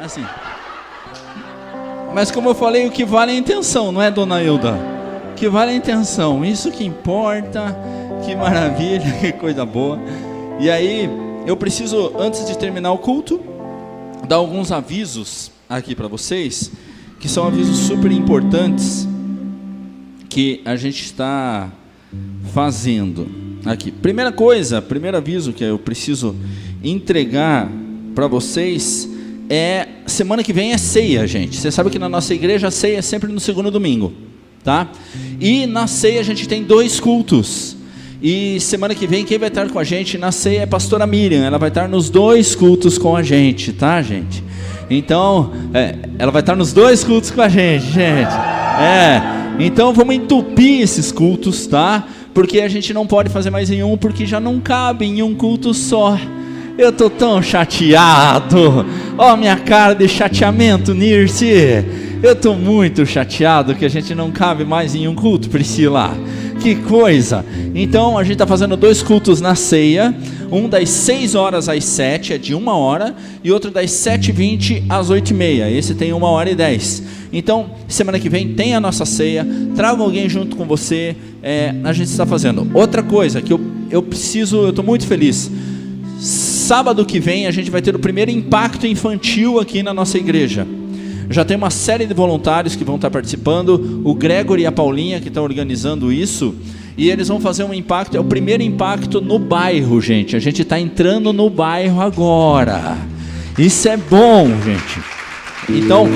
assim. 0.00 0.24
Mas 2.12 2.32
como 2.32 2.48
eu 2.48 2.54
falei, 2.54 2.86
o 2.86 2.90
que 2.90 3.04
vale 3.04 3.30
é 3.30 3.34
a 3.36 3.38
intenção, 3.38 3.92
não 3.92 4.02
é, 4.02 4.10
dona 4.10 4.42
Hilda? 4.42 4.74
O 5.30 5.34
que 5.34 5.48
vale 5.48 5.70
é 5.70 5.74
a 5.74 5.76
intenção. 5.76 6.44
Isso 6.44 6.72
que 6.72 6.84
importa. 6.84 7.76
Que 8.24 8.34
maravilha, 8.34 9.12
que 9.20 9.32
coisa 9.32 9.64
boa. 9.64 10.00
E 10.58 10.68
aí, 10.68 11.08
eu 11.46 11.56
preciso, 11.56 12.12
antes 12.18 12.44
de 12.46 12.58
terminar 12.58 12.90
o 12.92 12.98
culto, 12.98 13.40
dar 14.26 14.36
alguns 14.36 14.72
avisos 14.72 15.52
aqui 15.68 15.94
para 15.94 16.08
vocês, 16.08 16.72
que 17.22 17.28
são 17.28 17.46
avisos 17.46 17.78
super 17.78 18.10
importantes 18.10 19.08
que 20.28 20.60
a 20.64 20.74
gente 20.74 21.04
está 21.04 21.70
fazendo 22.52 23.28
aqui. 23.64 23.92
Primeira 23.92 24.32
coisa, 24.32 24.82
primeiro 24.82 25.16
aviso 25.16 25.52
que 25.52 25.62
eu 25.62 25.78
preciso 25.78 26.34
entregar 26.82 27.70
para 28.12 28.26
vocês 28.26 29.08
é 29.48 29.86
semana 30.04 30.42
que 30.42 30.52
vem 30.52 30.72
é 30.72 30.78
ceia, 30.78 31.24
gente. 31.24 31.58
Você 31.58 31.70
sabe 31.70 31.90
que 31.90 31.98
na 31.98 32.08
nossa 32.08 32.34
igreja 32.34 32.66
a 32.66 32.70
ceia 32.72 32.98
é 32.98 33.02
sempre 33.02 33.32
no 33.32 33.38
segundo 33.38 33.70
domingo, 33.70 34.12
tá? 34.64 34.90
E 35.40 35.64
na 35.64 35.86
ceia 35.86 36.18
a 36.18 36.24
gente 36.24 36.48
tem 36.48 36.64
dois 36.64 36.98
cultos. 36.98 37.76
E 38.20 38.58
semana 38.58 38.96
que 38.96 39.06
vem 39.06 39.24
quem 39.24 39.38
vai 39.38 39.48
estar 39.48 39.70
com 39.70 39.78
a 39.78 39.84
gente 39.84 40.18
na 40.18 40.32
ceia 40.32 40.58
é 40.58 40.62
a 40.64 40.66
pastora 40.66 41.06
Miriam. 41.06 41.44
Ela 41.44 41.58
vai 41.58 41.68
estar 41.68 41.88
nos 41.88 42.10
dois 42.10 42.56
cultos 42.56 42.98
com 42.98 43.14
a 43.14 43.22
gente, 43.22 43.72
tá, 43.72 44.02
gente? 44.02 44.42
Então, 44.96 45.52
é, 45.74 45.96
ela 46.18 46.30
vai 46.30 46.40
estar 46.40 46.56
nos 46.56 46.72
dois 46.72 47.04
cultos 47.04 47.30
com 47.30 47.40
a 47.40 47.48
gente, 47.48 47.86
gente. 47.86 48.34
É. 48.80 49.22
Então 49.58 49.92
vamos 49.92 50.14
entupir 50.14 50.80
esses 50.80 51.12
cultos, 51.12 51.66
tá? 51.66 52.06
porque 52.34 52.60
a 52.60 52.68
gente 52.68 52.92
não 52.92 53.06
pode 53.06 53.30
fazer 53.30 53.50
mais 53.50 53.70
em 53.70 53.82
um, 53.82 53.96
porque 53.96 54.26
já 54.26 54.40
não 54.40 54.58
cabe 54.60 55.06
em 55.06 55.22
um 55.22 55.34
culto 55.34 55.74
só. 55.74 56.18
Eu 56.78 56.90
tô 56.90 57.10
tão 57.10 57.42
chateado. 57.42 58.86
Ó, 59.18 59.32
oh, 59.32 59.36
minha 59.36 59.56
cara 59.56 59.94
de 59.94 60.08
chateamento, 60.08 60.94
Nirce. 60.94 61.84
Eu 62.22 62.34
tô 62.34 62.54
muito 62.54 63.04
chateado 63.04 63.74
que 63.74 63.84
a 63.84 63.90
gente 63.90 64.14
não 64.14 64.30
cabe 64.30 64.64
mais 64.64 64.94
em 64.94 65.06
um 65.06 65.14
culto, 65.14 65.50
Priscila. 65.50 66.16
Que 66.62 66.76
coisa! 66.76 67.44
Então 67.74 68.16
a 68.16 68.22
gente 68.22 68.34
está 68.34 68.46
fazendo 68.46 68.76
dois 68.76 69.02
cultos 69.02 69.40
na 69.40 69.56
ceia, 69.56 70.14
um 70.48 70.68
das 70.68 70.88
6 70.90 71.34
horas 71.34 71.68
às 71.68 71.84
7, 71.84 72.34
é 72.34 72.38
de 72.38 72.54
uma 72.54 72.76
hora, 72.76 73.16
e 73.42 73.50
outro 73.50 73.68
das 73.68 73.90
7h20 73.90 74.84
às 74.88 75.10
8h30. 75.10 75.68
Esse 75.72 75.92
tem 75.92 76.12
uma 76.12 76.28
hora 76.28 76.48
e 76.48 76.54
10. 76.54 77.02
Então, 77.32 77.70
semana 77.88 78.20
que 78.20 78.28
vem 78.28 78.54
tem 78.54 78.76
a 78.76 78.80
nossa 78.80 79.04
ceia, 79.04 79.44
traga 79.74 80.00
alguém 80.00 80.28
junto 80.28 80.54
com 80.54 80.64
você, 80.64 81.16
é, 81.42 81.74
a 81.82 81.92
gente 81.92 82.10
está 82.10 82.24
fazendo. 82.24 82.70
Outra 82.72 83.02
coisa 83.02 83.42
que 83.42 83.52
eu, 83.52 83.60
eu 83.90 84.00
preciso, 84.00 84.58
eu 84.58 84.70
estou 84.70 84.84
muito 84.84 85.04
feliz. 85.04 85.50
Sábado 86.20 87.04
que 87.04 87.18
vem 87.18 87.48
a 87.48 87.50
gente 87.50 87.72
vai 87.72 87.82
ter 87.82 87.96
o 87.96 87.98
primeiro 87.98 88.30
impacto 88.30 88.86
infantil 88.86 89.58
aqui 89.58 89.82
na 89.82 89.92
nossa 89.92 90.16
igreja. 90.16 90.64
Já 91.32 91.44
tem 91.44 91.56
uma 91.56 91.70
série 91.70 92.06
de 92.06 92.14
voluntários 92.14 92.76
que 92.76 92.84
vão 92.84 92.96
estar 92.96 93.10
participando, 93.10 94.02
o 94.04 94.14
Gregory 94.14 94.62
e 94.62 94.66
a 94.66 94.72
Paulinha 94.72 95.20
que 95.20 95.28
estão 95.28 95.42
organizando 95.42 96.12
isso, 96.12 96.54
e 96.96 97.08
eles 97.08 97.28
vão 97.28 97.40
fazer 97.40 97.64
um 97.64 97.72
impacto, 97.72 98.16
é 98.16 98.20
o 98.20 98.24
primeiro 98.24 98.62
impacto 98.62 99.20
no 99.20 99.38
bairro, 99.38 100.00
gente. 100.00 100.36
A 100.36 100.38
gente 100.38 100.62
está 100.62 100.78
entrando 100.78 101.32
no 101.32 101.48
bairro 101.48 102.00
agora. 102.00 102.96
Isso 103.58 103.88
é 103.88 103.96
bom, 103.96 104.48
gente. 104.62 105.00
Então, 105.68 106.06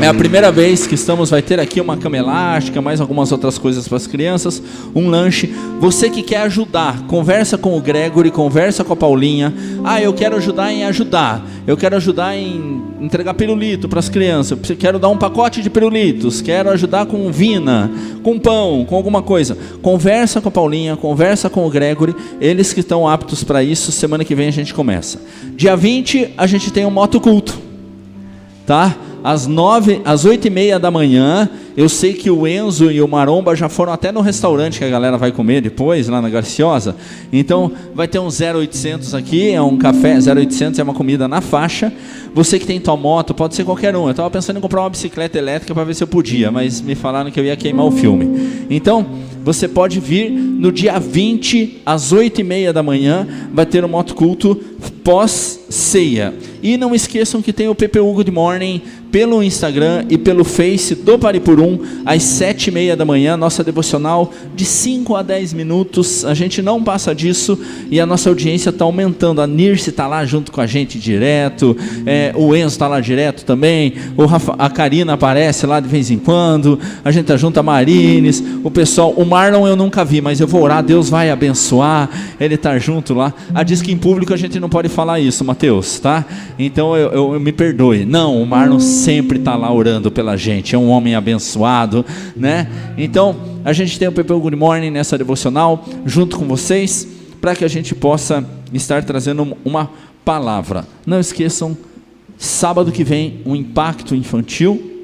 é 0.00 0.06
a 0.06 0.14
primeira 0.14 0.52
vez 0.52 0.86
que 0.86 0.94
estamos, 0.94 1.30
vai 1.30 1.42
ter 1.42 1.58
aqui 1.58 1.80
uma 1.80 1.96
cama 1.96 2.16
elástica, 2.16 2.80
mais 2.80 3.00
algumas 3.00 3.32
outras 3.32 3.58
coisas 3.58 3.88
para 3.88 3.96
as 3.96 4.06
crianças, 4.06 4.62
um 4.94 5.08
lanche. 5.08 5.52
Você 5.80 6.08
que 6.08 6.22
quer 6.22 6.42
ajudar, 6.42 7.02
conversa 7.08 7.58
com 7.58 7.76
o 7.76 7.80
Gregory, 7.80 8.30
conversa 8.30 8.84
com 8.84 8.92
a 8.92 8.96
Paulinha. 8.96 9.52
Ah, 9.82 10.00
eu 10.00 10.12
quero 10.12 10.36
ajudar 10.36 10.72
em 10.72 10.84
ajudar. 10.84 11.44
Eu 11.66 11.76
quero 11.76 11.96
ajudar 11.96 12.36
em 12.36 12.82
entregar 13.00 13.34
pirulito 13.34 13.88
para 13.88 13.98
as 13.98 14.08
crianças. 14.08 14.58
Eu 14.70 14.76
quero 14.76 15.00
dar 15.00 15.08
um 15.08 15.18
pacote 15.18 15.60
de 15.60 15.68
pirulitos. 15.68 16.40
Quero 16.40 16.70
ajudar 16.70 17.06
com 17.06 17.30
vina, 17.32 17.90
com 18.22 18.38
pão, 18.38 18.86
com 18.88 18.94
alguma 18.94 19.20
coisa. 19.20 19.58
Conversa 19.82 20.40
com 20.40 20.48
a 20.48 20.52
Paulinha, 20.52 20.96
conversa 20.96 21.50
com 21.50 21.66
o 21.66 21.70
Gregory. 21.70 22.14
Eles 22.40 22.72
que 22.72 22.80
estão 22.80 23.08
aptos 23.08 23.42
para 23.42 23.64
isso. 23.64 23.90
Semana 23.90 24.24
que 24.24 24.34
vem 24.34 24.46
a 24.46 24.52
gente 24.52 24.72
começa. 24.72 25.20
Dia 25.56 25.76
20 25.76 26.34
a 26.38 26.46
gente 26.46 26.70
tem 26.70 26.86
um 26.86 26.90
moto 26.90 27.20
culto, 27.20 27.58
tá? 28.64 28.96
Às 29.28 29.46
nove, 29.46 30.00
às 30.06 30.24
oito 30.24 30.46
e 30.46 30.50
meia 30.50 30.78
da 30.78 30.90
manhã. 30.90 31.50
Eu 31.76 31.86
sei 31.86 32.14
que 32.14 32.30
o 32.30 32.46
Enzo 32.46 32.90
e 32.90 33.02
o 33.02 33.06
Maromba 33.06 33.54
já 33.54 33.68
foram 33.68 33.92
até 33.92 34.10
no 34.10 34.22
restaurante 34.22 34.78
que 34.78 34.84
a 34.86 34.88
galera 34.88 35.18
vai 35.18 35.30
comer 35.30 35.60
depois, 35.60 36.08
lá 36.08 36.22
na 36.22 36.30
Garciosa. 36.30 36.96
Então, 37.30 37.70
vai 37.94 38.08
ter 38.08 38.18
um 38.18 38.28
0800 38.28 39.14
aqui, 39.14 39.50
é 39.50 39.60
um 39.60 39.76
café, 39.76 40.14
0800 40.14 40.80
é 40.80 40.82
uma 40.82 40.94
comida 40.94 41.28
na 41.28 41.42
faixa. 41.42 41.92
Você 42.34 42.58
que 42.58 42.64
tem 42.64 42.80
tua 42.80 42.96
moto, 42.96 43.34
pode 43.34 43.54
ser 43.54 43.64
qualquer 43.64 43.94
um. 43.94 44.04
Eu 44.04 44.12
estava 44.12 44.30
pensando 44.30 44.56
em 44.56 44.60
comprar 44.62 44.80
uma 44.80 44.90
bicicleta 44.90 45.36
elétrica 45.36 45.74
para 45.74 45.84
ver 45.84 45.94
se 45.94 46.02
eu 46.02 46.08
podia, 46.08 46.50
mas 46.50 46.80
me 46.80 46.94
falaram 46.94 47.30
que 47.30 47.38
eu 47.38 47.44
ia 47.44 47.54
queimar 47.54 47.84
o 47.84 47.90
filme. 47.90 48.66
Então, 48.70 49.06
você 49.44 49.68
pode 49.68 50.00
vir 50.00 50.30
no 50.30 50.72
dia 50.72 50.98
20, 50.98 51.82
às 51.84 52.12
8 52.12 52.40
e 52.40 52.44
meia 52.44 52.72
da 52.72 52.82
manhã, 52.82 53.26
vai 53.52 53.66
ter 53.66 53.84
um 53.84 53.88
motoculto 53.88 54.56
pós-ceia. 55.02 56.34
E 56.62 56.76
não 56.76 56.94
esqueçam 56.94 57.40
que 57.40 57.52
tem 57.52 57.68
o 57.68 57.74
PPU 57.74 58.12
Good 58.12 58.30
Morning 58.30 58.82
pelo 59.10 59.42
Instagram 59.42 60.04
e 60.08 60.18
pelo 60.18 60.44
Face 60.44 60.94
do 60.94 61.18
Paripurum, 61.18 61.78
às 62.04 62.22
sete 62.22 62.68
e 62.68 62.70
meia 62.70 62.96
da 62.96 63.04
manhã, 63.04 63.36
nossa 63.36 63.64
devocional 63.64 64.32
de 64.54 64.64
5 64.64 65.16
a 65.16 65.22
10 65.22 65.52
minutos, 65.54 66.24
a 66.24 66.34
gente 66.34 66.60
não 66.60 66.82
passa 66.82 67.14
disso 67.14 67.58
e 67.90 68.00
a 68.00 68.06
nossa 68.06 68.28
audiência 68.28 68.70
está 68.70 68.84
aumentando, 68.84 69.40
a 69.40 69.46
Nirce 69.46 69.90
está 69.90 70.06
lá 70.06 70.24
junto 70.24 70.52
com 70.52 70.60
a 70.60 70.66
gente 70.66 70.98
direto, 70.98 71.76
é, 72.04 72.32
o 72.34 72.54
Enzo 72.54 72.68
está 72.68 72.86
lá 72.86 73.00
direto 73.00 73.44
também, 73.44 73.94
Rafa, 74.28 74.54
a 74.58 74.68
Karina 74.68 75.14
aparece 75.14 75.66
lá 75.66 75.80
de 75.80 75.88
vez 75.88 76.10
em 76.10 76.18
quando, 76.18 76.78
a 77.04 77.10
gente 77.10 77.22
está 77.22 77.36
junto 77.36 77.58
a 77.58 77.62
Marines, 77.62 78.42
o 78.62 78.70
pessoal, 78.70 79.12
o 79.12 79.24
Marlon 79.24 79.66
eu 79.66 79.76
nunca 79.76 80.04
vi, 80.04 80.20
mas 80.20 80.40
eu 80.40 80.46
vou 80.46 80.62
orar, 80.62 80.82
Deus 80.82 81.08
vai 81.08 81.30
abençoar, 81.30 82.10
ele 82.38 82.56
está 82.56 82.78
junto 82.78 83.14
lá, 83.14 83.32
a 83.54 83.62
diz 83.62 83.80
que 83.80 83.90
em 83.90 83.96
público 83.96 84.34
a 84.34 84.36
gente 84.36 84.60
não 84.60 84.68
pode 84.68 84.88
falar 84.88 85.20
isso, 85.20 85.44
Mateus, 85.44 85.98
tá? 85.98 86.24
Então 86.58 86.96
eu, 86.96 87.10
eu, 87.10 87.34
eu 87.34 87.40
me 87.40 87.52
perdoe, 87.52 88.04
não, 88.04 88.40
o 88.42 88.46
Marlon 88.46 88.78
sempre 88.98 89.38
está 89.38 89.56
lá 89.56 89.72
orando 89.72 90.10
pela 90.10 90.36
gente, 90.36 90.74
é 90.74 90.78
um 90.78 90.88
homem 90.88 91.14
abençoado, 91.14 92.04
né? 92.36 92.68
Então, 92.96 93.36
a 93.64 93.72
gente 93.72 93.98
tem 93.98 94.08
o 94.08 94.12
Pepe 94.12 94.32
Good 94.32 94.56
Morning 94.56 94.90
nessa 94.90 95.16
devocional, 95.16 95.84
junto 96.04 96.36
com 96.36 96.44
vocês, 96.46 97.06
para 97.40 97.54
que 97.54 97.64
a 97.64 97.68
gente 97.68 97.94
possa 97.94 98.44
estar 98.72 99.02
trazendo 99.04 99.56
uma 99.64 99.90
palavra. 100.24 100.86
Não 101.06 101.20
esqueçam, 101.20 101.76
sábado 102.36 102.92
que 102.92 103.04
vem, 103.04 103.40
um 103.46 103.54
impacto 103.54 104.14
infantil. 104.14 104.94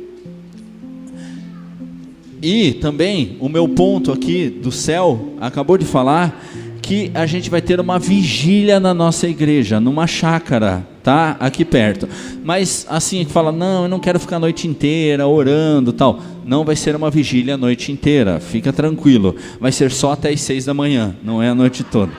E 2.43 2.75
também, 2.75 3.37
o 3.41 3.49
meu 3.49 3.67
ponto 3.69 4.13
aqui 4.13 4.51
do 4.51 4.71
céu, 4.71 5.35
acabou 5.41 5.79
de 5.79 5.87
falar 5.87 6.45
que 6.83 7.11
a 7.15 7.25
gente 7.25 7.49
vai 7.49 7.63
ter 7.63 7.81
uma 7.81 7.99
vigília 7.99 8.79
na 8.79 8.93
nossa 8.93 9.27
igreja, 9.27 9.81
numa 9.81 10.07
chácara 10.07 10.94
tá? 11.05 11.37
Aqui 11.39 11.65
perto. 11.65 12.09
Mas 12.43 12.87
assim, 12.89 13.25
fala, 13.27 13.53
não, 13.53 13.83
eu 13.83 13.89
não 13.89 14.01
quero 14.01 14.19
ficar 14.19 14.37
a 14.37 14.41
noite 14.41 14.67
inteira 14.67 15.29
orando 15.29 15.93
tal. 15.93 16.19
Não 16.45 16.65
vai 16.65 16.75
ser 16.75 16.97
uma 16.97 17.11
vigília 17.11 17.55
a 17.55 17.59
noite 17.59 17.93
inteira, 17.93 18.41
fica 18.41 18.73
tranquilo. 18.73 19.37
Vai 19.61 19.71
ser 19.71 19.93
só 19.93 20.13
até 20.13 20.31
as 20.31 20.41
seis 20.41 20.65
da 20.65 20.73
manhã, 20.75 21.15
não 21.23 21.43
é 21.43 21.51
a 21.51 21.55
noite 21.55 21.85
toda. 21.85 22.11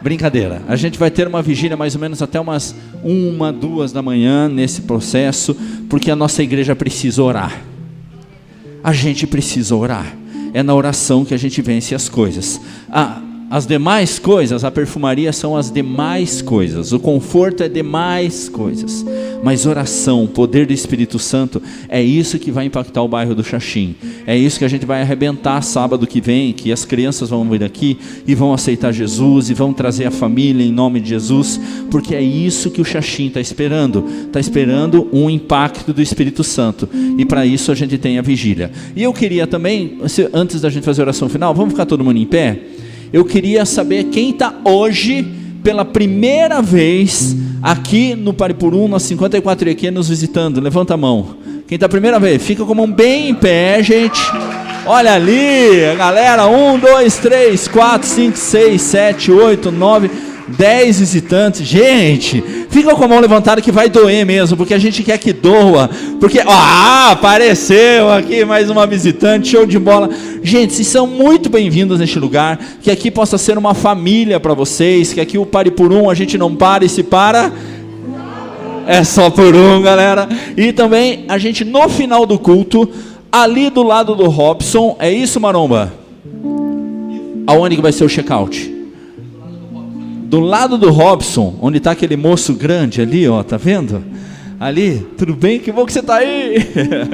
Brincadeira. 0.00 0.62
A 0.66 0.76
gente 0.76 0.98
vai 0.98 1.10
ter 1.10 1.26
uma 1.26 1.42
vigília 1.42 1.76
mais 1.76 1.94
ou 1.94 2.00
menos 2.00 2.22
até 2.22 2.40
umas 2.40 2.74
uma, 3.02 3.52
duas 3.52 3.92
da 3.92 4.00
manhã 4.00 4.48
nesse 4.48 4.82
processo, 4.82 5.54
porque 5.90 6.10
a 6.10 6.16
nossa 6.16 6.42
igreja 6.42 6.74
precisa 6.74 7.22
orar. 7.22 7.60
A 8.82 8.92
gente 8.92 9.26
precisa 9.26 9.74
orar. 9.74 10.16
É 10.54 10.62
na 10.62 10.74
oração 10.74 11.24
que 11.24 11.34
a 11.34 11.36
gente 11.36 11.60
vence 11.60 11.94
as 11.94 12.08
coisas. 12.08 12.60
Ah, 12.90 13.20
as 13.50 13.66
demais 13.66 14.16
coisas, 14.16 14.62
a 14.62 14.70
perfumaria 14.70 15.32
são 15.32 15.56
as 15.56 15.72
demais 15.72 16.40
coisas, 16.40 16.92
o 16.92 17.00
conforto 17.00 17.64
é 17.64 17.68
demais 17.68 18.48
coisas. 18.48 19.04
Mas 19.42 19.66
oração, 19.66 20.28
poder 20.28 20.66
do 20.66 20.72
Espírito 20.72 21.18
Santo, 21.18 21.60
é 21.88 22.00
isso 22.00 22.38
que 22.38 22.52
vai 22.52 22.66
impactar 22.66 23.02
o 23.02 23.08
bairro 23.08 23.34
do 23.34 23.42
Xaxim. 23.42 23.96
É 24.24 24.36
isso 24.36 24.56
que 24.56 24.64
a 24.64 24.68
gente 24.68 24.86
vai 24.86 25.02
arrebentar 25.02 25.60
sábado 25.62 26.06
que 26.06 26.20
vem, 26.20 26.52
que 26.52 26.70
as 26.70 26.84
crianças 26.84 27.30
vão 27.30 27.48
vir 27.48 27.64
aqui 27.64 27.98
e 28.24 28.36
vão 28.36 28.52
aceitar 28.52 28.92
Jesus 28.92 29.50
e 29.50 29.54
vão 29.54 29.72
trazer 29.72 30.04
a 30.04 30.12
família 30.12 30.64
em 30.64 30.70
nome 30.70 31.00
de 31.00 31.08
Jesus, 31.08 31.60
porque 31.90 32.14
é 32.14 32.22
isso 32.22 32.70
que 32.70 32.80
o 32.80 32.84
Xaxim 32.84 33.26
está 33.26 33.40
esperando. 33.40 34.04
Está 34.26 34.38
esperando 34.38 35.08
um 35.12 35.28
impacto 35.28 35.92
do 35.92 36.00
Espírito 36.00 36.44
Santo. 36.44 36.88
E 37.18 37.24
para 37.24 37.44
isso 37.44 37.72
a 37.72 37.74
gente 37.74 37.98
tem 37.98 38.16
a 38.16 38.22
vigília. 38.22 38.70
E 38.94 39.02
eu 39.02 39.12
queria 39.12 39.44
também, 39.44 39.98
antes 40.32 40.60
da 40.60 40.70
gente 40.70 40.84
fazer 40.84 41.00
a 41.00 41.06
oração 41.06 41.28
final, 41.28 41.52
vamos 41.52 41.72
ficar 41.72 41.86
todo 41.86 42.04
mundo 42.04 42.18
em 42.18 42.26
pé? 42.26 42.60
Eu 43.12 43.24
queria 43.24 43.64
saber 43.64 44.04
quem 44.04 44.30
está 44.30 44.54
hoje, 44.64 45.26
pela 45.62 45.84
primeira 45.84 46.62
vez, 46.62 47.36
aqui 47.62 48.14
no 48.14 48.32
Paripurum, 48.32 48.88
na 48.88 48.98
54 48.98 49.70
aqui 49.70 49.90
nos 49.90 50.08
visitando. 50.08 50.60
Levanta 50.60 50.94
a 50.94 50.96
mão. 50.96 51.36
Quem 51.66 51.78
tá 51.78 51.86
a 51.86 51.88
primeira 51.88 52.18
vez, 52.18 52.42
fica 52.42 52.64
com 52.64 52.72
a 52.72 52.74
mão 52.74 52.90
bem 52.90 53.30
em 53.30 53.34
pé, 53.34 53.82
gente. 53.82 54.20
Olha 54.86 55.14
ali, 55.14 55.94
galera. 55.96 56.46
Um, 56.46 56.78
dois, 56.78 57.18
três, 57.18 57.68
quatro, 57.68 58.08
cinco, 58.08 58.36
seis, 58.36 58.82
sete, 58.82 59.30
oito, 59.30 59.70
nove. 59.70 60.10
10 60.56 61.00
visitantes. 61.00 61.66
Gente, 61.66 62.42
fica 62.68 62.94
com 62.94 63.04
a 63.04 63.08
mão 63.08 63.20
levantada 63.20 63.60
que 63.60 63.70
vai 63.70 63.88
doer 63.88 64.24
mesmo, 64.26 64.56
porque 64.56 64.74
a 64.74 64.78
gente 64.78 65.02
quer 65.02 65.18
que 65.18 65.32
doa. 65.32 65.88
Porque, 66.18 66.40
ah, 66.40 67.12
apareceu 67.12 68.10
aqui 68.10 68.44
mais 68.44 68.68
uma 68.68 68.86
visitante, 68.86 69.50
show 69.50 69.64
de 69.64 69.78
bola. 69.78 70.10
Gente, 70.42 70.72
vocês 70.72 70.88
são 70.88 71.06
muito 71.06 71.48
bem-vindos 71.48 71.98
neste 71.98 72.18
lugar. 72.18 72.58
Que 72.80 72.90
aqui 72.90 73.10
possa 73.10 73.36
ser 73.36 73.58
uma 73.58 73.74
família 73.74 74.40
para 74.40 74.54
vocês. 74.54 75.12
Que 75.12 75.20
aqui 75.20 75.38
o 75.38 75.46
Pare 75.46 75.70
por 75.70 75.92
Um, 75.92 76.08
a 76.08 76.14
gente 76.14 76.38
não 76.38 76.54
para 76.54 76.84
e 76.84 76.88
se 76.88 77.02
para. 77.02 77.52
É 78.86 79.04
só 79.04 79.30
por 79.30 79.54
um, 79.54 79.82
galera. 79.82 80.28
E 80.56 80.72
também 80.72 81.24
a 81.28 81.38
gente 81.38 81.64
no 81.64 81.88
final 81.88 82.26
do 82.26 82.38
culto, 82.38 82.88
ali 83.30 83.70
do 83.70 83.82
lado 83.82 84.14
do 84.14 84.28
Robson, 84.28 84.96
é 84.98 85.12
isso, 85.12 85.40
Maromba? 85.40 85.92
Aonde 87.46 87.76
que 87.76 87.82
vai 87.82 87.92
ser 87.92 88.04
o 88.04 88.08
check-out? 88.08 88.80
do 90.30 90.38
lado 90.38 90.78
do 90.78 90.92
Robson, 90.92 91.56
onde 91.60 91.78
está 91.78 91.90
aquele 91.90 92.16
moço 92.16 92.54
grande 92.54 93.00
ali, 93.00 93.28
ó, 93.28 93.42
tá 93.42 93.56
vendo? 93.56 94.00
Ali, 94.60 95.06
tudo 95.16 95.34
bem? 95.34 95.58
Que 95.58 95.72
bom 95.72 95.86
que 95.86 95.92
você 95.94 96.00
está 96.00 96.16
aí. 96.16 96.56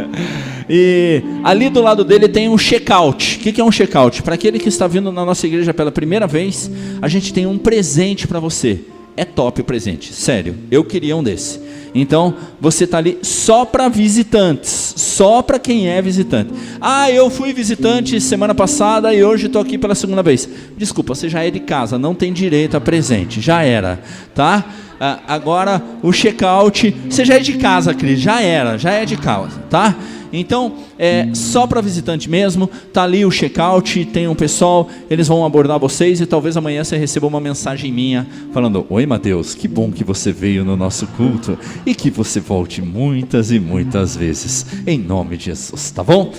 e 0.68 1.22
ali 1.44 1.68
do 1.68 1.80
lado 1.80 2.02
dele 2.02 2.26
tem 2.26 2.48
um 2.48 2.58
check-out. 2.58 3.36
O 3.36 3.40
que, 3.40 3.60
é 3.60 3.64
um 3.64 3.70
check-out? 3.70 4.20
Para 4.20 4.34
aquele 4.34 4.58
que 4.58 4.68
está 4.68 4.88
vindo 4.88 5.12
na 5.12 5.24
nossa 5.24 5.46
igreja 5.46 5.72
pela 5.72 5.92
primeira 5.92 6.26
vez, 6.26 6.68
a 7.00 7.06
gente 7.06 7.32
tem 7.32 7.46
um 7.46 7.56
presente 7.56 8.26
para 8.26 8.40
você. 8.40 8.80
É 9.16 9.24
top 9.24 9.60
o 9.60 9.64
presente, 9.64 10.12
sério. 10.12 10.56
Eu 10.72 10.82
queria 10.82 11.16
um 11.16 11.22
desse. 11.22 11.60
Então, 11.94 12.34
você 12.60 12.82
está 12.82 12.98
ali 12.98 13.18
só 13.22 13.64
para 13.64 13.88
visitantes, 13.88 14.94
só 14.96 15.40
para 15.40 15.60
quem 15.60 15.88
é 15.88 16.02
visitante. 16.02 16.52
Ah, 16.80 17.12
eu 17.12 17.30
fui 17.30 17.52
visitante 17.52 18.20
semana 18.20 18.56
passada 18.56 19.14
e 19.14 19.22
hoje 19.22 19.46
estou 19.46 19.62
aqui 19.62 19.78
pela 19.78 19.94
segunda 19.94 20.22
vez. 20.22 20.48
Desculpa, 20.76 21.14
você 21.14 21.28
já 21.28 21.44
é 21.44 21.50
de 21.50 21.60
casa, 21.60 21.96
não 21.96 22.12
tem 22.12 22.32
direito 22.32 22.76
a 22.76 22.80
presente, 22.80 23.40
já 23.40 23.62
era, 23.62 24.00
tá? 24.34 24.64
Ah, 25.00 25.20
agora 25.28 25.82
o 26.02 26.10
check-out, 26.12 26.94
você 27.08 27.24
já 27.24 27.34
é 27.34 27.38
de 27.38 27.54
casa, 27.54 27.92
Cris, 27.92 28.20
já 28.20 28.40
era, 28.40 28.78
já 28.78 28.92
é 28.92 29.04
de 29.04 29.16
casa, 29.16 29.58
tá? 29.68 29.94
Então, 30.32 30.74
é 30.98 31.28
só 31.34 31.66
para 31.66 31.80
visitante 31.80 32.28
mesmo, 32.28 32.68
tá 32.92 33.02
ali 33.04 33.24
o 33.24 33.30
check-out, 33.30 34.04
tem 34.06 34.26
um 34.26 34.34
pessoal, 34.34 34.88
eles 35.08 35.28
vão 35.28 35.44
abordar 35.44 35.78
vocês 35.78 36.20
e 36.20 36.26
talvez 36.26 36.56
amanhã 36.56 36.82
você 36.82 36.96
receba 36.96 37.26
uma 37.26 37.40
mensagem 37.40 37.92
minha 37.92 38.26
falando: 38.52 38.84
"Oi, 38.90 39.06
Mateus, 39.06 39.54
que 39.54 39.68
bom 39.68 39.90
que 39.92 40.04
você 40.04 40.32
veio 40.32 40.64
no 40.64 40.76
nosso 40.76 41.06
culto 41.08 41.58
e 41.84 41.94
que 41.94 42.10
você 42.10 42.40
volte 42.40 42.82
muitas 42.82 43.50
e 43.50 43.60
muitas 43.60 44.16
vezes 44.16 44.66
em 44.86 44.98
nome 44.98 45.36
de 45.36 45.46
Jesus", 45.46 45.90
tá 45.90 46.02
bom? 46.02 46.32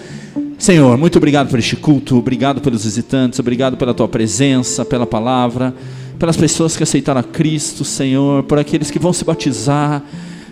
Senhor, 0.57 0.97
muito 0.97 1.17
obrigado 1.17 1.49
por 1.49 1.59
este 1.59 1.75
culto, 1.75 2.17
obrigado 2.17 2.61
pelos 2.61 2.83
visitantes, 2.83 3.39
obrigado 3.39 3.77
pela 3.77 3.93
tua 3.93 4.07
presença, 4.07 4.83
pela 4.83 5.05
palavra, 5.05 5.73
pelas 6.19 6.37
pessoas 6.37 6.75
que 6.75 6.83
aceitaram 6.83 7.19
a 7.19 7.23
Cristo, 7.23 7.83
Senhor, 7.83 8.43
por 8.43 8.57
aqueles 8.57 8.89
que 8.89 8.99
vão 8.99 9.13
se 9.13 9.23
batizar, 9.23 10.03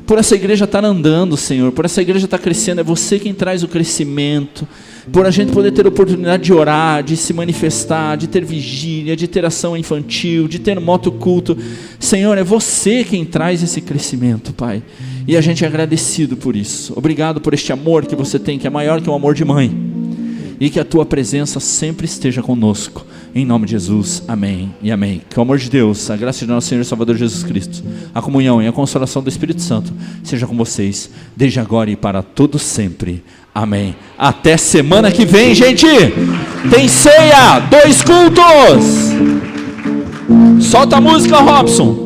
por 0.05 0.19
essa 0.19 0.35
igreja 0.35 0.65
estar 0.65 0.85
andando, 0.85 1.35
Senhor, 1.35 1.71
por 1.71 1.85
essa 1.85 2.01
igreja 2.01 2.25
estar 2.25 2.37
crescendo, 2.37 2.81
é 2.81 2.83
você 2.83 3.17
quem 3.17 3.33
traz 3.33 3.63
o 3.63 3.67
crescimento, 3.67 4.67
por 5.11 5.25
a 5.25 5.31
gente 5.31 5.51
poder 5.51 5.71
ter 5.71 5.85
a 5.85 5.89
oportunidade 5.89 6.43
de 6.43 6.53
orar, 6.53 7.03
de 7.03 7.17
se 7.17 7.33
manifestar, 7.33 8.15
de 8.15 8.27
ter 8.27 8.45
vigília, 8.45 9.15
de 9.15 9.27
ter 9.27 9.45
ação 9.45 9.75
infantil, 9.75 10.47
de 10.47 10.59
ter 10.59 10.79
moto 10.79 11.11
culto. 11.11 11.57
Senhor, 11.99 12.37
é 12.37 12.43
você 12.43 13.03
quem 13.03 13.25
traz 13.25 13.63
esse 13.63 13.81
crescimento, 13.81 14.53
Pai. 14.53 14.83
E 15.27 15.35
a 15.35 15.41
gente 15.41 15.63
é 15.63 15.67
agradecido 15.67 16.37
por 16.37 16.55
isso. 16.55 16.93
Obrigado 16.95 17.41
por 17.41 17.53
este 17.53 17.71
amor 17.71 18.05
que 18.05 18.15
você 18.15 18.37
tem, 18.37 18.59
que 18.59 18.67
é 18.67 18.69
maior 18.69 19.01
que 19.01 19.09
o 19.09 19.13
amor 19.13 19.33
de 19.33 19.45
mãe. 19.45 19.75
E 20.59 20.69
que 20.69 20.79
a 20.79 20.85
tua 20.85 21.05
presença 21.05 21.59
sempre 21.59 22.05
esteja 22.05 22.41
conosco. 22.41 23.05
Em 23.37 23.43
nome 23.43 23.65
de 23.65 23.71
Jesus, 23.71 24.23
amém 24.29 24.73
e 24.81 24.89
amém. 24.89 25.21
Que 25.29 25.37
o 25.37 25.41
amor 25.41 25.57
de 25.57 25.69
Deus, 25.69 26.09
a 26.09 26.15
graça 26.15 26.39
de 26.39 26.47
nosso 26.49 26.69
Senhor 26.69 26.79
e 26.79 26.85
Salvador 26.85 27.17
Jesus 27.17 27.43
Cristo, 27.43 27.83
a 28.13 28.21
comunhão 28.21 28.63
e 28.63 28.67
a 28.67 28.71
consolação 28.71 29.21
do 29.21 29.27
Espírito 29.27 29.61
Santo 29.61 29.91
seja 30.23 30.47
com 30.47 30.55
vocês, 30.55 31.11
desde 31.35 31.59
agora 31.59 31.91
e 31.91 31.97
para 31.97 32.23
todo 32.23 32.57
sempre. 32.57 33.21
Amém. 33.53 33.93
Até 34.17 34.55
semana 34.55 35.11
que 35.11 35.25
vem, 35.25 35.53
gente. 35.53 35.85
Tem 36.69 36.87
ceia, 36.87 37.59
dois 37.59 38.01
cultos. 38.01 39.11
Solta 40.61 40.95
a 40.95 41.01
música, 41.01 41.37
Robson. 41.37 42.04